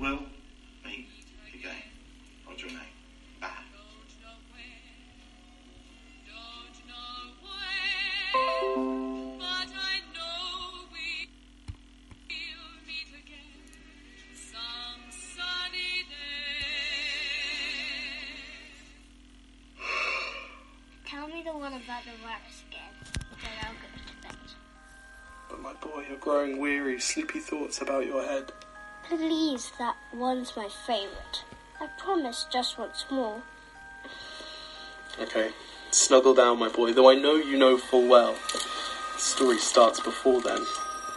we'll 0.00 0.22
meet 0.86 1.06
again. 1.52 1.82
Roger 2.48 2.68
and 2.68 2.78
the 22.04 22.10
one 22.10 22.18
about 22.18 22.40
the 22.42 22.44
virus 22.44 22.62
again, 22.68 22.92
then 23.42 23.50
I'll 23.62 23.72
go 23.74 23.88
to 24.06 24.28
bed. 24.28 24.36
But 25.48 25.60
my 25.60 25.72
boy, 25.74 26.04
you're 26.08 26.18
growing 26.18 26.58
weary, 26.58 27.00
sleepy 27.00 27.40
thoughts 27.40 27.80
about 27.80 28.06
your 28.06 28.24
head. 28.24 28.52
Please, 29.08 29.72
that 29.78 29.96
one's 30.14 30.56
my 30.56 30.68
favourite. 30.86 31.44
I 31.80 31.88
promise 31.98 32.46
just 32.50 32.78
once 32.78 33.04
more. 33.10 33.42
Okay, 35.20 35.50
snuggle 35.90 36.34
down, 36.34 36.58
my 36.58 36.68
boy, 36.68 36.92
though 36.92 37.10
I 37.10 37.14
know 37.14 37.34
you 37.34 37.58
know 37.58 37.76
full 37.76 38.08
well. 38.08 38.34
The 38.52 39.18
story 39.18 39.58
starts 39.58 40.00
before 40.00 40.40
then, 40.40 40.64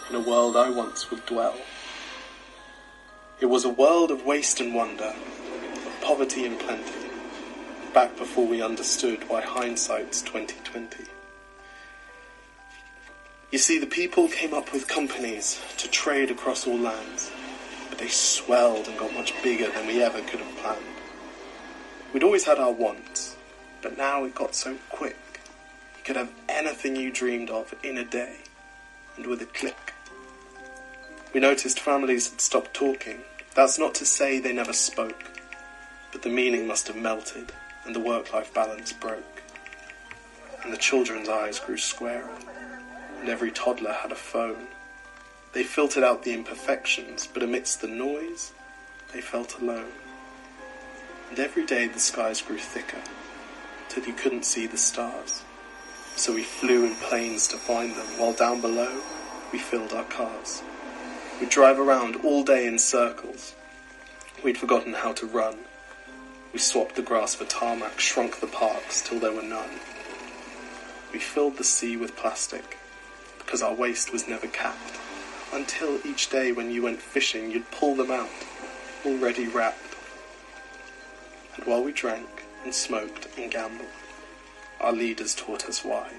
in 0.09 0.15
a 0.15 0.19
world 0.19 0.57
I 0.57 0.69
once 0.69 1.09
would 1.11 1.25
dwell. 1.25 1.55
It 3.39 3.45
was 3.47 3.65
a 3.65 3.69
world 3.69 4.11
of 4.11 4.25
waste 4.25 4.59
and 4.59 4.73
wonder, 4.73 5.13
of 5.13 6.01
poverty 6.01 6.45
and 6.45 6.59
plenty, 6.59 6.95
back 7.96 8.18
before 8.18 8.46
we 8.46 8.62
understood 8.62 9.24
why 9.30 9.39
hindsight's 9.39 10.22
2020. 10.24 11.06
You 13.54 13.58
see, 13.58 13.80
the 13.80 13.88
people 13.88 14.28
came 14.28 14.54
up 14.54 14.74
with 14.74 14.89
companies 14.89 15.62
to 15.78 15.88
trade 15.88 16.30
across 16.30 16.68
all 16.68 16.78
lands, 16.78 17.32
but 17.88 17.98
they 17.98 18.10
swelled 18.10 18.89
and 18.89 19.00
got 19.00 19.14
much 19.14 19.34
bigger 19.41 19.70
than 19.72 19.88
we 19.88 20.04
ever 20.04 20.20
could 20.24 20.41
have 20.41 20.58
planned. 20.58 20.84
We'd 22.14 22.24
always 22.24 22.43
had 22.43 22.60
our 22.60 22.74
wants, 22.74 23.38
but 23.82 23.98
now 23.98 24.26
it 24.26 24.36
got 24.36 24.56
so 24.56 24.76
quick. 24.89 25.39
You 25.98 26.04
could 26.04 26.18
have 26.18 26.34
anything 26.50 26.98
you 26.98 27.14
dreamed 27.14 27.50
of 27.50 27.74
in 27.82 27.98
a 27.98 28.04
day, 28.04 28.39
and 29.16 29.26
with 29.26 29.41
a 29.41 29.46
click. 29.46 29.93
We 31.34 31.39
noticed 31.39 31.80
families 31.80 32.30
had 32.30 32.41
stopped 32.41 32.74
talking. 32.74 33.22
That's 33.56 33.80
not 33.80 33.96
to 33.96 34.06
say 34.06 34.39
they 34.41 34.52
never 34.52 34.74
spoke, 34.74 35.24
but 36.12 36.24
the 36.24 36.30
meaning 36.30 36.68
must 36.68 36.88
have 36.88 36.98
melted, 36.98 37.54
and 37.86 37.95
the 37.95 37.99
work 37.99 38.33
life 38.33 38.53
balance 38.53 38.91
broke. 38.93 39.43
And 40.63 40.73
the 40.73 40.77
children's 40.77 41.29
eyes 41.29 41.59
grew 41.59 41.77
squarer, 41.77 42.29
and 43.19 43.29
every 43.29 43.51
toddler 43.51 43.93
had 43.93 44.11
a 44.11 44.15
phone. 44.15 44.67
They 45.53 45.63
filtered 45.63 46.03
out 46.03 46.23
the 46.23 46.33
imperfections, 46.33 47.27
but 47.31 47.43
amidst 47.43 47.81
the 47.81 47.88
noise, 47.88 48.51
they 49.13 49.21
felt 49.21 49.59
alone. 49.59 49.91
And 51.29 51.39
every 51.39 51.65
day 51.65 51.88
the 51.88 51.99
skies 51.99 52.41
grew 52.41 52.57
thicker, 52.57 53.01
till 53.89 54.05
you 54.05 54.13
couldn't 54.13 54.45
see 54.45 54.67
the 54.67 54.77
stars. 54.77 55.43
So 56.15 56.33
we 56.33 56.43
flew 56.43 56.86
in 56.86 56.95
planes 56.95 57.47
to 57.47 57.57
find 57.57 57.91
them, 57.91 58.07
while 58.17 58.33
down 58.33 58.61
below 58.61 59.01
we 59.51 59.59
filled 59.59 59.93
our 59.93 60.03
cars. 60.05 60.63
We'd 61.39 61.49
drive 61.49 61.79
around 61.79 62.17
all 62.23 62.43
day 62.43 62.65
in 62.65 62.79
circles. 62.79 63.53
We'd 64.43 64.57
forgotten 64.57 64.93
how 64.93 65.13
to 65.13 65.25
run. 65.25 65.57
We 66.56 66.60
swapped 66.60 66.95
the 66.95 67.01
grass 67.01 67.36
for 67.36 67.43
tarmac, 67.43 67.99
shrunk 67.99 68.39
the 68.39 68.47
parks 68.47 69.01
till 69.01 69.20
there 69.20 69.34
were 69.34 69.41
none. 69.41 69.72
We 71.12 71.20
filled 71.20 71.58
the 71.58 71.66
sea 71.66 71.97
with 71.97 72.16
plastic, 72.16 72.78
because 73.39 73.62
our 73.62 73.74
waste 73.74 74.14
was 74.14 74.30
never 74.30 74.47
capped. 74.47 74.97
Until 75.51 75.99
each 76.08 76.30
day 76.30 76.53
when 76.53 76.72
you 76.72 76.82
went 76.82 77.01
fishing, 77.01 77.51
you'd 77.51 77.70
pull 77.72 77.93
them 77.93 78.10
out, 78.10 78.30
already 79.06 79.49
wrapped. 79.49 79.97
And 81.58 81.66
while 81.66 81.84
we 81.84 81.91
drank 81.91 82.45
and 82.64 82.74
smoked 82.74 83.28
and 83.38 83.51
gambled, 83.51 83.89
our 84.80 84.93
leaders 84.93 85.36
taught 85.36 85.66
us 85.66 85.84
why. 85.84 86.10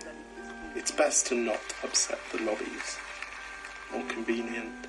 It's 0.74 0.90
best 0.90 1.28
to 1.28 1.34
not 1.34 1.62
upset 1.82 2.18
the 2.30 2.42
lobbies. 2.42 2.98
More 3.90 4.04
convenient 4.04 4.86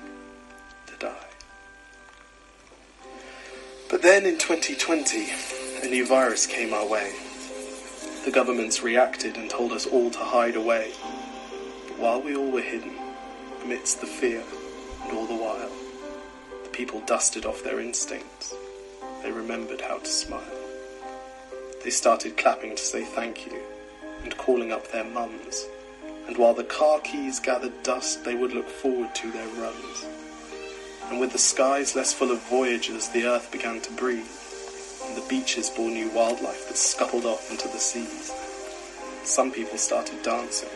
to 0.88 0.96
die. 0.98 1.27
But 3.90 4.02
then 4.02 4.26
in 4.26 4.36
2020, 4.36 5.28
a 5.82 5.90
new 5.90 6.06
virus 6.06 6.46
came 6.46 6.74
our 6.74 6.86
way. 6.86 7.10
The 8.26 8.30
governments 8.30 8.82
reacted 8.82 9.38
and 9.38 9.48
told 9.48 9.72
us 9.72 9.86
all 9.86 10.10
to 10.10 10.18
hide 10.18 10.56
away. 10.56 10.92
But 11.88 11.98
while 11.98 12.20
we 12.20 12.36
all 12.36 12.50
were 12.50 12.60
hidden, 12.60 12.94
amidst 13.64 14.02
the 14.02 14.06
fear 14.06 14.42
and 15.04 15.12
all 15.12 15.24
the 15.24 15.34
while, 15.34 15.70
the 16.64 16.68
people 16.68 17.00
dusted 17.06 17.46
off 17.46 17.64
their 17.64 17.80
instincts. 17.80 18.54
They 19.22 19.32
remembered 19.32 19.80
how 19.80 19.98
to 19.98 20.06
smile. 20.06 20.42
They 21.82 21.90
started 21.90 22.36
clapping 22.36 22.76
to 22.76 22.82
say 22.82 23.04
thank 23.04 23.46
you 23.46 23.58
and 24.22 24.36
calling 24.36 24.70
up 24.70 24.92
their 24.92 25.04
mums. 25.04 25.66
And 26.26 26.36
while 26.36 26.52
the 26.52 26.64
car 26.64 27.00
keys 27.00 27.40
gathered 27.40 27.82
dust, 27.84 28.22
they 28.26 28.34
would 28.34 28.52
look 28.52 28.68
forward 28.68 29.14
to 29.14 29.30
their 29.30 29.48
runs. 29.48 30.06
And 31.10 31.20
with 31.20 31.32
the 31.32 31.38
skies 31.38 31.96
less 31.96 32.12
full 32.12 32.30
of 32.30 32.42
voyagers, 32.42 33.08
the 33.08 33.24
earth 33.24 33.50
began 33.50 33.80
to 33.80 33.92
breathe, 33.92 34.28
and 35.06 35.16
the 35.16 35.26
beaches 35.28 35.70
bore 35.70 35.88
new 35.88 36.10
wildlife 36.10 36.68
that 36.68 36.76
scuttled 36.76 37.24
off 37.24 37.50
into 37.50 37.66
the 37.68 37.78
seas. 37.78 38.32
Some 39.24 39.50
people 39.50 39.78
started 39.78 40.22
dancing, 40.22 40.68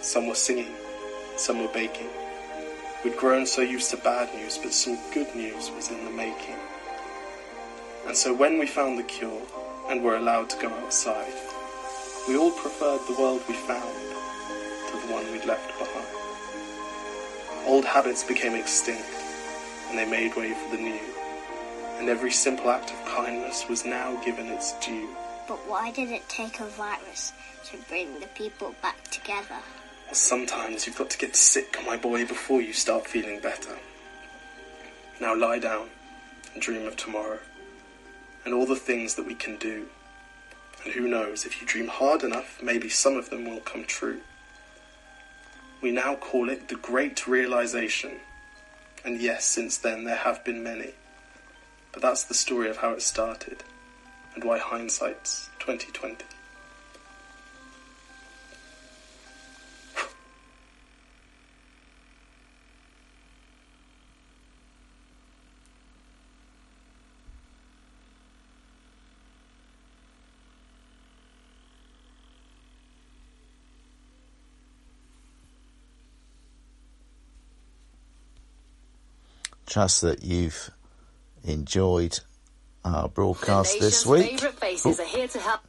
some 0.00 0.26
were 0.26 0.34
singing, 0.34 0.74
some 1.36 1.60
were 1.60 1.72
baking. 1.72 2.08
We'd 3.04 3.16
grown 3.16 3.46
so 3.46 3.62
used 3.62 3.90
to 3.90 3.96
bad 3.96 4.34
news, 4.34 4.58
but 4.58 4.72
some 4.72 4.98
good 5.14 5.34
news 5.34 5.70
was 5.70 5.90
in 5.90 6.04
the 6.04 6.10
making. 6.10 6.56
And 8.06 8.16
so 8.16 8.34
when 8.34 8.58
we 8.58 8.66
found 8.66 8.98
the 8.98 9.04
cure 9.04 9.42
and 9.88 10.02
were 10.02 10.16
allowed 10.16 10.50
to 10.50 10.60
go 10.60 10.68
outside, 10.68 11.32
we 12.28 12.36
all 12.36 12.52
preferred 12.52 13.00
the 13.06 13.20
world 13.20 13.42
we 13.48 13.54
found 13.54 13.94
to 14.88 15.06
the 15.06 15.12
one 15.12 15.30
we'd 15.32 15.44
left 15.44 15.78
behind. 15.78 16.06
Old 17.66 17.84
habits 17.84 18.24
became 18.24 18.54
extinct, 18.54 19.21
and 19.92 19.98
they 19.98 20.10
made 20.10 20.34
way 20.34 20.54
for 20.54 20.74
the 20.74 20.82
new. 20.82 21.00
And 21.98 22.08
every 22.08 22.30
simple 22.30 22.70
act 22.70 22.90
of 22.90 23.04
kindness 23.04 23.68
was 23.68 23.84
now 23.84 24.18
given 24.24 24.46
its 24.46 24.72
due. 24.84 25.14
But 25.46 25.58
why 25.68 25.90
did 25.90 26.10
it 26.10 26.26
take 26.30 26.60
a 26.60 26.64
virus 26.64 27.34
to 27.66 27.76
bring 27.90 28.18
the 28.18 28.26
people 28.28 28.74
back 28.80 29.04
together? 29.10 29.60
Well, 30.06 30.14
sometimes 30.14 30.86
you've 30.86 30.96
got 30.96 31.10
to 31.10 31.18
get 31.18 31.36
sick, 31.36 31.76
my 31.84 31.98
boy, 31.98 32.26
before 32.26 32.62
you 32.62 32.72
start 32.72 33.06
feeling 33.06 33.40
better. 33.40 33.76
Now 35.20 35.36
lie 35.36 35.58
down 35.58 35.88
and 36.54 36.62
dream 36.62 36.86
of 36.86 36.96
tomorrow 36.96 37.40
and 38.46 38.54
all 38.54 38.66
the 38.66 38.76
things 38.76 39.14
that 39.16 39.26
we 39.26 39.34
can 39.34 39.58
do. 39.58 39.88
And 40.84 40.94
who 40.94 41.06
knows, 41.06 41.44
if 41.44 41.60
you 41.60 41.66
dream 41.66 41.88
hard 41.88 42.22
enough, 42.22 42.60
maybe 42.62 42.88
some 42.88 43.16
of 43.16 43.28
them 43.28 43.44
will 43.44 43.60
come 43.60 43.84
true. 43.84 44.20
We 45.82 45.90
now 45.90 46.14
call 46.14 46.48
it 46.48 46.68
the 46.68 46.76
Great 46.76 47.26
Realization. 47.26 48.12
And 49.04 49.20
yes, 49.20 49.44
since 49.44 49.76
then 49.78 50.04
there 50.04 50.16
have 50.16 50.44
been 50.44 50.62
many. 50.62 50.92
But 51.92 52.02
that's 52.02 52.24
the 52.24 52.34
story 52.34 52.70
of 52.70 52.78
how 52.78 52.92
it 52.92 53.02
started 53.02 53.64
and 54.34 54.44
why 54.44 54.58
hindsight's 54.58 55.50
2020. 55.58 56.24
Trust 79.72 80.02
that 80.02 80.22
you've 80.22 80.70
enjoyed 81.44 82.20
our 82.84 83.08
broadcast 83.08 83.80
this 83.80 84.04
week. 84.04 84.32
Favourite 84.32 84.60
faces 84.60 85.00
are 85.00 85.06
here 85.06 85.28
to 85.28 85.38
help. 85.38 85.62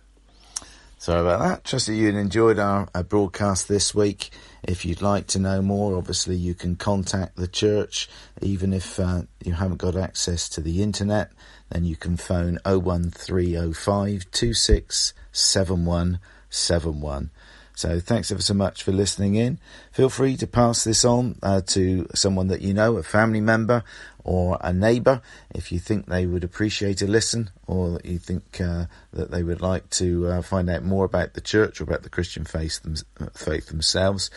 Sorry 0.97 1.22
about 1.22 1.39
that. 1.39 1.64
Trust 1.64 1.88
that 1.88 1.95
you 1.95 2.10
enjoyed 2.10 2.60
our, 2.60 2.89
our 2.93 3.04
broadcast 3.04 3.70
this 3.70 3.95
week. 3.95 4.32
If 4.62 4.84
you'd 4.84 5.01
like 5.01 5.28
to 5.28 5.39
know 5.39 5.62
more, 5.62 5.95
obviously 5.95 6.36
you 6.36 6.54
can 6.54 6.76
contact 6.76 7.38
the 7.38 7.47
church. 7.47 8.10
Even 8.41 8.74
if 8.74 8.99
uh, 8.99 9.22
you 9.41 9.54
haven't 9.54 9.78
got 9.78 9.95
access 9.95 10.49
to 10.49 10.60
the 10.60 10.84
internet, 10.84 11.32
then 11.70 11.86
you 11.86 11.95
can 11.95 12.18
phone 12.18 12.60
01305 12.66 14.32
267171. 14.32 17.32
So 17.76 18.00
thanks 18.00 18.32
ever 18.32 18.42
so 18.42 18.54
much 18.54 18.84
for 18.84 18.92
listening 18.92 19.36
in. 19.36 19.58
Feel 19.92 20.10
free 20.10 20.38
to 20.38 20.48
pass 20.48 20.84
this 20.84 21.04
on 21.04 21.38
uh, 21.42 21.62
to 21.68 22.08
someone 22.14 22.48
that 22.48 22.62
you 22.62 22.74
know, 22.74 22.98
a 22.98 23.04
family 23.04 23.42
member 23.42 23.84
or 24.24 24.58
a 24.62 24.72
neighbour, 24.72 25.22
if 25.54 25.72
you 25.72 25.80
think 25.80 26.06
they 26.06 26.26
would 26.26 26.44
appreciate 26.44 27.02
a 27.02 27.08
listen 27.08 27.50
or 27.68 28.00
you 28.04 28.18
think 28.18 28.62
uh, 28.62 28.86
that 29.12 29.32
they 29.32 29.44
would 29.44 29.62
like 29.62 29.90
to 29.90 30.28
uh, 30.28 30.42
find 30.42 30.70
out 30.70 30.84
more 30.84 31.04
about 31.04 31.34
the 31.34 31.42
church 31.42 31.82
or 31.82 31.84
about 31.84 32.04
the 32.04 32.10
Christian 32.10 32.46
faith, 32.46 32.82
them- 32.84 33.32
faith 33.34 33.68
themselves. 33.68 34.30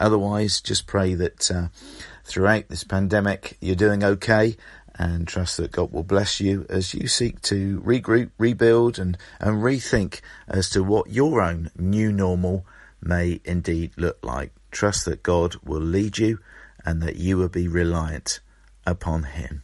Otherwise, 0.00 0.60
just 0.60 0.86
pray 0.86 1.14
that 1.14 1.50
uh, 1.50 1.68
throughout 2.24 2.68
this 2.68 2.84
pandemic 2.84 3.56
you're 3.60 3.76
doing 3.76 4.02
okay 4.02 4.56
and 4.98 5.28
trust 5.28 5.58
that 5.58 5.70
God 5.70 5.92
will 5.92 6.02
bless 6.02 6.40
you 6.40 6.66
as 6.68 6.92
you 6.92 7.06
seek 7.06 7.40
to 7.42 7.80
regroup, 7.82 8.30
rebuild 8.38 8.98
and, 8.98 9.16
and 9.38 9.62
rethink 9.62 10.20
as 10.48 10.68
to 10.70 10.82
what 10.82 11.10
your 11.10 11.40
own 11.40 11.70
new 11.78 12.10
normal 12.10 12.66
may 13.00 13.40
indeed 13.44 13.92
look 13.96 14.18
like. 14.22 14.52
Trust 14.70 15.04
that 15.06 15.22
God 15.22 15.56
will 15.64 15.80
lead 15.80 16.18
you 16.18 16.38
and 16.84 17.02
that 17.02 17.16
you 17.16 17.36
will 17.38 17.48
be 17.48 17.68
reliant 17.68 18.40
upon 18.86 19.24
Him. 19.24 19.62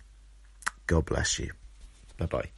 God 0.86 1.06
bless 1.06 1.38
you. 1.38 1.52
Bye 2.18 2.26
bye. 2.26 2.53